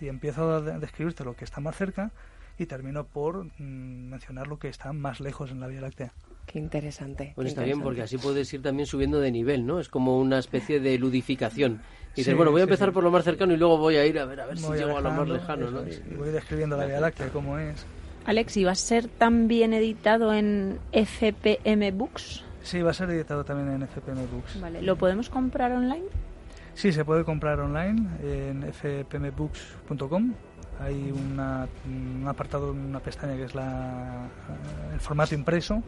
Y 0.00 0.08
empiezo 0.08 0.50
a 0.52 0.60
de- 0.60 0.78
describirte 0.78 1.24
lo 1.24 1.34
que 1.34 1.44
está 1.44 1.60
más 1.60 1.76
cerca 1.76 2.10
y 2.58 2.66
termino 2.66 3.04
por 3.04 3.44
mm, 3.44 3.50
mencionar 4.10 4.48
lo 4.48 4.58
que 4.58 4.68
está 4.68 4.92
más 4.92 5.20
lejos 5.20 5.50
en 5.50 5.60
la 5.60 5.68
Vía 5.68 5.80
Láctea. 5.80 6.12
Qué 6.46 6.58
interesante. 6.58 7.34
Bueno, 7.36 7.46
qué 7.46 7.50
está 7.50 7.62
bien 7.62 7.80
porque 7.82 8.02
así 8.02 8.16
puedes 8.16 8.52
ir 8.54 8.62
también 8.62 8.86
subiendo 8.86 9.20
de 9.20 9.30
nivel, 9.30 9.66
¿no? 9.66 9.80
Es 9.80 9.88
como 9.88 10.18
una 10.18 10.38
especie 10.38 10.80
de 10.80 10.98
ludificación. 10.98 11.82
Y 12.14 12.20
dices, 12.22 12.32
Sí, 12.32 12.34
bueno, 12.34 12.50
voy 12.50 12.62
a 12.62 12.64
sí, 12.64 12.70
empezar 12.70 12.88
sí. 12.88 12.94
por 12.94 13.04
lo 13.04 13.10
más 13.10 13.22
cercano 13.22 13.52
y 13.52 13.58
luego 13.58 13.76
voy 13.76 13.96
a 13.96 14.06
ir 14.06 14.18
a 14.18 14.24
ver 14.24 14.40
a 14.40 14.46
ver 14.46 14.56
si 14.58 14.64
Voy 14.64 14.78
llego 14.78 14.96
a 14.96 15.00
lo 15.02 15.10
más 15.10 15.28
lejano, 15.28 15.70
¿no? 15.70 15.82
es, 15.82 16.02
y 16.10 16.14
voy 16.14 16.30
describiendo 16.30 16.76
la 16.76 16.86
Vía 16.86 17.00
Láctea, 17.00 17.28
cómo 17.28 17.58
es. 17.58 17.84
Alex, 18.28 18.58
¿y 18.58 18.64
va 18.64 18.72
a 18.72 18.74
ser 18.74 19.08
también 19.08 19.72
editado 19.72 20.34
en 20.34 20.78
FPM 20.92 21.90
Books? 21.92 22.44
Sí, 22.62 22.82
va 22.82 22.90
a 22.90 22.94
ser 22.94 23.08
editado 23.08 23.42
también 23.42 23.70
en 23.70 23.82
FPM 23.88 24.26
Books. 24.30 24.60
Vale, 24.60 24.82
¿lo 24.82 24.96
podemos 24.96 25.30
comprar 25.30 25.72
online? 25.72 26.04
Sí, 26.74 26.92
se 26.92 27.06
puede 27.06 27.24
comprar 27.24 27.58
online 27.60 28.06
en 28.22 28.70
fpmbooks.com. 28.70 30.34
Hay 30.78 31.10
una- 31.10 31.66
un 31.86 32.24
apartado, 32.28 32.70
una 32.72 33.00
pestaña 33.00 33.34
que 33.34 33.44
es 33.44 33.54
la, 33.54 34.26
el 34.92 35.00
formato 35.00 35.34
impreso 35.34 35.82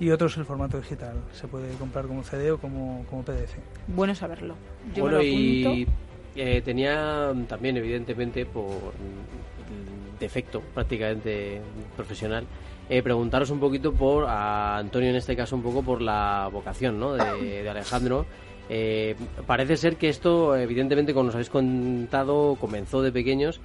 y 0.00 0.08
otro 0.10 0.28
es 0.28 0.36
el 0.38 0.46
formato 0.46 0.78
digital. 0.80 1.16
Se 1.34 1.46
puede 1.48 1.70
comprar 1.74 2.06
como 2.06 2.22
CD 2.24 2.50
o 2.50 2.56
como, 2.58 3.04
como 3.10 3.22
PDF. 3.22 3.56
Bueno 3.88 4.14
saberlo. 4.14 4.56
Yo 4.94 5.02
bueno, 5.02 5.18
me 5.18 5.22
lo 5.24 5.28
y 5.28 5.86
eh, 6.34 6.62
tenía 6.64 7.32
también, 7.46 7.76
evidentemente, 7.76 8.46
por 8.46 8.94
defecto 10.18 10.60
prácticamente 10.72 11.60
profesional, 11.96 12.46
eh, 12.88 13.02
preguntaros 13.02 13.50
un 13.50 13.60
poquito 13.60 13.92
por, 13.92 14.26
a 14.26 14.76
Antonio 14.78 15.10
en 15.10 15.16
este 15.16 15.36
caso, 15.36 15.56
un 15.56 15.62
poco 15.62 15.82
por 15.82 16.02
la 16.02 16.48
vocación 16.52 16.98
¿no? 16.98 17.14
de, 17.14 17.68
Alejandro. 17.68 18.26
Eh, 18.68 19.14
parece 19.46 19.76
ser 19.76 19.96
que 19.96 20.08
esto, 20.08 20.56
evidentemente, 20.56 21.12
como 21.12 21.26
nos 21.26 21.34
habéis 21.34 21.50
contado, 21.50 22.56
comenzó 22.60 23.02
de 23.02 23.12
pequeños, 23.12 23.60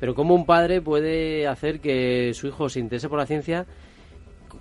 pero 0.00 0.14
¿cómo 0.14 0.34
un 0.34 0.46
padre 0.46 0.80
puede 0.80 1.46
hacer 1.46 1.80
que 1.80 2.32
su 2.34 2.48
hijo 2.48 2.68
se 2.68 2.80
interese 2.80 3.08
por 3.08 3.18
la 3.18 3.26
ciencia 3.26 3.66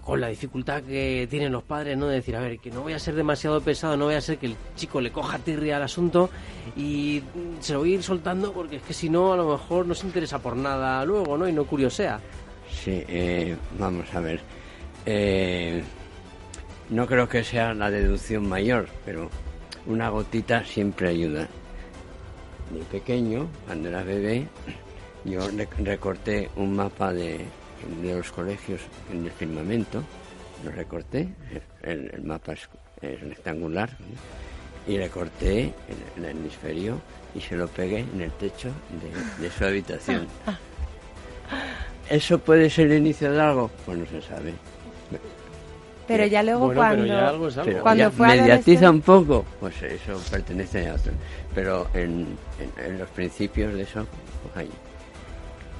con 0.03 0.19
la 0.19 0.27
dificultad 0.27 0.83
que 0.83 1.27
tienen 1.29 1.51
los 1.51 1.63
padres, 1.63 1.97
¿no? 1.97 2.07
De 2.07 2.15
decir, 2.15 2.35
a 2.35 2.41
ver, 2.41 2.59
que 2.59 2.69
no 2.69 2.81
voy 2.81 2.93
a 2.93 2.99
ser 2.99 3.15
demasiado 3.15 3.61
pesado, 3.61 3.95
no 3.95 4.05
voy 4.05 4.15
a 4.15 4.21
ser 4.21 4.37
que 4.37 4.47
el 4.47 4.55
chico 4.75 4.99
le 4.99 5.11
coja 5.11 5.39
tirria 5.39 5.77
al 5.77 5.83
asunto 5.83 6.29
y 6.75 7.23
se 7.61 7.73
lo 7.73 7.79
voy 7.79 7.93
a 7.93 7.95
ir 7.95 8.03
soltando 8.03 8.51
porque 8.51 8.77
es 8.77 8.81
que 8.83 8.93
si 8.93 9.09
no, 9.09 9.31
a 9.31 9.37
lo 9.37 9.49
mejor 9.49 9.85
no 9.85 9.95
se 9.95 10.05
interesa 10.05 10.39
por 10.39 10.57
nada 10.57 11.05
luego, 11.05 11.37
¿no? 11.37 11.47
Y 11.47 11.53
no 11.53 11.63
curiosea. 11.65 12.19
Sí, 12.69 13.03
eh, 13.07 13.55
vamos 13.79 14.13
a 14.13 14.19
ver. 14.19 14.41
Eh, 15.05 15.81
no 16.89 17.07
creo 17.07 17.29
que 17.29 17.43
sea 17.43 17.73
la 17.73 17.89
deducción 17.89 18.47
mayor, 18.47 18.87
pero 19.05 19.29
una 19.85 20.09
gotita 20.09 20.65
siempre 20.65 21.09
ayuda. 21.09 21.47
De 22.71 22.79
pequeño, 22.91 23.47
cuando 23.65 23.89
era 23.89 24.03
bebé, 24.03 24.47
yo 25.23 25.39
recorté 25.79 26.49
un 26.55 26.75
mapa 26.75 27.13
de, 27.13 27.45
los 28.01 28.31
colegios 28.31 28.81
en 29.11 29.25
el 29.25 29.31
firmamento, 29.31 30.03
lo 30.63 30.71
recorté, 30.71 31.29
el, 31.81 32.21
mapa 32.23 32.53
es, 32.53 32.69
rectangular, 33.21 33.89
y 34.87 34.97
recorté 34.97 35.73
el, 36.17 36.23
el, 36.23 36.29
hemisferio 36.29 37.01
y 37.33 37.41
se 37.41 37.55
lo 37.55 37.67
pegué 37.67 37.99
en 37.99 38.21
el 38.21 38.31
techo 38.31 38.69
de, 39.39 39.43
de 39.43 39.51
su 39.51 39.63
habitación. 39.65 40.27
¿Eso 42.09 42.37
puede 42.39 42.69
ser 42.69 42.91
el 42.91 42.97
inicio 42.97 43.31
de 43.31 43.41
algo? 43.41 43.71
Pues 43.85 43.97
no 43.97 44.05
se 44.05 44.21
sabe. 44.21 44.53
Pero 46.07 46.25
ya 46.25 46.43
luego 46.43 46.73
cuando, 46.73 47.51
cuando 47.81 48.11
mediatiza 48.11 48.89
un 48.89 49.01
poco, 49.01 49.45
pues 49.59 49.81
eso 49.83 50.19
pertenece 50.29 50.89
a 50.89 50.95
otro. 50.95 51.13
Pero 51.55 51.87
en, 51.93 52.37
los 52.97 53.09
principios 53.09 53.73
de 53.73 53.83
eso, 53.83 54.05
pues 54.43 54.57
ahí. 54.57 54.69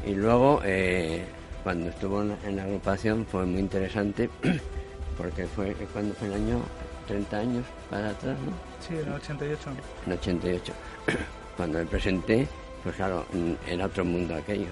Y 0.10 0.16
luego, 0.16 0.62
eh, 0.64 1.24
cuando 1.64 1.90
estuvo 1.90 2.22
en 2.22 2.56
la 2.56 2.64
agrupación, 2.64 3.26
fue 3.26 3.46
muy 3.46 3.62
interesante, 3.62 4.30
porque 5.18 5.48
fue 5.48 5.74
cuando 5.94 6.14
fue 6.16 6.28
el 6.28 6.34
año 6.34 6.60
30 7.08 7.38
años 7.38 7.66
para 7.90 8.10
atrás, 8.10 8.38
¿no? 8.40 8.52
Sí, 8.86 8.96
en 8.96 9.08
el 9.08 9.14
88. 9.14 9.70
En 10.06 10.12
el 10.12 10.18
88. 10.20 10.74
Cuando 11.58 11.78
me 11.80 11.86
presenté, 11.86 12.48
pues 12.82 12.96
claro, 12.96 13.26
era 13.68 13.86
otro 13.86 14.04
mundo 14.04 14.36
aquello. 14.36 14.68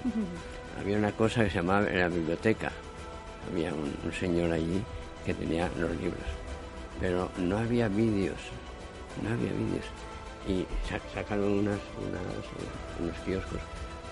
Había 0.80 0.98
una 0.98 1.12
cosa 1.12 1.44
que 1.44 1.50
se 1.50 1.56
llamaba 1.56 1.86
en 1.86 2.00
la 2.00 2.08
biblioteca. 2.08 2.72
Había 3.50 3.72
un 3.72 4.12
señor 4.12 4.50
allí 4.50 4.82
que 5.24 5.32
tenía 5.32 5.70
los 5.78 5.90
libros. 5.92 6.24
Pero 7.00 7.30
no 7.38 7.58
había 7.58 7.86
vídeos, 7.86 8.36
no 9.22 9.30
había 9.30 9.52
vídeos. 9.52 9.84
Y 10.48 10.66
sacaron 11.14 11.60
unas, 11.60 11.78
unos 13.00 13.16
kioscos, 13.24 13.60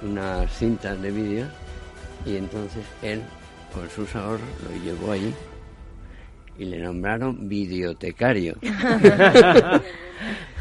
unas 0.03 0.57
cintas 0.57 1.01
de 1.03 1.11
vídeos 1.11 1.49
y 2.27 2.37
entonces 2.37 2.85
él, 3.03 3.23
con 3.73 3.89
sus 3.91 4.15
ahorros, 4.15 4.49
lo 4.69 4.85
llevó 4.85 5.13
allí 5.13 5.33
y 6.59 6.65
le 6.65 6.79
nombraron 6.79 7.49
videotecario. 7.49 8.57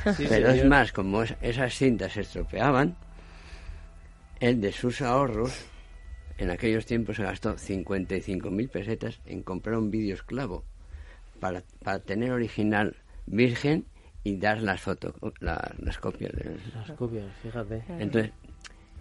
Pero 0.04 0.50
es 0.50 0.66
más, 0.66 0.92
como 0.94 1.24
esas 1.24 1.74
cintas 1.74 2.14
se 2.14 2.22
estropeaban, 2.22 2.96
él 4.40 4.62
de 4.62 4.72
sus 4.72 5.02
ahorros 5.02 5.66
en 6.38 6.50
aquellos 6.52 6.86
tiempos 6.86 7.18
se 7.18 7.24
gastó 7.24 7.56
55.000 7.56 8.70
pesetas 8.70 9.20
en 9.26 9.44
comprar 9.44 9.78
un 9.78 9.92
vídeo 9.92 10.16
esclavo 10.16 10.64
para, 11.42 11.64
para 11.84 12.00
tener 12.00 12.32
original 12.32 12.96
virgen 13.26 13.86
y 14.24 14.38
dar 14.38 14.62
las 14.62 14.82
fotos, 14.82 15.14
las 15.40 15.98
copias. 16.00 16.32
De, 16.34 16.58
las 16.76 16.92
copias, 16.92 17.26
fíjate. 17.42 17.84
Entonces, 18.00 18.32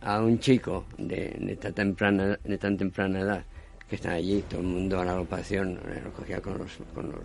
a 0.02 0.20
un 0.20 0.38
chico 0.38 0.84
de, 0.96 1.56
tan 1.60 1.72
temprana, 1.72 2.38
de 2.42 2.58
tan 2.58 2.76
temprana 2.76 3.20
edad 3.20 3.44
que 3.88 3.96
está 3.96 4.12
allí, 4.12 4.44
todo 4.48 4.60
el 4.60 4.66
mundo 4.66 5.00
a 5.00 5.04
la 5.04 5.12
agrupación 5.12 5.80
lo 6.04 6.12
cogía 6.12 6.40
con 6.40 6.58
los, 6.58 6.78
con 6.94 7.10
los 7.10 7.20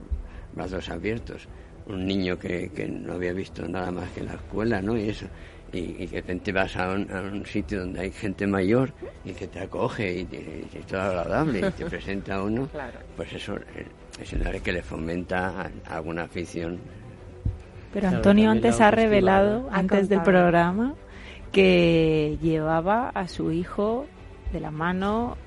brazos 0.53 0.89
abiertos. 0.89 1.47
Un 1.85 2.05
niño 2.05 2.39
que, 2.39 2.69
que 2.69 2.87
no 2.87 3.13
había 3.13 3.33
visto 3.33 3.67
nada 3.67 3.91
más 3.91 4.09
que 4.11 4.23
la 4.23 4.35
escuela, 4.35 4.81
¿no? 4.81 4.97
Y 4.97 5.09
eso 5.09 5.27
y, 5.73 6.03
y, 6.03 6.07
de 6.07 6.17
repente 6.17 6.51
vas 6.51 6.77
a 6.77 6.91
un, 6.91 7.45
sitio 7.45 7.79
donde 7.79 8.01
hay 8.01 8.11
gente 8.11 8.45
mayor 8.45 8.93
y 9.25 9.33
que 9.33 9.47
te 9.47 9.59
acoge 9.59 10.19
y, 10.19 10.69
es 10.73 10.85
todo 10.85 11.01
agradable 11.01 11.59
y 11.59 11.71
te 11.71 11.85
presenta 11.89 12.35
a 12.35 12.43
uno, 12.43 12.69
pues 13.17 13.33
eso 13.33 13.57
es 14.21 14.33
una 14.33 14.51
que 14.51 14.71
le 14.71 14.83
fomenta 14.83 15.71
alguna 15.89 16.23
afición. 16.23 16.79
Pero 17.91 18.07
Antonio 18.07 18.51
antes 18.51 18.81
ha 18.81 18.91
revelado, 18.91 19.67
antes 19.71 20.09
del 20.09 20.21
programa, 20.21 20.95
que 21.53 22.37
llevaba 22.41 23.09
a 23.09 23.29
su 23.29 23.51
hijo 23.51 24.05
de 24.51 24.59
la 24.59 24.71
mano 24.71 25.37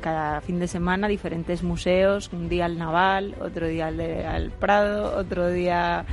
cada 0.00 0.40
fin 0.40 0.58
de 0.58 0.66
semana 0.66 1.06
a 1.06 1.10
diferentes 1.10 1.62
museos, 1.62 2.30
un 2.32 2.48
día 2.48 2.64
al 2.64 2.78
Naval, 2.78 3.34
otro 3.40 3.68
día 3.68 3.86
al, 3.88 4.00
al 4.00 4.50
Prado, 4.50 5.16
otro 5.16 5.48
día, 5.50 6.04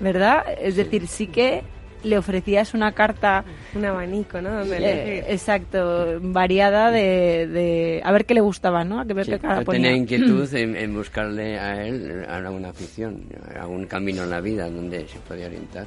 ¿verdad? 0.00 0.44
Es 0.60 0.76
decir, 0.76 1.06
sí 1.06 1.28
que 1.28 1.62
le 2.04 2.18
ofrecías 2.18 2.74
una 2.74 2.92
carta... 2.92 3.44
Un 3.74 3.84
abanico, 3.84 4.40
¿no? 4.40 4.62
Eh, 4.62 5.24
exacto, 5.28 6.18
variada 6.20 6.90
de, 6.90 7.46
de, 7.46 8.00
A 8.04 8.12
ver 8.12 8.24
qué 8.24 8.34
le 8.34 8.40
gustaba, 8.40 8.84
¿no? 8.84 9.00
A 9.00 9.06
que 9.06 9.14
ver 9.14 9.26
qué 9.26 9.38
cara 9.38 9.64
tenía 9.64 9.92
inquietud 9.92 10.52
en, 10.54 10.94
buscarle 10.94 11.58
a 11.58 11.86
él 11.86 12.24
alguna 12.28 12.70
afición, 12.70 13.24
algún 13.58 13.86
camino 13.86 14.24
en 14.24 14.30
la 14.30 14.40
vida 14.40 14.68
donde 14.68 15.06
se 15.06 15.18
podía 15.20 15.46
orientar. 15.46 15.86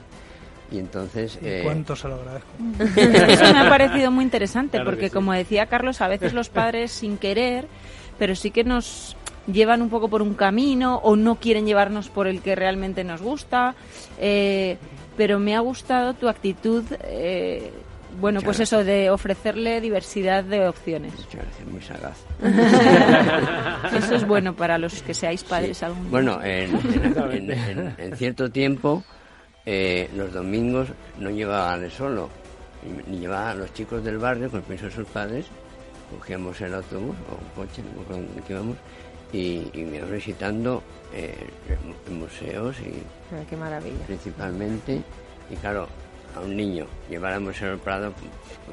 Y 0.71 0.79
entonces... 0.79 1.39
Eh... 1.41 1.61
¿Cuánto 1.63 1.95
se 1.95 2.07
lo 2.07 2.15
agradezco? 2.15 2.49
Eso 3.31 3.53
me 3.53 3.59
ha 3.59 3.69
parecido 3.69 4.11
muy 4.11 4.23
interesante, 4.23 4.81
porque 4.83 5.09
como 5.09 5.33
decía 5.33 5.67
Carlos, 5.67 6.01
a 6.01 6.07
veces 6.07 6.33
los 6.33 6.49
padres 6.49 6.91
sin 6.91 7.17
querer, 7.17 7.67
pero 8.17 8.35
sí 8.35 8.51
que 8.51 8.63
nos 8.63 9.15
llevan 9.51 9.81
un 9.81 9.89
poco 9.89 10.07
por 10.07 10.21
un 10.21 10.33
camino 10.33 10.95
o 10.97 11.15
no 11.15 11.35
quieren 11.35 11.65
llevarnos 11.65 12.09
por 12.09 12.27
el 12.27 12.41
que 12.41 12.55
realmente 12.55 13.03
nos 13.03 13.21
gusta. 13.21 13.75
Eh, 14.19 14.77
pero 15.17 15.39
me 15.39 15.55
ha 15.55 15.59
gustado 15.59 16.13
tu 16.13 16.27
actitud, 16.27 16.83
eh, 17.03 17.71
bueno, 18.19 18.41
pues 18.41 18.59
eso, 18.59 18.83
de 18.83 19.09
ofrecerle 19.09 19.81
diversidad 19.81 20.43
de 20.43 20.67
opciones. 20.67 21.13
Muchas 21.13 21.33
gracias, 21.33 21.67
muy 21.67 21.81
sagaz. 21.81 22.25
eso 23.95 24.15
es 24.15 24.27
bueno 24.27 24.55
para 24.55 24.77
los 24.77 25.01
que 25.01 25.13
seáis 25.13 25.43
padres 25.43 25.83
algún 25.83 26.09
Bueno, 26.11 26.39
en, 26.43 26.77
cierto 28.15 28.49
tiempo, 28.49 29.03
eh, 29.65 30.09
los 30.15 30.31
domingos 30.33 30.89
no 31.19 31.29
llevaban 31.29 31.83
él 31.83 31.91
solo, 31.91 32.29
ni 33.07 33.19
llevaban 33.19 33.49
a 33.49 33.55
los 33.55 33.73
chicos 33.73 34.03
del 34.03 34.17
barrio, 34.17 34.49
con 34.49 34.61
permiso 34.61 34.85
de 34.85 34.91
sus 34.91 35.07
padres, 35.07 35.45
cogíamos 36.11 36.59
el 36.61 36.73
autobús 36.73 37.15
o 37.29 37.61
un 37.61 37.65
coche, 37.67 37.81
no 37.83 38.45
que 38.45 38.53
íbamos, 38.53 38.77
y, 39.33 39.67
me 39.73 39.97
iba 39.97 40.07
visitando 40.07 40.83
eh, 41.13 41.35
museos 42.11 42.75
y 42.79 43.03
qué 43.49 43.57
maravilla. 43.57 44.05
principalmente. 44.05 45.01
Y 45.49 45.55
claro 45.57 45.87
a 46.35 46.41
un 46.41 46.55
niño 46.55 46.85
museo 47.39 47.69
del 47.69 47.79
Prado 47.79 48.13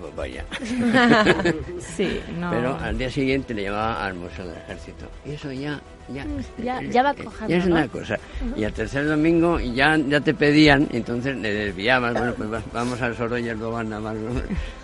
pues 0.01 0.17
vaya. 0.17 0.45
Sí, 1.79 2.21
no. 2.37 2.51
pero 2.51 2.77
al 2.77 2.99
día 2.99 3.11
siguiente 3.11 3.55
le 3.55 3.63
llevaba 3.63 4.05
al 4.05 4.15
museo 4.15 4.47
del 4.47 4.57
Ejército. 4.59 5.07
Y 5.25 5.33
eso 5.33 5.53
ya 5.53 5.81
ya, 6.13 6.27
ya, 6.63 6.83
ya 6.83 7.03
va 7.03 7.15
cojando, 7.15 7.49
ya 7.49 7.57
es 7.57 7.67
una 7.67 7.89
cosa. 7.89 8.19
Y 8.57 8.65
al 8.65 8.73
tercer 8.73 9.07
domingo 9.07 9.59
ya 9.61 9.97
ya 9.97 10.21
te 10.21 10.35
pedían 10.35 10.89
entonces 10.93 11.37
le 11.37 11.53
desviabas 11.53 12.15
bueno 12.15 12.35
pues 12.35 12.49
vamos 12.73 13.01
al 13.01 13.17
Sorolla 13.17 13.55
luego 13.55 13.77
a 13.77 13.85
Navarro 13.85 14.33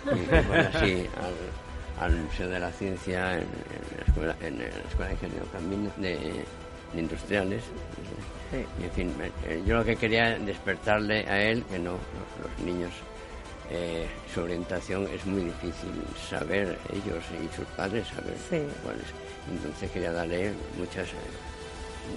y 0.05 0.19
pues 0.25 0.75
así 0.75 1.07
al, 1.17 1.33
al 1.99 2.15
Museo 2.15 2.47
de 2.47 2.59
la 2.59 2.71
Ciencia 2.71 3.33
en, 3.33 3.45
la, 3.97 4.05
escuela, 4.05 4.35
en 4.41 4.59
la 4.59 4.65
Escuela 4.65 5.07
de 5.07 5.13
Ingenieros 5.13 5.97
de, 5.97 6.45
Industriales. 6.99 7.63
Y 8.79 8.83
en 8.83 8.91
fin, 8.91 9.13
eh, 9.47 9.61
yo 9.63 9.77
lo 9.77 9.85
que 9.85 9.95
quería 9.95 10.39
despertarle 10.39 11.19
a 11.27 11.39
él, 11.39 11.63
que 11.65 11.77
no, 11.77 11.91
los, 11.91 12.65
niños, 12.65 12.91
eh, 13.69 14.07
su 14.33 14.41
orientación 14.41 15.07
es 15.13 15.23
muy 15.27 15.43
difícil 15.43 15.91
saber 16.27 16.79
ellos 16.91 17.23
y 17.31 17.55
sus 17.55 17.65
padres 17.75 18.07
saber 18.07 18.33
cuáles. 18.83 19.05
Entonces 19.51 19.91
quería 19.91 20.11
darle 20.11 20.53
muchas, 20.77 21.07
eh, 21.09 21.15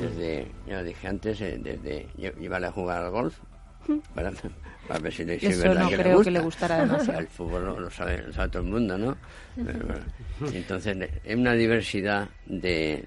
desde, 0.00 0.46
ya 0.66 0.82
dije 0.82 1.08
antes, 1.08 1.38
desde 1.38 2.06
llevarle 2.16 2.66
a 2.66 2.72
jugar 2.72 3.02
al 3.02 3.10
golf, 3.10 3.38
para, 4.14 4.32
para 4.86 5.00
ver 5.00 5.12
si, 5.12 5.22
Eso 5.22 5.74
no 5.74 5.90
creo 5.90 6.22
que 6.22 6.30
le 6.30 6.40
gustará 6.40 6.80
demasiado. 6.80 7.18
El 7.20 7.28
fútbol 7.28 7.82
lo, 7.82 7.90
sabe, 7.90 8.22
todo 8.50 8.62
el 8.62 8.68
mundo, 8.68 8.98
¿no? 8.98 9.16
entonces, 10.52 10.96
es 11.24 11.36
una 11.36 11.54
diversidad 11.54 12.28
de, 12.46 13.04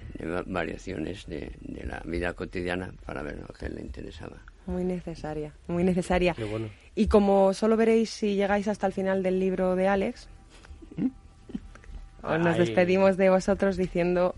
variaciones 0.47 1.25
de, 1.27 1.51
la 1.85 2.01
vida 2.05 2.33
cotidiana 2.33 2.91
para 3.05 3.23
ver 3.23 3.39
lo 3.39 3.53
que 3.53 3.69
le 3.69 3.81
interesaba. 3.81 4.37
Muy 4.65 4.83
necesaria, 4.83 5.53
muy 5.67 5.83
necesaria. 5.83 6.35
Y 6.95 7.07
como 7.07 7.53
solo 7.53 7.77
veréis 7.77 8.09
si 8.09 8.35
llegáis 8.35 8.67
hasta 8.67 8.87
el 8.87 8.93
final 8.93 9.21
del 9.21 9.39
libro 9.39 9.75
de 9.75 9.87
Alex, 9.87 10.27
Nos 12.25 12.57
despedimos 12.57 13.17
de 13.17 13.29
vosotros 13.29 13.77
diciendo, 13.77 14.35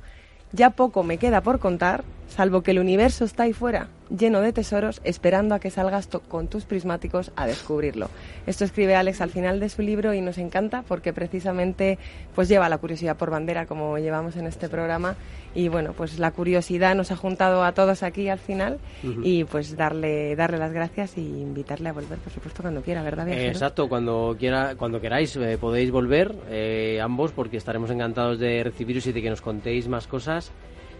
ya 0.51 0.71
poco 0.71 1.03
me 1.03 1.17
queda 1.17 1.41
por 1.41 1.59
contar, 1.59 2.03
salvo 2.27 2.61
que 2.61 2.71
el 2.71 2.79
universo 2.79 3.25
está 3.25 3.43
ahí 3.43 3.53
fuera 3.53 3.89
lleno 4.09 4.41
de 4.41 4.53
tesoros, 4.53 5.01
esperando 5.03 5.55
a 5.55 5.59
que 5.59 5.69
salgas 5.69 6.07
con 6.27 6.47
tus 6.47 6.65
prismáticos 6.65 7.31
a 7.35 7.45
descubrirlo. 7.45 8.09
Esto 8.45 8.65
escribe 8.65 8.95
Alex 8.95 9.21
al 9.21 9.29
final 9.29 9.59
de 9.59 9.69
su 9.69 9.81
libro 9.81 10.13
y 10.13 10.21
nos 10.21 10.37
encanta 10.37 10.83
porque 10.87 11.13
precisamente 11.13 11.97
pues 12.35 12.47
lleva 12.47 12.69
la 12.69 12.77
curiosidad 12.77 13.17
por 13.17 13.29
bandera 13.29 13.65
como 13.65 13.97
llevamos 13.97 14.35
en 14.37 14.47
este 14.47 14.69
programa 14.69 15.15
y 15.55 15.69
bueno, 15.69 15.93
pues 15.93 16.19
la 16.19 16.31
curiosidad 16.31 16.95
nos 16.95 17.11
ha 17.11 17.15
juntado 17.15 17.63
a 17.63 17.71
todos 17.71 18.03
aquí 18.03 18.29
al 18.29 18.39
final 18.39 18.79
y 19.23 19.43
pues 19.45 19.75
darle 19.75 20.35
darle 20.35 20.57
las 20.57 20.71
gracias 20.71 21.17
y 21.17 21.21
invitarle 21.21 21.89
a 21.89 21.93
volver, 21.93 22.19
por 22.19 22.31
supuesto, 22.31 22.61
cuando 22.61 22.81
quiera, 22.81 23.01
¿verdad? 23.01 23.27
exacto, 23.29 23.89
cuando 23.89 24.35
quiera 24.37 24.75
cuando 24.75 25.01
queráis 25.01 25.35
eh, 25.35 25.57
podéis 25.59 25.91
volver 25.91 26.35
eh, 26.49 26.99
ambos 27.01 27.31
porque 27.31 27.57
estaremos 27.57 27.89
encantados 27.89 28.39
de 28.39 28.63
recibiros 28.63 29.07
y 29.07 29.11
de 29.11 29.21
que 29.21 29.29
nos 29.29 29.41
contéis 29.41 29.87
más 29.87 30.07
cosas 30.07 30.51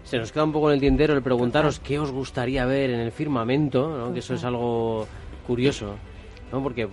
se 0.08 0.16
nos 0.16 0.32
queda 0.32 0.44
un 0.44 0.52
poco 0.52 0.70
en 0.70 0.74
el 0.76 0.80
tintero 0.80 1.12
el 1.12 1.22
preguntaros 1.22 1.80
qué 1.80 1.98
os 1.98 2.10
gustaría 2.10 2.64
ver 2.64 2.88
en 2.88 3.00
el 3.00 3.12
firmamento, 3.12 3.94
¿no? 3.94 4.12
que 4.12 4.20
eso 4.20 4.32
es 4.32 4.42
algo 4.42 5.06
curioso, 5.46 5.96
¿no? 6.50 6.62
porque 6.62 6.88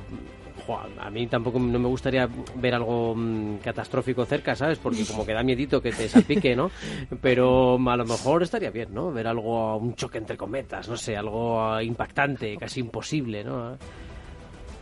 a 0.99 1.09
mí 1.09 1.25
tampoco 1.27 1.57
no 1.57 1.79
me 1.79 1.87
gustaría 1.87 2.27
ver 2.55 2.75
algo 2.75 3.15
mm, 3.15 3.59
catastrófico 3.63 4.25
cerca, 4.25 4.53
¿sabes? 4.53 4.79
Porque 4.79 5.05
como 5.05 5.25
que 5.25 5.31
da 5.31 5.43
miedito 5.43 5.81
que 5.81 5.91
te 5.91 6.09
salpique, 6.09 6.55
¿no? 6.55 6.71
Pero 7.21 7.75
a 7.87 7.95
lo 7.95 8.05
mejor 8.05 8.43
estaría 8.43 8.71
bien, 8.71 8.93
¿no? 8.93 9.11
Ver 9.11 9.27
algo, 9.27 9.77
un 9.77 9.95
choque 9.95 10.17
entre 10.17 10.35
cometas, 10.35 10.89
no 10.89 10.97
sé, 10.97 11.15
algo 11.15 11.79
impactante, 11.79 12.57
casi 12.57 12.81
imposible, 12.81 13.43
¿no? 13.43 13.77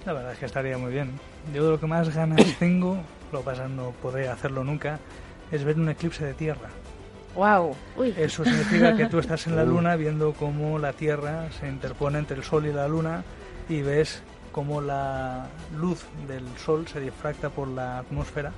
La 0.06 0.14
verdad 0.14 0.32
es 0.32 0.40
que 0.40 0.46
estaría 0.46 0.78
muy 0.78 0.92
bien. 0.92 1.12
Yo 1.54 1.70
lo 1.70 1.80
que 1.80 1.86
más 1.86 2.16
ganas 2.16 2.42
tengo, 2.58 2.98
lo 3.32 3.40
que 3.40 3.46
pasa 3.46 3.68
no 3.68 3.92
podré 4.02 4.28
hacerlo 4.28 4.64
nunca, 4.64 5.00
es 5.52 5.64
ver 5.64 5.78
un 5.78 5.90
eclipse 5.90 6.26
de 6.26 6.34
tierra. 6.34 6.70
Wow. 7.36 7.76
Eso 8.18 8.44
significa 8.44 8.96
que 8.96 9.08
tú 9.08 9.20
estás 9.20 9.48
en 9.48 9.56
la 9.56 9.64
luna 9.66 9.96
viendo 9.96 10.34
cómo 10.34 10.78
la 10.80 10.94
Tierra 10.94 11.50
se 11.60 11.68
interpone 11.68 12.20
entre 12.20 12.38
el 12.38 12.44
Sol 12.44 12.66
y 12.66 12.74
la 12.74 12.88
luna 12.88 13.24
y 13.70 13.82
ves 13.82 14.22
cómo 14.52 14.82
la 14.82 15.48
luz 15.78 16.06
del 16.28 16.46
Sol 16.64 16.88
se 16.88 17.00
difracta 17.00 17.50
por 17.50 17.68
la 17.68 18.00
atmósfera 18.00 18.52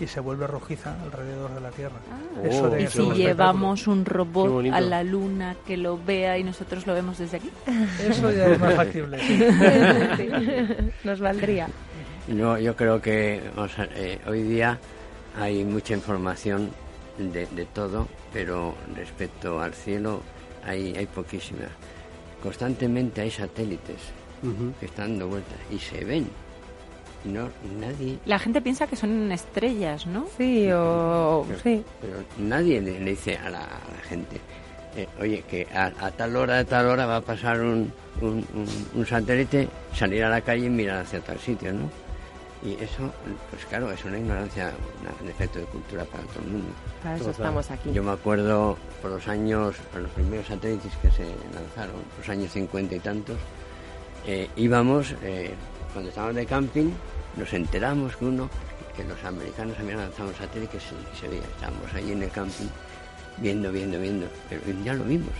y 0.00 0.06
se 0.06 0.20
vuelve 0.20 0.46
rojiza 0.46 0.94
alrededor 1.02 1.54
de 1.54 1.60
la 1.60 1.70
Tierra. 1.70 1.96
Ah. 2.10 2.78
¿Y 2.78 2.86
si 2.88 3.10
llevamos 3.12 3.86
un 3.86 4.04
robot 4.04 4.66
a 4.72 4.80
la 4.80 5.04
luna 5.04 5.56
que 5.66 5.76
lo 5.76 5.98
vea 6.02 6.38
y 6.38 6.44
nosotros 6.44 6.86
lo 6.86 6.94
vemos 6.94 7.18
desde 7.18 7.36
aquí? 7.36 7.50
Eso 8.00 8.30
ya 8.32 8.46
es 8.48 8.58
más 8.58 8.74
factible. 8.74 9.18
Nos 11.04 11.20
valdría. 11.20 11.68
No, 12.28 12.58
yo 12.58 12.74
creo 12.74 13.00
que 13.00 13.42
eh, 13.94 14.18
hoy 14.26 14.42
día 14.42 14.78
hay 15.38 15.64
mucha 15.64 15.94
información 15.94 16.70
de, 17.18 17.66
todo, 17.72 18.08
pero 18.32 18.74
respecto 18.94 19.60
al 19.60 19.74
cielo 19.74 20.22
hay, 20.64 20.94
hay 20.96 21.06
poquísimas. 21.06 21.70
Constantemente 22.42 23.20
hay 23.20 23.30
satélites 23.30 24.00
que 24.80 24.86
están 24.86 25.10
dando 25.10 25.28
vueltas 25.28 25.58
y 25.70 25.78
se 25.78 26.04
ven. 26.04 26.28
No, 27.24 27.48
nadie... 27.78 28.18
La 28.26 28.38
gente 28.38 28.60
piensa 28.60 28.86
que 28.88 28.96
son 28.96 29.30
estrellas, 29.30 30.06
¿no? 30.06 30.26
Sí, 30.36 30.68
o... 30.72 31.44
Pero, 31.46 31.60
sí. 31.62 31.84
pero 32.00 32.14
nadie 32.38 32.80
le, 32.80 32.98
dice 32.98 33.36
a 33.36 33.48
la, 33.48 33.68
gente, 34.08 34.40
eh, 34.96 35.06
oye, 35.20 35.44
que 35.48 35.68
a, 35.72 36.10
tal 36.10 36.34
hora, 36.34 36.58
a 36.58 36.64
tal 36.64 36.86
hora 36.86 37.06
va 37.06 37.16
a 37.16 37.20
pasar 37.20 37.60
un, 37.60 37.92
un, 38.20 38.44
un, 38.94 39.06
satélite, 39.06 39.68
salir 39.94 40.24
a 40.24 40.30
la 40.30 40.40
calle 40.40 40.66
y 40.66 40.70
mirar 40.70 41.02
hacia 41.02 41.20
tal 41.20 41.38
sitio, 41.38 41.72
¿no? 41.72 41.88
Y 42.64 42.74
eso, 42.74 43.10
pues 43.50 43.64
claro, 43.66 43.90
es 43.90 44.04
una 44.04 44.18
ignorancia, 44.18 44.72
un 45.20 45.28
efecto 45.28 45.58
de 45.58 45.64
cultura 45.64 46.04
para 46.04 46.22
todo 46.24 46.44
el 46.44 46.50
mundo. 46.50 46.68
Para 47.02 47.16
eso 47.16 47.30
estamos 47.30 47.68
aquí. 47.70 47.92
Yo 47.92 48.04
me 48.04 48.12
acuerdo 48.12 48.78
por 49.00 49.10
los 49.10 49.26
años, 49.26 49.76
por 49.92 50.02
los 50.02 50.10
primeros 50.12 50.46
satélites 50.46 50.92
que 51.02 51.10
se 51.10 51.24
lanzaron, 51.52 51.96
los 52.16 52.28
años 52.28 52.52
50 52.52 52.94
y 52.94 53.00
tantos, 53.00 53.36
eh, 54.26 54.48
íbamos, 54.54 55.14
eh, 55.22 55.54
cuando 55.92 56.10
estábamos 56.10 56.36
de 56.36 56.46
camping, 56.46 56.90
nos 57.36 57.52
enteramos 57.52 58.16
que 58.16 58.26
uno, 58.26 58.48
que 58.96 59.02
los 59.04 59.22
americanos 59.24 59.76
habían 59.80 59.98
lanzado 59.98 60.28
un 60.28 60.34
satélite 60.36 60.70
que 60.70 60.80
se, 60.80 61.20
se 61.20 61.26
veía, 61.26 61.42
estábamos 61.42 61.92
allí 61.94 62.12
en 62.12 62.22
el 62.22 62.30
camping, 62.30 62.68
viendo, 63.38 63.72
viendo, 63.72 63.98
viendo, 63.98 64.26
pero 64.48 64.62
ya 64.84 64.94
lo 64.94 65.02
vimos. 65.02 65.32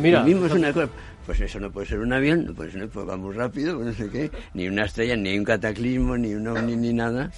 Mira. 0.00 0.22
vimos 0.22 0.50
una 0.52 0.72
cosa 0.72 0.88
pues 1.24 1.40
eso 1.40 1.58
no 1.60 1.70
puede 1.70 1.86
ser 1.86 2.00
un 2.00 2.12
avión, 2.12 2.46
no 2.46 2.54
puede 2.54 2.72
ser, 2.72 2.88
pues 2.88 3.08
va 3.08 3.16
muy 3.16 3.34
rápido, 3.34 3.76
pues 3.76 3.86
no 3.86 3.92
sé 3.92 4.10
qué, 4.10 4.30
ni 4.52 4.68
una 4.68 4.84
estrella, 4.84 5.16
ni 5.16 5.36
un 5.36 5.44
cataclismo, 5.44 6.16
ni 6.16 6.34
un 6.34 6.46
ovni, 6.48 6.76
ni 6.76 6.92
nada, 6.92 7.30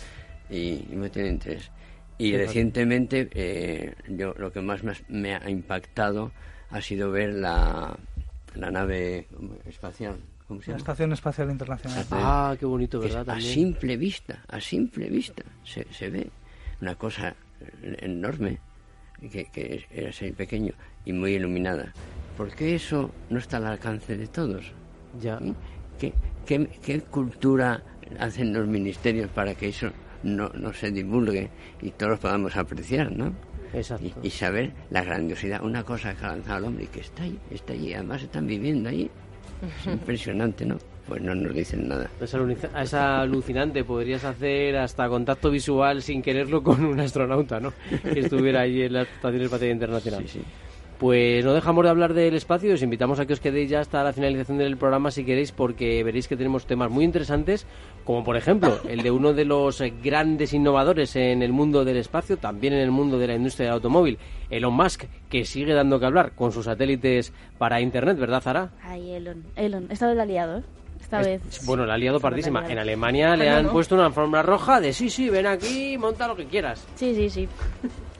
y, 0.51 0.84
me 0.93 1.09
tiene 1.11 1.30
interés. 1.30 1.70
Y 2.18 2.37
recientemente, 2.37 3.28
eh, 3.32 3.95
yo 4.09 4.32
lo 4.39 4.51
que 4.51 4.61
más 4.62 4.80
me 5.09 5.34
ha 5.34 5.51
impactado 5.51 6.32
ha 6.70 6.80
sido 6.80 7.11
ver 7.11 7.34
la, 7.34 7.97
la 8.55 8.70
nave 8.70 9.26
espacial. 9.66 10.16
¿Cómo 10.49 10.61
se 10.61 10.68
llama? 10.68 10.78
La 10.78 10.82
Estación 10.82 11.12
Espacial 11.12 11.51
Internacional. 11.51 12.07
Ah, 12.11 12.57
qué 12.59 12.64
bonito, 12.64 13.01
¿verdad? 13.01 13.28
A 13.28 13.41
simple 13.41 13.97
vista, 13.97 14.43
a 14.49 14.61
simple 14.61 15.09
vista, 15.09 15.43
se, 15.64 15.87
se 15.93 16.09
ve 16.09 16.30
una 16.80 16.95
cosa 16.95 17.34
enorme, 18.01 18.59
que, 19.30 19.47
que 19.47 19.84
era 19.91 20.11
así 20.11 20.30
pequeño 20.32 20.72
y 21.07 21.12
muy 21.12 21.34
iluminada. 21.34 21.94
¿Por 22.36 22.54
qué 22.54 22.74
eso 22.74 23.11
no 23.30 23.38
está 23.38 23.57
al 23.57 23.66
alcance 23.66 24.16
de 24.16 24.26
todos? 24.26 24.72
Ya. 25.22 25.38
¿Qué, 25.98 26.12
qué, 26.44 27.00
cultura 27.00 27.82
hacen 28.20 28.52
los 28.52 28.66
ministerios 28.66 29.30
para 29.30 29.54
que 29.54 29.68
eso 29.68 29.88
no, 30.22 30.50
no 30.50 30.72
se 30.74 30.90
divulgue 30.90 31.48
y 31.80 31.90
todos 31.92 32.18
podamos 32.18 32.54
apreciar, 32.57 33.11
¿no? 33.11 33.32
Exacto. 33.72 34.20
Y, 34.22 34.30
saber 34.30 34.72
la 34.90 35.02
grandiosidad, 35.02 35.64
una 35.64 35.82
cosa 35.82 36.14
que 36.14 36.24
ha 36.24 36.28
lanzado 36.28 36.59
el 36.59 36.64
hombre 36.64 36.84
y 36.84 36.86
que 36.88 37.00
está 37.00 37.22
ahí, 37.22 37.38
está 37.50 37.72
allí, 37.72 37.94
además 37.94 38.22
están 38.22 38.46
viviendo 38.46 38.90
ahí. 38.90 39.11
Es 39.80 39.86
impresionante, 39.86 40.66
¿no? 40.66 40.76
Pues 41.09 41.22
no 41.22 41.34
nos 41.34 41.54
dicen 41.54 41.88
nada. 41.88 42.11
Es, 42.20 42.94
alucinante, 42.94 43.84
podrías 43.84 44.24
hacer 44.24 44.76
hasta 44.76 45.09
contacto 45.09 45.50
visual 45.50 46.02
sin 46.02 46.20
quererlo 46.20 46.62
con 46.62 46.84
un 46.84 47.00
astronauta, 47.00 47.61
¿no? 47.61 47.72
Que 48.02 48.20
estuviera 48.20 48.62
allí 48.62 48.82
en 48.82 48.92
la 48.92 49.02
Estación 49.02 49.42
Espacial 49.42 49.70
Internacional. 49.70 50.22
Sí, 50.28 50.40
sí. 50.40 50.44
Pues 50.99 51.44
no 51.44 51.53
dejamos 51.53 51.84
de 51.84 51.90
hablar 51.90 52.14
del 52.14 52.34
espacio, 52.34 52.72
os 52.72 52.82
invitamos 52.82 53.20
a 53.20 53.26
que 53.26 53.34
os 53.34 53.40
quedéis 53.40 53.68
ya 53.68 53.80
hasta 53.80 54.03
la 54.03 54.14
finalización 54.14 54.57
del 54.57 54.78
programa 54.78 55.11
si 55.11 55.24
queréis, 55.24 55.53
porque 55.53 56.03
veréis 56.03 56.26
que 56.26 56.38
tenemos 56.38 56.66
temas 56.66 56.90
muy 56.90 57.05
interesantes, 57.05 57.66
como 58.05 58.24
por 58.24 58.36
ejemplo 58.36 58.80
el 58.88 59.03
de 59.03 59.11
uno 59.11 59.34
de 59.34 59.44
los 59.44 59.82
grandes 60.03 60.55
innovadores 60.55 61.14
en 61.16 61.42
el 61.42 61.53
mundo 61.53 61.84
del 61.84 61.99
espacio, 61.99 62.38
también 62.38 62.72
en 62.72 62.80
el 62.80 62.90
mundo 62.90 63.18
de 63.18 63.26
la 63.26 63.34
industria 63.34 63.66
del 63.66 63.74
automóvil, 63.74 64.18
Elon 64.49 64.72
Musk, 64.72 65.05
que 65.28 65.44
sigue 65.44 65.74
dando 65.74 66.01
que 66.01 66.07
hablar 66.07 66.32
con 66.32 66.51
sus 66.51 66.64
satélites 66.64 67.30
para 67.59 67.82
Internet, 67.82 68.16
¿verdad, 68.18 68.40
Zara? 68.40 68.70
Ay, 68.82 69.11
Elon, 69.11 69.44
Elon, 69.55 69.88
esta 69.90 70.07
vez 70.07 70.16
la 70.16 70.22
ha 70.22 70.26
liado, 70.26 70.59
¿eh? 70.59 70.62
Esta 70.99 71.20
vez. 71.20 71.42
Bueno, 71.66 71.84
la 71.84 71.94
ha 71.94 71.99
liado 71.99 72.18
pardísima. 72.20 72.66
En 72.68 72.78
Alemania 72.78 73.36
le 73.36 73.51
han 73.51 73.68
puesto 73.68 73.94
una 73.94 74.07
alfombra 74.07 74.42
roja 74.42 74.80
de 74.80 74.94
sí, 74.94 75.11
sí, 75.11 75.28
ven 75.28 75.47
aquí, 75.47 75.99
monta 75.99 76.26
lo 76.26 76.34
que 76.34 76.47
quieras. 76.47 76.84
Sí, 76.94 77.14
sí, 77.14 77.28
sí. 77.28 77.49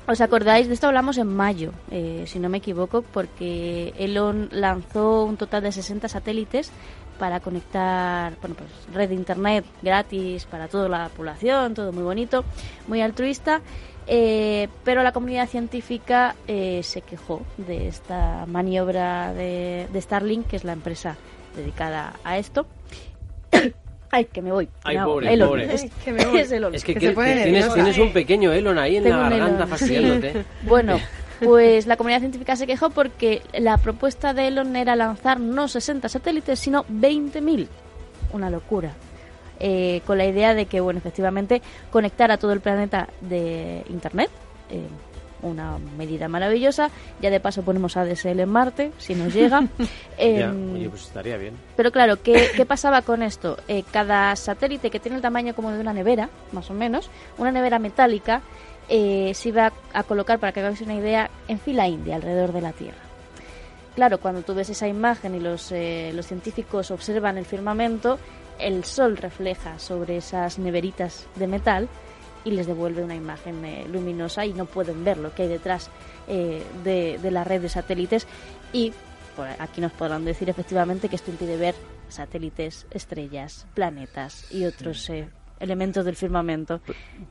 ¿Os 0.09 0.21
acordáis? 0.21 0.69
De 0.69 0.75
esto 0.75 0.87
hablamos 0.87 1.19
en 1.19 1.27
mayo, 1.27 1.73
eh, 1.91 2.25
si 2.27 2.39
no 2.39 2.49
me 2.49 2.59
equivoco, 2.59 3.03
porque 3.03 3.93
Elon 3.99 4.49
lanzó 4.53 5.25
un 5.25 5.37
total 5.37 5.65
de 5.65 5.73
60 5.73 6.09
satélites 6.09 6.71
para 7.19 7.41
conectar, 7.41 8.35
bueno, 8.41 8.55
pues 8.55 8.71
red 8.95 9.09
de 9.09 9.17
internet 9.17 9.65
gratis 9.83 10.45
para 10.45 10.69
toda 10.69 10.89
la 10.89 11.09
población, 11.09 11.75
todo 11.75 11.93
muy 11.93 12.05
bonito, 12.05 12.45
muy 12.87 13.01
altruista. 13.01 13.63
Eh, 14.07 14.69
pero 14.85 15.03
la 15.03 15.11
comunidad 15.11 15.49
científica 15.49 16.37
eh, 16.47 16.83
se 16.85 17.01
quejó 17.01 17.43
de 17.57 17.89
esta 17.89 18.47
maniobra 18.47 19.35
de, 19.35 19.89
de 19.93 20.01
Starlink, 20.01 20.47
que 20.47 20.55
es 20.55 20.63
la 20.63 20.75
empresa 20.75 21.17
dedicada 21.57 22.15
a 22.23 22.39
esto. 22.39 22.67
Ay, 24.17 24.25
que 24.25 24.41
me 24.41 24.51
voy. 24.51 24.67
Ay, 24.83 24.97
pobre, 24.97 25.31
Elon. 25.31 25.49
pobre. 25.51 25.75
Es, 25.75 25.85
que 26.03 26.11
me 26.11 26.25
voy. 26.25 26.39
es 26.39 26.51
Elon. 26.51 26.75
Es 26.75 26.83
que, 26.83 26.95
que, 26.95 27.01
tienes, 27.11 27.75
tienes, 27.75 27.99
un 27.99 28.15
pequeño 28.15 28.51
Elon 28.51 28.79
ahí 28.79 28.97
en 28.97 29.03
Tengo 29.03 29.19
la 29.19 29.29
garganta 29.29 29.67
fastidiándote. 29.67 30.43
Bueno, 30.63 30.99
pues 31.39 31.87
la 31.87 31.99
comunidad 31.99 32.21
científica 32.21 32.57
se 32.57 32.67
quejó 32.67 32.89
porque 32.89 33.43
la 33.53 33.77
propuesta 33.77 34.33
de 34.33 34.49
Elon 34.49 34.75
era 34.75 34.97
lanzar 34.97 35.39
no 35.39 35.69
60 35.69 36.09
satélites, 36.09 36.59
sino 36.59 36.87
20.000. 36.87 37.69
Una 38.33 38.49
locura. 38.49 38.95
Eh, 39.61 40.01
con 40.07 40.17
la 40.17 40.25
idea 40.25 40.55
de 40.55 40.65
que, 40.65 40.81
bueno, 40.81 40.97
efectivamente, 40.97 41.61
conectar 41.91 42.31
a 42.31 42.39
todo 42.39 42.55
el 42.55 42.61
planeta 42.61 43.09
de 43.21 43.83
Internet. 43.91 44.31
Eh, 44.71 44.81
una 45.43 45.79
medida 45.97 46.29
maravillosa. 46.29 46.91
Ya 47.21 47.31
de 47.31 47.41
paso 47.41 47.63
ponemos 47.63 47.97
ADSL 47.97 48.41
en 48.41 48.49
Marte, 48.49 48.93
si 48.99 49.15
nos 49.15 49.33
llega. 49.35 49.67
Em, 50.19 50.89
pues 50.89 51.03
estaría 51.03 51.37
bien. 51.37 51.55
Pero 51.77 51.93
claro, 51.93 52.23
¿qué, 52.23 52.51
qué 52.57 52.65
pasaba 52.65 53.03
con 53.03 53.23
esto? 53.23 53.59
Eh, 53.69 53.85
cada 53.91 54.35
satélite 54.35 54.91
que 54.91 54.99
tiene 54.99 55.17
el 55.17 55.23
tamaño 55.23 55.55
como 55.55 55.71
de 55.71 55.79
una 55.79 55.93
nevera, 55.93 56.31
más 56.53 56.71
o 56.71 56.75
menos, 56.75 57.11
una 57.37 57.53
nevera 57.53 57.79
metálica, 57.79 58.41
eh, 58.89 59.33
se 59.35 59.51
iba 59.51 59.73
a 59.93 60.03
colocar, 60.05 60.39
para 60.39 60.53
que 60.53 60.61
hagáis 60.61 60.81
una 60.81 60.95
idea, 60.95 61.29
en 61.49 61.59
fila 61.59 61.87
india, 61.87 62.17
alrededor 62.17 62.53
de 62.53 62.61
la 62.61 62.73
Tierra. 62.73 62.99
Claro, 63.95 64.19
cuando 64.19 64.43
tú 64.43 64.55
ves 64.55 64.71
esa 64.71 64.89
imagen 64.89 65.35
y 65.35 65.41
los, 65.41 65.73
eh, 65.73 66.13
los 66.15 66.27
científicos 66.27 66.91
observan 66.91 67.39
el 67.39 67.47
firmamento, 67.47 68.19
el 68.59 68.85
sol 68.85 69.17
refleja 69.17 69.79
sobre 69.79 70.19
esas 70.19 70.59
neveritas 70.59 71.27
de 71.37 71.47
metal 71.47 71.89
y 72.47 72.53
les 72.53 72.67
devuelve 72.67 73.03
una 73.03 73.15
imagen 73.15 73.63
eh, 73.65 73.87
luminosa 73.93 74.47
y 74.47 74.55
no 74.55 74.65
pueden 74.65 75.05
ver 75.05 75.19
lo 75.19 75.35
que 75.35 75.43
hay 75.43 75.49
detrás 75.49 75.91
eh, 76.29 76.63
de, 76.85 77.19
de, 77.21 77.31
la 77.31 77.45
red 77.45 77.61
de 77.61 77.69
satélites 77.69 78.27
y 78.73 78.93
por 79.37 79.49
aquí 79.59 79.83
nos 79.83 79.93
podrán 79.93 80.25
decir 80.25 80.49
efectivamente 80.49 81.11
que 81.11 81.17
esto 81.17 81.31
impide 81.31 81.57
ver 81.59 81.75
satélites, 82.09 82.87
estrellas, 82.91 83.67
planetas 83.75 84.51
y 84.51 84.65
otros 84.65 85.11
eh, 85.11 85.29
elementos 85.61 86.05
del 86.05 86.17
firmamento 86.17 86.81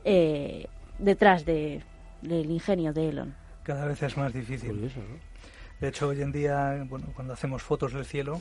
eh, 0.04 0.66
detrás 0.98 1.44
de, 1.44 1.82
del 2.22 2.50
ingenio 2.50 2.92
de 2.92 3.08
Elon. 3.08 3.34
Cada 3.62 3.86
vez 3.86 4.02
es 4.02 4.16
más 4.16 4.32
difícil. 4.32 4.90
De 5.80 5.88
hecho, 5.88 6.08
hoy 6.08 6.22
en 6.22 6.30
día, 6.30 6.84
bueno, 6.88 7.06
cuando 7.14 7.32
hacemos 7.32 7.62
fotos 7.62 7.92
del 7.92 8.04
cielo, 8.04 8.40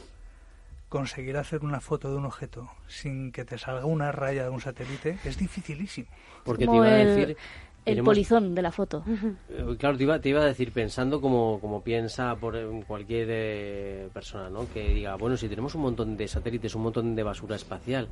conseguir 0.96 1.36
hacer 1.36 1.62
una 1.62 1.82
foto 1.82 2.10
de 2.10 2.16
un 2.16 2.24
objeto 2.24 2.70
sin 2.88 3.34
que 3.34 3.44
te 3.44 3.58
salga 3.58 3.86
una 3.86 4.14
raya 4.14 4.44
de 4.44 4.50
un 4.50 4.62
satélite 4.62 5.18
es 5.26 5.38
dificilísimo. 5.38 6.08
Porque 6.46 6.66
te 6.66 6.74
iba 6.74 6.88
a 6.88 6.96
decir... 6.96 7.38
El 7.84 8.02
polizón 8.02 8.56
de 8.56 8.62
la 8.62 8.72
foto. 8.72 9.04
Eh, 9.50 9.76
claro, 9.78 9.98
te 9.98 10.04
iba, 10.04 10.20
te 10.20 10.30
iba 10.30 10.42
a 10.42 10.46
decir, 10.46 10.72
pensando 10.72 11.20
como, 11.20 11.60
como 11.60 11.82
piensa 11.82 12.34
por 12.38 12.58
cualquier 12.88 13.28
eh, 13.30 14.10
persona, 14.14 14.50
¿no? 14.50 14.68
Que 14.74 14.88
diga, 14.88 15.16
bueno, 15.18 15.36
si 15.36 15.50
tenemos 15.50 15.76
un 15.76 15.82
montón 15.82 16.16
de 16.16 16.30
satélites, 16.30 16.74
un 16.76 16.84
montón 16.84 17.14
de 17.14 17.24
basura 17.24 17.58
espacial, 17.58 18.08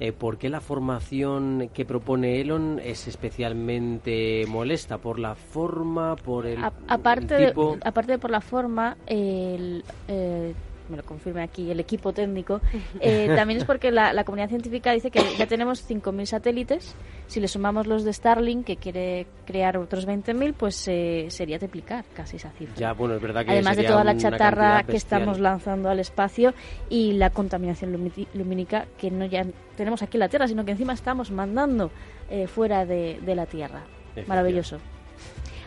eh, 0.00 0.12
¿por 0.12 0.38
qué 0.38 0.48
la 0.48 0.62
formación 0.62 1.70
que 1.74 1.84
propone 1.84 2.40
Elon 2.40 2.80
es 2.82 3.06
especialmente 3.06 4.46
molesta? 4.48 4.96
¿Por 4.96 5.18
la 5.18 5.34
forma, 5.34 6.16
por 6.16 6.46
el, 6.46 6.64
aparte 6.64 7.48
tipo? 7.48 7.76
De, 7.76 7.82
aparte 7.86 8.12
de 8.12 8.18
por 8.18 8.30
la 8.30 8.40
forma, 8.40 8.96
el... 9.06 9.84
Eh, 10.08 10.54
me 10.88 10.96
lo 10.96 11.02
confirme 11.02 11.42
aquí 11.42 11.70
el 11.70 11.80
equipo 11.80 12.12
técnico, 12.12 12.60
eh, 13.00 13.32
también 13.34 13.58
es 13.58 13.64
porque 13.64 13.90
la, 13.90 14.12
la, 14.12 14.24
comunidad 14.24 14.48
científica 14.48 14.92
dice 14.92 15.10
que 15.10 15.20
ya 15.38 15.46
tenemos 15.46 15.88
5.000 15.88 16.26
satélites, 16.26 16.94
si 17.26 17.40
le 17.40 17.48
sumamos 17.48 17.86
los 17.86 18.04
de 18.04 18.12
Starlink, 18.12 18.64
que 18.66 18.76
quiere 18.76 19.26
crear 19.46 19.76
otros 19.76 20.06
20.000, 20.06 20.54
pues 20.54 20.86
eh, 20.88 21.26
sería 21.28 21.58
triplicar 21.58 22.04
casi 22.14 22.36
esa 22.36 22.50
cifra. 22.50 22.76
Ya, 22.76 22.92
bueno, 22.92 23.14
es 23.14 23.22
verdad 23.22 23.44
que 23.44 23.52
Además 23.52 23.76
de 23.76 23.84
toda 23.84 24.04
la 24.04 24.16
chatarra 24.16 24.82
que 24.82 24.96
estamos 24.96 25.38
lanzando 25.38 25.88
al 25.88 26.00
espacio 26.00 26.54
y 26.88 27.12
la 27.12 27.30
contaminación 27.30 27.92
lumínica 28.34 28.86
que 28.98 29.10
no 29.10 29.24
ya 29.26 29.44
tenemos 29.76 30.02
aquí 30.02 30.16
en 30.16 30.20
la 30.20 30.28
Tierra, 30.28 30.48
sino 30.48 30.64
que 30.64 30.72
encima 30.72 30.92
estamos 30.92 31.30
mandando 31.30 31.90
eh, 32.30 32.46
fuera 32.46 32.84
de, 32.84 33.20
de, 33.20 33.34
la 33.34 33.46
Tierra. 33.46 33.82
Maravilloso. 34.26 34.78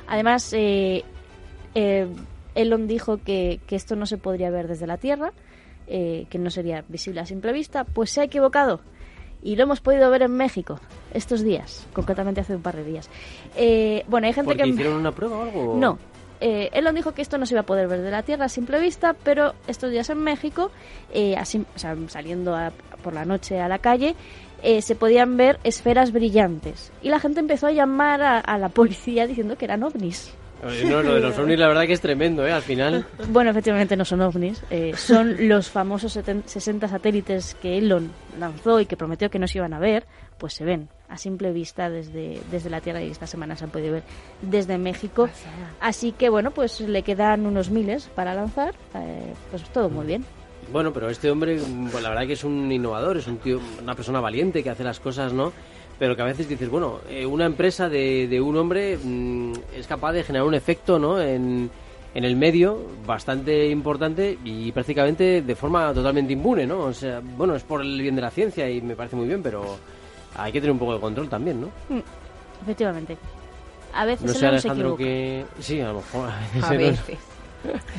Además, 0.07 0.53
eh, 0.53 1.03
eh, 1.75 2.07
Elon 2.57 2.87
dijo 2.87 3.17
que, 3.23 3.59
que, 3.67 3.75
esto 3.75 3.95
no 3.95 4.05
se 4.05 4.17
podría 4.17 4.49
ver 4.49 4.67
desde 4.67 4.87
la 4.87 4.97
Tierra, 4.97 5.31
eh, 5.87 6.25
que 6.29 6.39
no 6.39 6.49
sería 6.49 6.83
visible 6.87 7.21
a 7.21 7.25
simple 7.25 7.53
vista, 7.53 7.83
pues 7.83 8.09
se 8.09 8.21
ha 8.21 8.23
equivocado. 8.23 8.81
Y 9.43 9.55
lo 9.55 9.63
hemos 9.63 9.79
podido 9.79 10.09
ver 10.09 10.23
en 10.23 10.31
México 10.31 10.79
estos 11.13 11.43
días, 11.43 11.87
concretamente 11.93 12.41
hace 12.41 12.55
un 12.55 12.61
par 12.61 12.75
de 12.75 12.83
días. 12.83 13.09
Eh, 13.55 14.03
bueno, 14.07 14.27
hay 14.27 14.33
gente 14.33 14.49
¿Porque 14.49 14.63
que... 14.63 14.69
hicieron 14.69 14.95
una 14.95 15.11
prueba 15.11 15.37
o 15.37 15.41
algo? 15.43 15.75
No. 15.77 15.99
Eh, 16.39 16.69
Elon 16.73 16.93
dijo 16.93 17.13
que 17.13 17.21
esto 17.21 17.37
no 17.37 17.45
se 17.45 17.53
iba 17.53 17.61
a 17.61 17.65
poder 17.65 17.87
ver 17.87 18.01
de 18.01 18.11
la 18.11 18.23
Tierra 18.23 18.45
a 18.45 18.49
simple 18.49 18.79
vista, 18.79 19.15
pero 19.23 19.53
estos 19.67 19.91
días 19.91 20.09
en 20.09 20.19
México, 20.19 20.71
eh, 21.13 21.35
así, 21.35 21.63
o 21.75 21.79
sea, 21.79 21.95
saliendo 22.07 22.55
a, 22.55 22.71
por 23.03 23.13
la 23.13 23.25
noche 23.25 23.59
a 23.59 23.67
la 23.67 23.79
calle, 23.79 24.15
eh, 24.63 24.81
se 24.81 24.95
podían 24.95 25.37
ver 25.37 25.59
esferas 25.63 26.11
brillantes. 26.11 26.91
Y 27.01 27.09
la 27.09 27.19
gente 27.19 27.39
empezó 27.39 27.67
a 27.67 27.71
llamar 27.71 28.21
a, 28.21 28.39
a 28.39 28.57
la 28.57 28.69
policía 28.69 29.27
diciendo 29.27 29.57
que 29.57 29.65
eran 29.65 29.83
ovnis. 29.83 30.33
No, 30.63 31.03
lo 31.03 31.15
de 31.15 31.19
los 31.21 31.37
ovnis 31.37 31.59
la 31.59 31.67
verdad 31.67 31.85
que 31.85 31.93
es 31.93 32.01
tremendo, 32.01 32.45
¿eh? 32.45 32.51
Al 32.51 32.61
final. 32.61 33.05
Bueno, 33.29 33.51
efectivamente 33.51 33.95
no 33.95 34.05
son 34.05 34.21
ovnis, 34.21 34.63
eh, 34.69 34.93
son 34.95 35.47
los 35.47 35.69
famosos 35.69 36.13
60 36.13 36.87
satélites 36.87 37.55
que 37.55 37.77
Elon 37.77 38.11
lanzó 38.39 38.79
y 38.79 38.85
que 38.85 38.97
prometió 38.97 39.29
que 39.29 39.39
no 39.39 39.47
se 39.47 39.59
iban 39.59 39.73
a 39.73 39.79
ver, 39.79 40.05
pues 40.37 40.53
se 40.53 40.65
ven 40.65 40.89
a 41.09 41.17
simple 41.17 41.51
vista 41.51 41.89
desde, 41.89 42.41
desde 42.51 42.69
la 42.69 42.81
Tierra 42.81 43.01
y 43.01 43.11
esta 43.11 43.27
semana 43.27 43.55
se 43.55 43.65
han 43.65 43.69
podido 43.69 43.93
ver 43.93 44.03
desde 44.41 44.77
México. 44.77 45.29
Así 45.79 46.11
que 46.11 46.29
bueno, 46.29 46.51
pues 46.51 46.81
le 46.81 47.03
quedan 47.03 47.45
unos 47.45 47.69
miles 47.69 48.09
para 48.15 48.33
lanzar, 48.33 48.73
eh, 48.95 49.33
pues 49.51 49.63
todo 49.69 49.89
muy 49.89 50.05
bien. 50.05 50.25
Bueno, 50.71 50.91
pero 50.91 51.09
este 51.09 51.31
hombre, 51.31 51.59
pues 51.91 52.03
la 52.03 52.09
verdad 52.09 52.27
que 52.27 52.33
es 52.33 52.43
un 52.43 52.69
innovador, 52.71 53.17
es 53.17 53.27
un 53.27 53.37
tío, 53.37 53.59
una 53.81 53.95
persona 53.95 54.19
valiente 54.19 54.63
que 54.63 54.69
hace 54.69 54.83
las 54.83 54.99
cosas, 54.99 55.31
¿no? 55.31 55.53
Pero 55.99 56.15
que 56.15 56.21
a 56.21 56.25
veces 56.25 56.47
dices, 56.47 56.69
bueno, 56.69 56.99
eh, 57.09 57.25
una 57.25 57.45
empresa 57.45 57.89
de, 57.89 58.27
de 58.27 58.39
un 58.39 58.55
hombre 58.57 58.97
mmm, 58.97 59.53
es 59.75 59.87
capaz 59.87 60.13
de 60.13 60.23
generar 60.23 60.47
un 60.47 60.53
efecto 60.53 60.99
¿no? 60.99 61.21
en, 61.21 61.69
en 62.13 62.23
el 62.23 62.35
medio 62.35 62.79
bastante 63.05 63.67
importante 63.69 64.37
y 64.43 64.71
prácticamente 64.71 65.41
de 65.41 65.55
forma 65.55 65.93
totalmente 65.93 66.33
impune, 66.33 66.65
¿no? 66.65 66.79
O 66.81 66.93
sea, 66.93 67.21
bueno, 67.21 67.55
es 67.55 67.63
por 67.63 67.81
el 67.81 68.01
bien 68.01 68.15
de 68.15 68.21
la 68.21 68.29
ciencia 68.31 68.69
y 68.69 68.81
me 68.81 68.95
parece 68.95 69.15
muy 69.15 69.27
bien, 69.27 69.41
pero 69.43 69.77
hay 70.35 70.51
que 70.51 70.59
tener 70.59 70.71
un 70.71 70.79
poco 70.79 70.93
de 70.95 70.99
control 70.99 71.29
también, 71.29 71.61
¿no? 71.61 71.67
Mm, 71.89 72.01
efectivamente. 72.63 73.17
A 73.93 74.05
veces 74.05 74.25
no 74.27 74.33
sé, 74.33 74.45
Alejandro, 74.47 74.95
que... 74.95 75.45
Sí, 75.59 75.79
a 75.81 75.87
lo 75.87 75.95
mejor. 75.95 76.29
A 76.29 76.39
veces. 76.53 76.63
A 76.63 76.73
veces. 76.73 77.17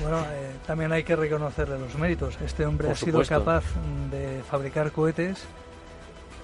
Bueno, 0.02 0.18
eh, 0.20 0.52
también 0.66 0.92
hay 0.92 1.02
que 1.02 1.16
reconocerle 1.16 1.78
los 1.78 1.96
méritos. 1.96 2.38
Este 2.44 2.64
hombre 2.64 2.86
Por 2.86 2.92
ha 2.92 2.96
sido 2.96 3.22
supuesto. 3.24 3.38
capaz 3.38 3.64
de 4.10 4.40
fabricar 4.48 4.92
cohetes 4.92 5.44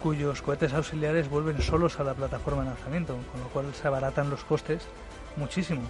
cuyos 0.05 0.43
cohetes 0.43 0.75
auxiliares 0.75 1.31
vuelven 1.31 1.57
solos 1.63 1.99
a 1.99 2.05
la 2.05 2.13
plataforma 2.13 2.61
de 2.61 2.69
lanzamiento, 2.69 3.17
con 3.33 3.41
lo 3.41 3.49
cual 3.49 3.73
se 3.73 3.89
abaratan 3.89 4.29
los 4.29 4.45
costes 4.45 4.83
muchísimo. 5.37 5.81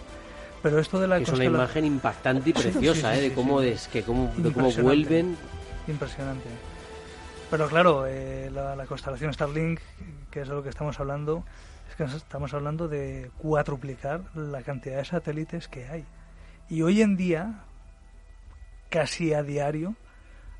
Pero 0.62 0.78
esto 0.78 1.00
de 1.00 1.08
la 1.08 1.18
es 1.18 1.28
una 1.30 1.44
imagen 1.44 1.84
impactante 1.84 2.50
y 2.50 2.52
preciosa, 2.52 3.12
sí, 3.12 3.18
sí, 3.18 3.24
¿eh? 3.26 3.28
de 3.28 3.34
cómo, 3.34 3.60
des, 3.60 3.88
que 3.88 4.04
cómo, 4.04 4.32
de 4.36 4.52
cómo 4.52 4.70
vuelven. 4.70 5.36
Impresionante. 5.88 6.48
Pero 7.50 7.66
claro, 7.66 8.06
eh, 8.06 8.52
la, 8.54 8.76
la, 8.76 8.86
constelación 8.86 9.34
Starlink, 9.34 9.80
que 10.30 10.42
es 10.42 10.48
de 10.48 10.54
lo 10.54 10.62
que 10.62 10.68
estamos 10.68 11.00
hablando, 11.00 11.44
es 11.90 11.96
que 11.96 12.04
estamos 12.04 12.54
hablando 12.54 12.86
de 12.86 13.32
cuatruplicar 13.38 14.20
la 14.36 14.62
cantidad 14.62 14.98
de 14.98 15.06
satélites 15.06 15.66
que 15.66 15.88
hay. 15.88 16.04
Y 16.70 16.82
hoy 16.82 17.02
en 17.02 17.16
día, 17.16 17.64
casi 18.90 19.34
a 19.34 19.42
diario, 19.42 19.96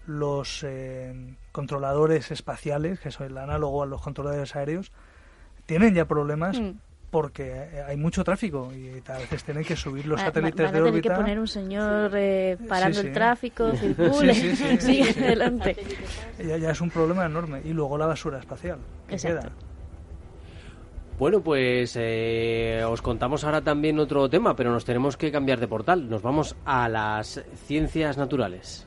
los 0.07 0.63
eh, 0.65 1.35
controladores 1.53 2.31
espaciales, 2.31 3.01
que 3.01 3.11
son 3.11 3.27
el 3.27 3.39
análogo 3.39 3.83
a 3.83 3.87
los 3.87 4.01
controladores 4.03 4.55
aéreos, 4.57 4.93
tienen 5.67 5.95
ya 5.95 6.05
problemas 6.05 6.61
mm. 6.61 6.71
porque 7.11 7.53
hay 7.87 7.97
mucho 7.97 8.23
tráfico 8.25 8.71
y 8.75 9.03
a 9.11 9.19
veces 9.19 9.45
tienen 9.45 9.65
que 9.65 9.77
subir 9.77 10.07
los 10.07 10.21
va, 10.21 10.25
satélites 10.27 10.65
van 10.67 10.73
de 10.75 10.79
a 10.81 10.83
órbita. 10.85 11.09
que 11.11 11.15
poner 11.17 11.39
un 11.39 11.49
señor 11.49 12.11
eh, 12.15 12.59
parando 12.69 12.97
Sí, 12.97 13.03
sí. 13.03 13.07
el 13.09 13.13
tráfico, 13.15 13.73
circule, 13.73 14.35
Sí, 14.35 14.57
sí, 14.57 14.57
sí, 14.57 14.79
sigue 14.81 15.05
sí, 15.07 15.13
sí. 15.15 15.25
adelante. 15.25 15.77
Ya, 16.47 16.57
ya 16.59 16.71
es 16.71 16.81
un 16.81 16.91
problema 16.91 17.25
enorme. 17.25 17.63
Y 17.65 17.73
luego 17.73 17.97
la 17.97 18.07
basura 18.07 18.39
espacial 18.39 18.79
que 19.09 19.15
Exacto. 19.15 19.41
queda. 19.41 19.53
Bueno, 21.17 21.41
pues 21.41 21.97
eh, 21.97 22.83
os 22.87 23.01
contamos 23.01 23.45
ahora 23.45 23.61
también 23.63 24.01
otro 24.01 24.29
tema, 24.29 24.57
pero 24.57 24.73
nos 24.73 24.85
tenemos 24.85 25.17
que 25.17 25.31
cambiar 25.31 25.61
de 25.61 25.69
portal. 25.69 26.11
Nos 26.11 26.23
vamos 26.23 26.57
a 26.65 26.89
las 26.89 27.41
ciencias 27.67 28.19
naturales. 28.19 28.85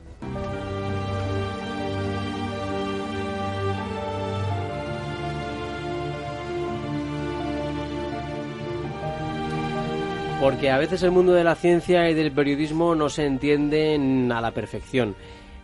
Porque 10.39 10.69
a 10.69 10.77
veces 10.77 11.01
el 11.01 11.09
mundo 11.09 11.33
de 11.33 11.43
la 11.43 11.55
ciencia 11.55 12.07
y 12.09 12.13
del 12.13 12.31
periodismo 12.31 12.93
no 12.93 13.09
se 13.09 13.25
entienden 13.25 14.31
a 14.31 14.39
la 14.39 14.51
perfección. 14.51 15.15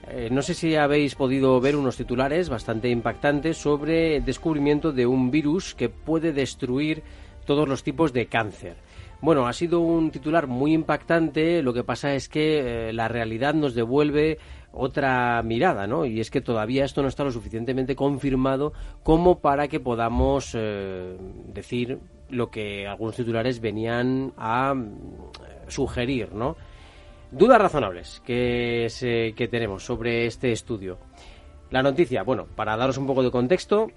Eh, 0.07 0.29
no 0.31 0.41
sé 0.41 0.55
si 0.55 0.75
habéis 0.75 1.13
podido 1.13 1.61
ver 1.61 1.75
unos 1.75 1.95
titulares 1.95 2.49
bastante 2.49 2.89
impactantes 2.89 3.55
sobre 3.57 4.17
el 4.17 4.25
descubrimiento 4.25 4.91
de 4.91 5.05
un 5.05 5.29
virus 5.29 5.75
que 5.75 5.89
puede 5.89 6.33
destruir 6.33 7.03
todos 7.45 7.69
los 7.69 7.83
tipos 7.83 8.13
de 8.13 8.25
cáncer. 8.25 8.75
Bueno, 9.21 9.47
ha 9.47 9.53
sido 9.53 9.79
un 9.79 10.09
titular 10.09 10.47
muy 10.47 10.73
impactante, 10.73 11.61
lo 11.61 11.73
que 11.73 11.83
pasa 11.83 12.15
es 12.15 12.27
que 12.27 12.89
eh, 12.89 12.93
la 12.93 13.07
realidad 13.07 13.53
nos 13.53 13.75
devuelve 13.75 14.39
otra 14.73 15.41
mirada, 15.43 15.85
¿no? 15.85 16.03
Y 16.03 16.19
es 16.19 16.31
que 16.31 16.41
todavía 16.41 16.83
esto 16.83 17.03
no 17.03 17.07
está 17.07 17.23
lo 17.23 17.31
suficientemente 17.31 17.95
confirmado 17.95 18.73
como 19.03 19.39
para 19.39 19.67
que 19.67 19.79
podamos 19.79 20.53
eh, 20.55 21.15
decir 21.53 21.99
lo 22.33 22.49
que 22.49 22.87
algunos 22.87 23.15
titulares 23.15 23.59
venían 23.59 24.33
a 24.37 24.73
mm, 24.73 25.69
sugerir, 25.69 26.33
¿no? 26.33 26.55
Dudas 27.31 27.59
razonables 27.59 28.21
que, 28.25 29.33
que 29.35 29.47
tenemos 29.47 29.83
sobre 29.83 30.25
este 30.25 30.51
estudio. 30.51 30.97
La 31.71 31.81
noticia, 31.81 32.21
bueno, 32.23 32.45
para 32.55 32.77
daros 32.77 32.97
un 32.97 33.07
poco 33.07 33.23
de 33.23 33.31
contexto, 33.31 33.87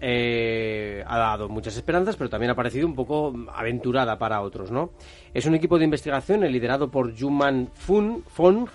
eh, 0.00 1.02
ha 1.06 1.18
dado 1.18 1.48
muchas 1.48 1.76
esperanzas, 1.76 2.16
pero 2.16 2.30
también 2.30 2.50
ha 2.50 2.54
parecido 2.54 2.86
un 2.86 2.94
poco 2.94 3.34
aventurada 3.52 4.18
para 4.18 4.40
otros, 4.42 4.70
¿no? 4.70 4.90
Es 5.32 5.46
un 5.46 5.54
equipo 5.54 5.78
de 5.78 5.84
investigación 5.86 6.40
liderado 6.42 6.90
por 6.90 7.18
Juman 7.18 7.70
Fung, 7.74 8.22
Fong 8.26 8.68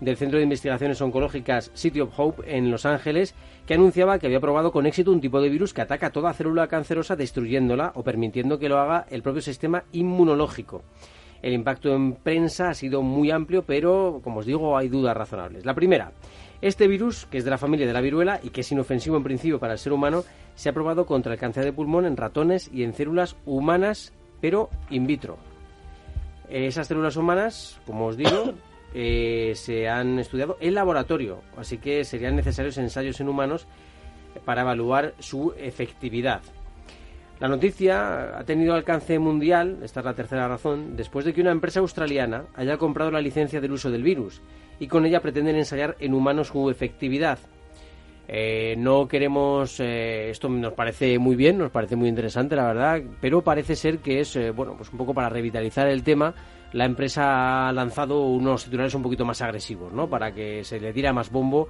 del 0.00 0.16
Centro 0.16 0.38
de 0.38 0.42
Investigaciones 0.42 1.00
Oncológicas 1.00 1.70
City 1.74 2.00
of 2.00 2.12
Hope 2.18 2.56
en 2.56 2.70
Los 2.70 2.84
Ángeles, 2.84 3.34
anunciaba 3.74 4.18
que 4.18 4.26
había 4.26 4.40
probado 4.40 4.72
con 4.72 4.86
éxito 4.86 5.12
un 5.12 5.20
tipo 5.20 5.40
de 5.40 5.48
virus 5.48 5.72
que 5.72 5.82
ataca 5.82 6.10
toda 6.10 6.32
célula 6.32 6.68
cancerosa 6.68 7.16
destruyéndola 7.16 7.92
o 7.94 8.02
permitiendo 8.02 8.58
que 8.58 8.68
lo 8.68 8.78
haga 8.78 9.06
el 9.10 9.22
propio 9.22 9.42
sistema 9.42 9.84
inmunológico. 9.92 10.82
El 11.42 11.52
impacto 11.52 11.94
en 11.94 12.14
prensa 12.14 12.70
ha 12.70 12.74
sido 12.74 13.02
muy 13.02 13.30
amplio, 13.30 13.64
pero, 13.64 14.20
como 14.22 14.40
os 14.40 14.46
digo, 14.46 14.76
hay 14.76 14.88
dudas 14.88 15.16
razonables. 15.16 15.64
La 15.64 15.74
primera, 15.74 16.12
Este 16.62 16.86
virus, 16.86 17.26
que 17.26 17.38
es 17.38 17.44
de 17.44 17.50
la 17.50 17.58
familia 17.58 17.88
de 17.88 17.92
la 17.92 18.00
viruela 18.00 18.38
y 18.40 18.50
que 18.50 18.60
es 18.60 18.70
inofensivo 18.70 19.16
en 19.16 19.24
principio 19.24 19.58
para 19.58 19.72
el 19.72 19.80
ser 19.80 19.92
humano, 19.92 20.22
se 20.54 20.68
ha 20.68 20.72
probado 20.72 21.06
contra 21.06 21.32
el 21.32 21.38
cáncer 21.38 21.64
de 21.64 21.72
pulmón 21.72 22.06
en 22.06 22.16
ratones 22.16 22.70
y 22.72 22.84
en 22.84 22.94
células 22.94 23.34
humanas, 23.44 24.12
pero 24.40 24.70
in 24.88 25.08
vitro. 25.08 25.38
Esas 26.48 26.86
células 26.86 27.16
humanas, 27.16 27.80
como 27.84 28.06
os 28.06 28.16
digo, 28.16 28.54
eh, 28.94 29.52
se 29.54 29.88
han 29.88 30.18
estudiado 30.18 30.56
en 30.60 30.74
laboratorio, 30.74 31.40
así 31.56 31.78
que 31.78 32.04
serían 32.04 32.36
necesarios 32.36 32.78
ensayos 32.78 33.20
en 33.20 33.28
humanos 33.28 33.66
para 34.44 34.62
evaluar 34.62 35.14
su 35.18 35.54
efectividad. 35.58 36.42
La 37.40 37.48
noticia 37.48 38.38
ha 38.38 38.44
tenido 38.44 38.74
alcance 38.74 39.18
mundial, 39.18 39.78
esta 39.82 40.00
es 40.00 40.06
la 40.06 40.14
tercera 40.14 40.46
razón, 40.46 40.96
después 40.96 41.24
de 41.24 41.32
que 41.32 41.40
una 41.40 41.50
empresa 41.50 41.80
australiana 41.80 42.44
haya 42.54 42.76
comprado 42.76 43.10
la 43.10 43.20
licencia 43.20 43.60
del 43.60 43.72
uso 43.72 43.90
del 43.90 44.02
virus 44.02 44.40
y 44.78 44.86
con 44.86 45.04
ella 45.06 45.20
pretenden 45.20 45.56
ensayar 45.56 45.96
en 45.98 46.14
humanos 46.14 46.48
su 46.48 46.70
efectividad. 46.70 47.38
Eh, 48.28 48.76
no 48.78 49.08
queremos, 49.08 49.80
eh, 49.80 50.30
esto 50.30 50.48
nos 50.48 50.72
parece 50.74 51.18
muy 51.18 51.34
bien, 51.34 51.58
nos 51.58 51.72
parece 51.72 51.96
muy 51.96 52.08
interesante, 52.08 52.54
la 52.54 52.66
verdad, 52.66 53.02
pero 53.20 53.42
parece 53.42 53.74
ser 53.74 53.98
que 53.98 54.20
es, 54.20 54.38
bueno, 54.54 54.76
pues 54.76 54.92
un 54.92 54.98
poco 54.98 55.12
para 55.12 55.28
revitalizar 55.28 55.88
el 55.88 56.04
tema, 56.04 56.34
la 56.72 56.84
empresa 56.84 57.68
ha 57.68 57.72
lanzado 57.72 58.22
unos 58.22 58.64
titulares 58.64 58.94
un 58.94 59.02
poquito 59.02 59.24
más 59.24 59.42
agresivos, 59.42 59.92
¿no? 59.92 60.08
Para 60.08 60.32
que 60.32 60.64
se 60.64 60.80
le 60.80 60.92
diera 60.92 61.12
más 61.12 61.30
bombo 61.30 61.68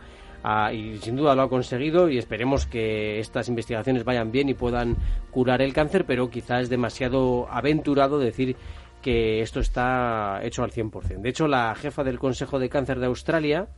y 0.73 0.99
sin 0.99 1.17
duda 1.17 1.35
lo 1.35 1.43
ha 1.43 1.49
conseguido 1.49 2.09
y 2.09 2.19
esperemos 2.19 2.67
que 2.67 3.21
estas 3.21 3.49
investigaciones 3.49 4.05
vayan 4.05 4.33
bien 4.33 4.49
y 4.49 4.55
puedan 4.55 4.97
curar 5.31 5.63
el 5.63 5.73
cáncer, 5.73 6.05
pero 6.05 6.31
quizás 6.31 6.65
es 6.65 6.69
demasiado 6.69 7.47
aventurado 7.49 8.19
decir 8.19 8.57
que 9.01 9.41
esto 9.41 9.61
está 9.61 10.41
hecho 10.43 10.63
al 10.63 10.71
100%. 10.71 11.21
De 11.21 11.29
hecho, 11.29 11.49
la 11.49 11.75
jefa 11.75 12.05
del 12.05 12.19
Consejo 12.19 12.59
de 12.59 12.69
Cáncer 12.69 12.99
de 13.01 13.07
Australia, 13.07 13.69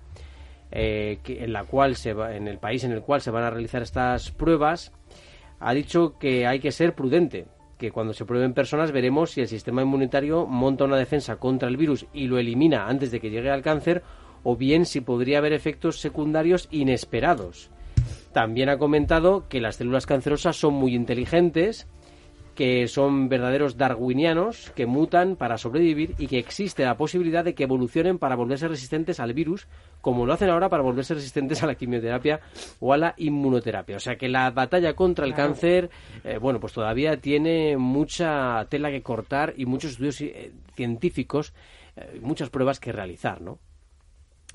eh, 0.71 1.19
en 1.27 1.53
la 1.53 1.65
cual 1.65 1.97
se 1.97 2.13
va, 2.13 2.35
en 2.35 2.49
el 2.49 2.59
país 2.59 2.85
en 2.85 2.93
el 2.93 3.03
cual 3.03 3.21
se 3.21 3.31
van 3.31 3.45
a 3.45 3.51
realizar 3.51 3.83
estas 3.83 4.31
pruebas, 4.31 4.93
ha 5.61 5.73
dicho 5.73 6.19
que 6.19 6.47
hay 6.47 6.61
que 6.61 6.73
ser 6.73 6.95
prudente, 6.95 7.47
que 7.79 7.91
cuando 7.91 8.13
se 8.13 8.25
prueben 8.25 8.55
personas 8.55 8.93
veremos 8.93 9.33
si 9.33 9.41
el 9.41 9.49
sistema 9.49 9.83
inmunitario 9.83 10.47
monta 10.47 10.85
una 10.85 10.97
defensa 10.97 11.37
contra 11.37 11.69
el 11.69 11.77
virus 11.77 12.07
y 12.13 12.27
lo 12.27 12.39
elimina 12.39 12.89
antes 12.89 13.11
de 13.11 13.21
que 13.21 13.31
llegue 13.31 13.51
al 13.51 13.63
cáncer 13.63 14.03
o 14.43 14.57
bien 14.57 14.87
si 14.87 15.01
podría 15.01 15.39
haber 15.39 15.53
efectos 15.53 16.01
secundarios 16.01 16.69
inesperados. 16.71 17.71
También 18.33 18.69
ha 18.69 18.79
comentado 18.79 19.49
que 19.49 19.61
las 19.61 19.77
células 19.77 20.07
cancerosas 20.07 20.57
son 20.57 20.75
muy 20.75 20.95
inteligentes, 20.95 21.87
que 22.55 22.89
son 22.89 23.29
verdaderos 23.29 23.77
darwinianos, 23.77 24.71
que 24.75 24.87
mutan 24.87 25.37
para 25.37 25.59
sobrevivir 25.59 26.15
y 26.19 26.27
que 26.27 26.39
existe 26.39 26.85
la 26.85 26.97
posibilidad 26.97 27.45
de 27.45 27.55
que 27.55 27.65
evolucionen 27.65 28.19
para 28.19 28.37
volverse 28.37 28.69
resistentes 28.69 29.21
al 29.21 29.35
virus, 29.35 29.67
como 30.01 30.27
lo 30.27 30.33
hacen 30.33 30.51
ahora 30.51 30.69
para 30.69 30.83
volverse 30.83 31.15
resistentes 31.15 31.63
a 31.63 31.67
la 31.67 31.75
quimioterapia 31.75 32.41
o 32.81 32.93
a 32.93 32.97
la 32.97 33.15
inmunoterapia. 33.17 33.97
O 33.97 34.01
sea 34.01 34.17
que 34.17 34.29
la 34.29 34.51
batalla 34.51 34.95
contra 34.95 35.27
el 35.27 35.35
cáncer, 35.35 35.91
eh, 36.23 36.39
bueno, 36.39 36.61
pues 36.61 36.73
todavía 36.73 37.17
tiene 37.17 37.77
mucha 37.77 38.67
tela 38.69 38.91
que 38.91 39.03
cortar 39.03 39.55
y 39.57 39.67
muchos 39.67 39.93
estudios 39.93 40.21
eh, 40.21 40.53
científicos, 40.75 41.53
eh, 41.97 42.21
muchas 42.23 42.51
pruebas 42.51 42.81
que 42.81 42.93
realizar, 42.93 43.41
¿no? 43.41 43.59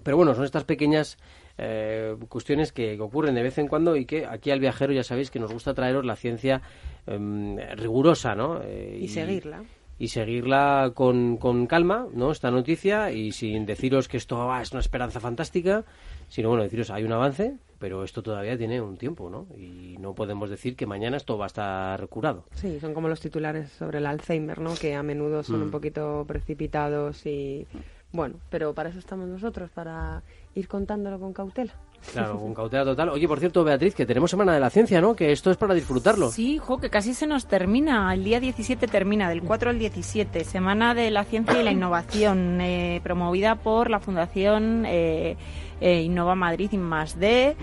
Pero 0.04 0.18
bueno, 0.18 0.34
son 0.34 0.45
estas 0.45 0.64
pequeñas 0.64 1.18
eh, 1.62 2.16
cuestiones 2.30 2.72
que, 2.72 2.99
ocurren 2.99 3.36
de 3.36 3.43
vez 3.43 3.57
en 3.57 3.68
cuando 3.68 3.95
y 3.95 4.05
que 4.05 4.26
aquí 4.26 4.49
al 4.49 4.62
viajero 4.62 4.93
ya 4.93 5.03
sabéis 5.03 5.30
que 5.30 5.39
nos 5.39 5.51
gusta 5.51 5.74
traeros 5.74 6.05
la 6.05 6.16
ciencia 6.16 6.62
em, 7.05 7.57
rigurosa, 7.76 8.34
¿no? 8.34 8.62
Eh, 8.64 8.99
y, 9.01 9.07
seguirla. 9.10 9.64
Y 9.97 10.07
seguirla 10.07 10.93
con, 10.95 11.36
con, 11.36 11.68
calma, 11.68 12.07
¿no? 12.14 12.32
Esta 12.32 12.49
noticia 12.49 13.12
y 13.12 13.34
sin 13.34 13.66
deciros 13.66 14.07
que 14.07 14.16
esto 14.16 14.49
es 14.62 14.72
una 14.72 14.80
esperanza 14.80 15.20
fantástica, 15.20 15.84
sino 16.30 16.47
bueno, 16.47 16.64
deciros 16.64 16.91
hay 16.91 17.03
un 17.03 17.12
avance, 17.12 17.57
pero 17.78 18.05
esto 18.05 18.24
todavía 18.24 18.57
tiene 18.57 18.80
un 18.80 18.95
tiempo, 18.95 19.30
¿no? 19.30 19.47
Y 19.57 19.97
no 19.99 20.16
podemos 20.16 20.49
decir 20.49 20.78
que 20.78 20.86
mañana 20.86 21.18
esto 21.18 21.38
va 21.38 21.45
a 21.45 21.47
estar 21.47 22.07
curado. 22.07 22.45
Sí, 22.53 22.80
son 22.80 22.93
como 22.93 23.10
los 23.10 23.20
titulares 23.20 23.70
sobre 23.72 23.97
el 23.97 24.05
Alzheimer, 24.05 24.60
¿no? 24.60 24.76
Que 24.76 24.95
a 24.95 25.03
menudo 25.03 25.43
son 25.43 25.62
un 25.64 25.68
mm. 25.68 25.72
poquito 25.72 26.24
precipitados 26.26 27.26
y 27.26 27.68
bueno, 28.12 28.39
pero 28.49 28.74
para 28.74 28.89
eso 28.89 28.99
estamos 28.99 29.28
nosotros, 29.28 29.70
para 29.70 30.24
ir 30.56 30.68
contándolo 30.68 31.20
con 31.20 31.34
cautela. 31.34 31.74
Claro, 32.14 32.39
con 32.39 32.54
cautela 32.54 32.86
total. 32.86 33.10
Oye, 33.10 33.28
por 33.28 33.39
cierto, 33.39 33.64
Beatriz, 33.64 33.93
que 33.93 34.06
tenemos 34.06 34.32
Semana 34.32 34.54
de 34.54 34.60
la 34.60 34.70
Ciencia, 34.70 35.02
¿no? 35.02 35.16
Que 35.16 35.32
esto 35.32 35.52
es 35.52 35.58
para 35.58 35.74
disfrutarlo. 35.74 36.32
Sí, 36.32 36.54
hijo, 36.54 36.80
que 36.80 36.89
casi 36.89 37.14
se 37.14 37.28
nos 37.28 37.45
termina. 37.45 38.12
El 38.14 38.24
día 38.24 38.39
17 38.39 38.88
termina, 38.88 39.30
del 39.30 39.43
4 39.43 39.70
al 39.70 39.80
17. 39.80 40.43
Semana 40.43 40.95
de 40.95 41.12
la 41.12 41.24
Ciencia 41.26 41.60
y 41.60 41.64
la 41.64 41.72
Innovación, 41.72 42.62
eh, 42.62 43.02
promovida 43.04 43.56
por 43.56 43.89
la 43.89 44.00
Fundación 44.00 44.86
eh, 44.88 45.36
eh, 45.82 46.02
Innova 46.02 46.36
Madrid 46.36 46.70
y 46.72 46.78
Más 46.78 47.20
D, 47.20 47.56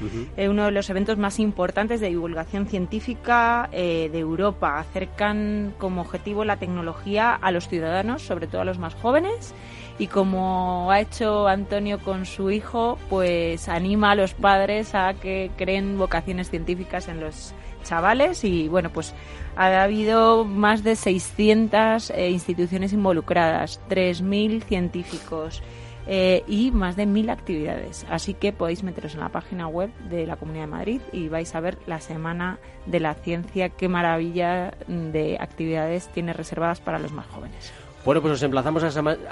uno 0.49 0.67
de 0.67 0.71
los 0.71 0.91
eventos 0.91 1.19
más 1.19 1.41
importantes 1.41 2.01
de 2.01 2.09
divulgación 2.09 2.67
científica 2.67 3.69
de 3.73 4.19
Europa. 4.19 4.79
Acercan 4.79 5.75
como 5.79 6.03
objetivo 6.03 6.45
la 6.45 6.59
tecnología 6.59 7.35
a 7.35 7.51
los 7.51 7.69
ciudadanos, 7.69 8.23
sobre 8.23 8.47
todo 8.47 8.61
a 8.61 8.65
los 8.65 8.79
más 8.79 8.95
jóvenes 8.95 9.55
y 9.99 10.09
como 10.09 10.91
ha 10.91 11.01
hecho 11.01 11.49
Antonio 11.49 11.99
con 11.99 12.27
su 12.27 12.51
hijo, 12.51 12.99
pues 13.09 13.69
anima 13.69 14.11
a 14.11 14.15
los 14.15 14.35
padres 14.35 14.95
a 14.95 15.15
que 15.15 15.51
creen 15.57 15.99
vocaciones 15.99 16.51
científicas 16.51 17.09
en 17.09 17.21
los 17.21 17.55
chavales 17.83 18.45
y 18.45 18.69
bueno, 18.69 18.91
pues 18.91 19.15
ha 19.57 19.83
habido 19.83 20.45
más 20.45 20.85
de 20.85 20.97
600 20.97 22.11
eh, 22.11 22.31
instituciones 22.31 22.93
involucradas, 22.93 23.81
3.000 23.89 24.63
científicos 24.65 25.63
eh, 26.07 26.45
y 26.47 26.73
más 26.73 26.97
de 26.97 27.07
1.000 27.07 27.31
actividades. 27.31 28.05
Así 28.11 28.35
que 28.35 28.53
podéis 28.53 28.83
meteros 28.83 29.15
en 29.15 29.21
la 29.21 29.31
página 29.31 29.67
web 29.67 29.91
de 30.11 30.27
la 30.27 30.37
Comunidad 30.37 30.65
de 30.65 30.71
Madrid 30.71 31.01
y 31.13 31.29
vais 31.29 31.55
a 31.55 31.61
ver 31.61 31.79
la 31.87 32.01
Semana 32.01 32.59
de 32.85 33.01
la 33.01 33.15
Ciencia, 33.15 33.71
qué 33.71 33.89
maravilla 33.89 34.75
de 34.89 35.39
actividades 35.41 36.09
tiene 36.09 36.35
reservadas 36.35 36.81
para 36.81 36.99
los 36.99 37.13
más 37.13 37.27
jóvenes. 37.27 37.73
Bueno, 38.07 38.23
pues 38.23 38.35
os 38.35 38.43
emplazamos 38.45 38.85
a 38.85 38.87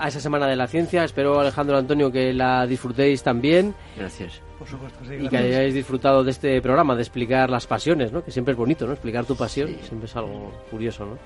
esa, 0.09 0.21
Semana 0.21 0.49
de 0.49 0.57
la 0.57 0.67
Ciencia. 0.67 1.05
Espero, 1.05 1.39
Alejandro 1.39 1.79
Antonio, 1.79 2.11
que 2.11 2.33
la 2.33 2.67
disfrutéis 2.67 3.23
también. 3.23 3.73
Gracias. 3.97 4.41
Por 4.59 4.67
supuesto, 4.67 4.99
Y 5.15 5.29
que 5.29 5.37
hayáis 5.37 5.75
disfrutado 5.75 6.25
de 6.25 6.33
este 6.33 6.61
programa, 6.61 6.97
de 6.97 7.03
explicar 7.03 7.51
las 7.51 7.69
pasiones, 7.69 8.11
¿no? 8.11 8.25
Que 8.25 8.33
siempre 8.33 8.51
es 8.51 8.59
bonito, 8.59 8.85
¿no? 8.85 8.95
Explicar 8.95 9.27
tu 9.27 9.37
pasión, 9.37 9.77
siempre 9.81 10.07
es 10.07 10.17
algo 10.17 10.53
curioso, 10.73 11.07
¿no? 11.07 11.19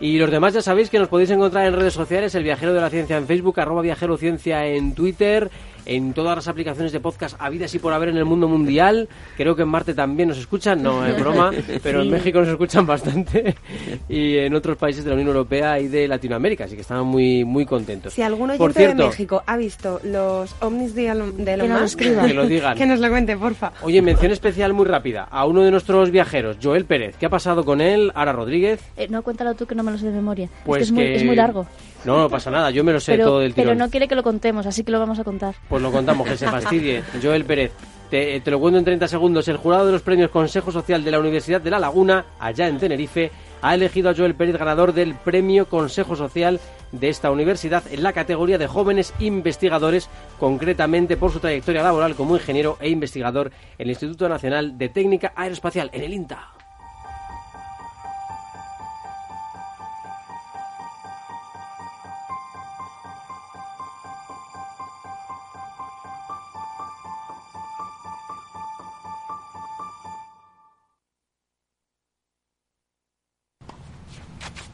Y 0.00 0.18
los 0.18 0.32
demás 0.32 0.52
ya 0.52 0.62
sabéis 0.62 0.90
que 0.90 0.98
nos 0.98 1.06
podéis 1.06 1.30
encontrar 1.30 1.64
en 1.64 1.74
redes 1.74 1.94
sociales, 1.94 2.34
el 2.34 2.42
Viajero 2.42 2.74
de 2.74 2.80
la 2.80 2.90
Ciencia 2.90 3.16
en 3.16 3.26
Facebook, 3.28 3.60
arroba 3.60 3.82
Viajero 3.82 4.16
Ciencia 4.16 4.66
en 4.66 4.92
Twitter, 4.92 5.48
en 5.90 6.12
todas 6.12 6.36
las 6.36 6.46
aplicaciones 6.46 6.92
de 6.92 7.00
podcast 7.00 7.34
habidas 7.40 7.74
y 7.74 7.80
por 7.80 7.92
haber 7.92 8.10
en 8.10 8.16
el 8.16 8.24
mundo 8.24 8.46
mundial. 8.46 9.08
Creo 9.36 9.56
que 9.56 9.62
en 9.62 9.68
Marte 9.68 9.92
también 9.92 10.28
nos 10.28 10.38
escuchan, 10.38 10.80
no 10.80 11.04
es 11.04 11.18
broma, 11.18 11.50
pero 11.82 12.02
en 12.02 12.10
México 12.10 12.38
nos 12.38 12.48
escuchan 12.48 12.86
bastante 12.86 13.56
y 14.08 14.38
en 14.38 14.54
otros 14.54 14.76
países 14.76 15.02
de 15.02 15.10
la 15.10 15.14
Unión 15.14 15.28
Europea 15.28 15.80
y 15.80 15.88
de 15.88 16.06
Latinoamérica, 16.06 16.64
así 16.64 16.76
que 16.76 16.82
estamos 16.82 17.06
muy 17.06 17.44
muy 17.44 17.66
contentos. 17.66 18.12
Si 18.12 18.22
algún 18.22 18.50
oyente 18.50 18.86
de 18.86 18.94
México 18.94 19.42
ha 19.44 19.56
visto 19.56 20.00
los 20.04 20.54
ovnis 20.60 20.94
de 20.94 21.08
Elon, 21.08 21.36
de 21.36 21.56
que, 21.96 22.34
lo 22.34 22.46
digan. 22.46 22.78
que 22.78 22.86
nos 22.86 23.00
lo 23.00 23.08
cuente, 23.08 23.36
porfa. 23.36 23.72
Oye, 23.82 24.00
mención 24.00 24.30
especial 24.30 24.72
muy 24.72 24.86
rápida 24.86 25.26
a 25.28 25.44
uno 25.44 25.62
de 25.62 25.72
nuestros 25.72 26.12
viajeros, 26.12 26.58
Joel 26.62 26.84
Pérez. 26.84 27.16
¿Qué 27.18 27.26
ha 27.26 27.30
pasado 27.30 27.64
con 27.64 27.80
él? 27.80 28.12
Ara 28.14 28.32
Rodríguez. 28.32 28.80
Eh, 28.96 29.08
no, 29.10 29.22
cuéntalo 29.22 29.54
tú 29.54 29.66
que 29.66 29.74
no 29.74 29.82
me 29.82 29.90
lo 29.90 29.98
sé 29.98 30.06
de 30.06 30.12
memoria. 30.12 30.48
Pues 30.64 30.82
es, 30.82 30.92
muy, 30.92 31.02
es 31.02 31.24
muy 31.24 31.34
largo. 31.34 31.66
No, 32.04 32.18
no 32.18 32.30
pasa 32.30 32.50
nada, 32.50 32.70
yo 32.70 32.82
me 32.82 32.92
lo 32.92 33.00
sé 33.00 33.18
todo 33.18 33.40
del 33.40 33.54
tirón. 33.54 33.68
Pero 33.68 33.78
no 33.78 33.90
quiere 33.90 34.08
que 34.08 34.14
lo 34.14 34.22
contemos, 34.22 34.66
así 34.66 34.84
que 34.84 34.92
lo 34.92 34.98
vamos 34.98 35.18
a 35.18 35.24
contar. 35.24 35.54
Pues 35.68 35.82
lo 35.82 35.92
contamos, 35.92 36.26
que 36.26 36.36
se 36.36 36.46
fastidie. 36.46 37.02
Joel 37.22 37.44
Pérez, 37.44 37.72
te, 38.10 38.40
te, 38.40 38.50
lo 38.50 38.58
cuento 38.58 38.78
en 38.78 38.84
30 38.84 39.08
segundos. 39.08 39.46
El 39.48 39.58
jurado 39.58 39.86
de 39.86 39.92
los 39.92 40.02
premios 40.02 40.30
Consejo 40.30 40.72
Social 40.72 41.04
de 41.04 41.10
la 41.10 41.18
Universidad 41.18 41.60
de 41.60 41.70
La 41.70 41.78
Laguna, 41.78 42.24
allá 42.38 42.68
en 42.68 42.78
Tenerife, 42.78 43.30
ha 43.62 43.74
elegido 43.74 44.10
a 44.10 44.14
Joel 44.14 44.34
Pérez 44.34 44.56
ganador 44.56 44.92
del 44.94 45.14
premio 45.14 45.66
Consejo 45.66 46.16
Social 46.16 46.58
de 46.92 47.08
esta 47.08 47.30
universidad 47.30 47.84
en 47.90 48.02
la 48.02 48.12
categoría 48.12 48.58
de 48.58 48.66
jóvenes 48.66 49.14
investigadores, 49.18 50.08
concretamente 50.38 51.16
por 51.16 51.32
su 51.32 51.40
trayectoria 51.40 51.82
laboral 51.82 52.14
como 52.14 52.36
ingeniero 52.36 52.78
e 52.80 52.88
investigador 52.88 53.52
en 53.78 53.84
el 53.84 53.90
Instituto 53.90 54.28
Nacional 54.28 54.78
de 54.78 54.88
Técnica 54.88 55.32
Aeroespacial, 55.36 55.90
en 55.92 56.02
el 56.02 56.14
INTA. 56.14 56.59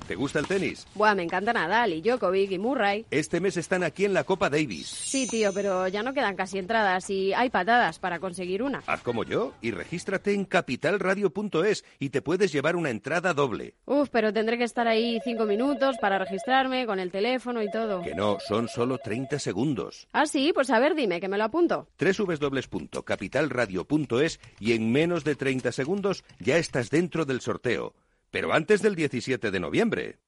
¿Te 0.07 0.15
gusta 0.15 0.39
el 0.39 0.47
tenis? 0.47 0.87
Buah, 0.95 1.17
me 1.17 1.25
encanta 1.25 1.53
Nadal 1.53 1.93
y 1.93 2.01
Djokovic 2.01 2.53
y 2.53 2.59
Murray. 2.59 3.05
Este 3.11 3.41
mes 3.41 3.57
están 3.57 3.83
aquí 3.83 4.05
en 4.05 4.15
la 4.15 4.23
Copa 4.23 4.49
Davis. 4.49 4.87
Sí, 4.87 5.27
tío, 5.27 5.53
pero 5.53 5.89
ya 5.89 6.05
no 6.05 6.15
quedan 6.15 6.37
casi 6.37 6.59
entradas 6.59 7.11
y 7.11 7.33
hay 7.33 7.51
patadas 7.51 7.99
para 7.99 8.21
conseguir 8.21 8.63
una. 8.63 8.85
Haz 8.87 9.03
como 9.03 9.25
yo 9.25 9.53
y 9.61 9.73
regístrate 9.73 10.33
en 10.33 10.45
capitalradio.es 10.45 11.85
y 11.99 12.11
te 12.11 12.23
puedes 12.23 12.53
llevar 12.53 12.77
una 12.77 12.91
entrada 12.91 13.35
doble. 13.35 13.75
Uf, 13.85 14.09
pero 14.11 14.33
tendré 14.33 14.59
que 14.59 14.65
estar 14.65 14.87
ahí 14.87 15.19
cinco 15.25 15.45
minutos 15.45 15.97
para 16.01 16.21
registrarme 16.21 16.87
con 16.87 17.01
el 17.01 17.11
teléfono 17.11 17.61
y 17.61 17.69
todo. 17.71 18.03
Que 18.03 18.15
no, 18.15 18.39
son 18.47 18.69
solo 18.69 18.99
30 18.99 19.41
segundos. 19.41 20.07
Ah, 20.13 20.27
sí, 20.27 20.53
pues 20.55 20.71
a 20.71 20.79
ver, 20.79 20.95
dime, 20.95 21.21
que 21.21 21.27
me 21.29 21.37
lo 21.37 21.43
apunto. 21.45 21.89
www.capitalradio.es 21.99 24.41
y 24.61 24.73
en 24.73 24.93
menos 24.93 25.25
de 25.25 25.35
30 25.35 25.73
segundos 25.73 26.23
ya 26.39 26.59
estás 26.59 26.91
dentro 26.91 27.25
del 27.25 27.41
sorteo. 27.41 27.93
Pero 28.37 28.53
antes 28.53 28.83
del 28.83 28.95
17 28.97 29.51
de 29.51 29.61
noviembre. 29.61 30.19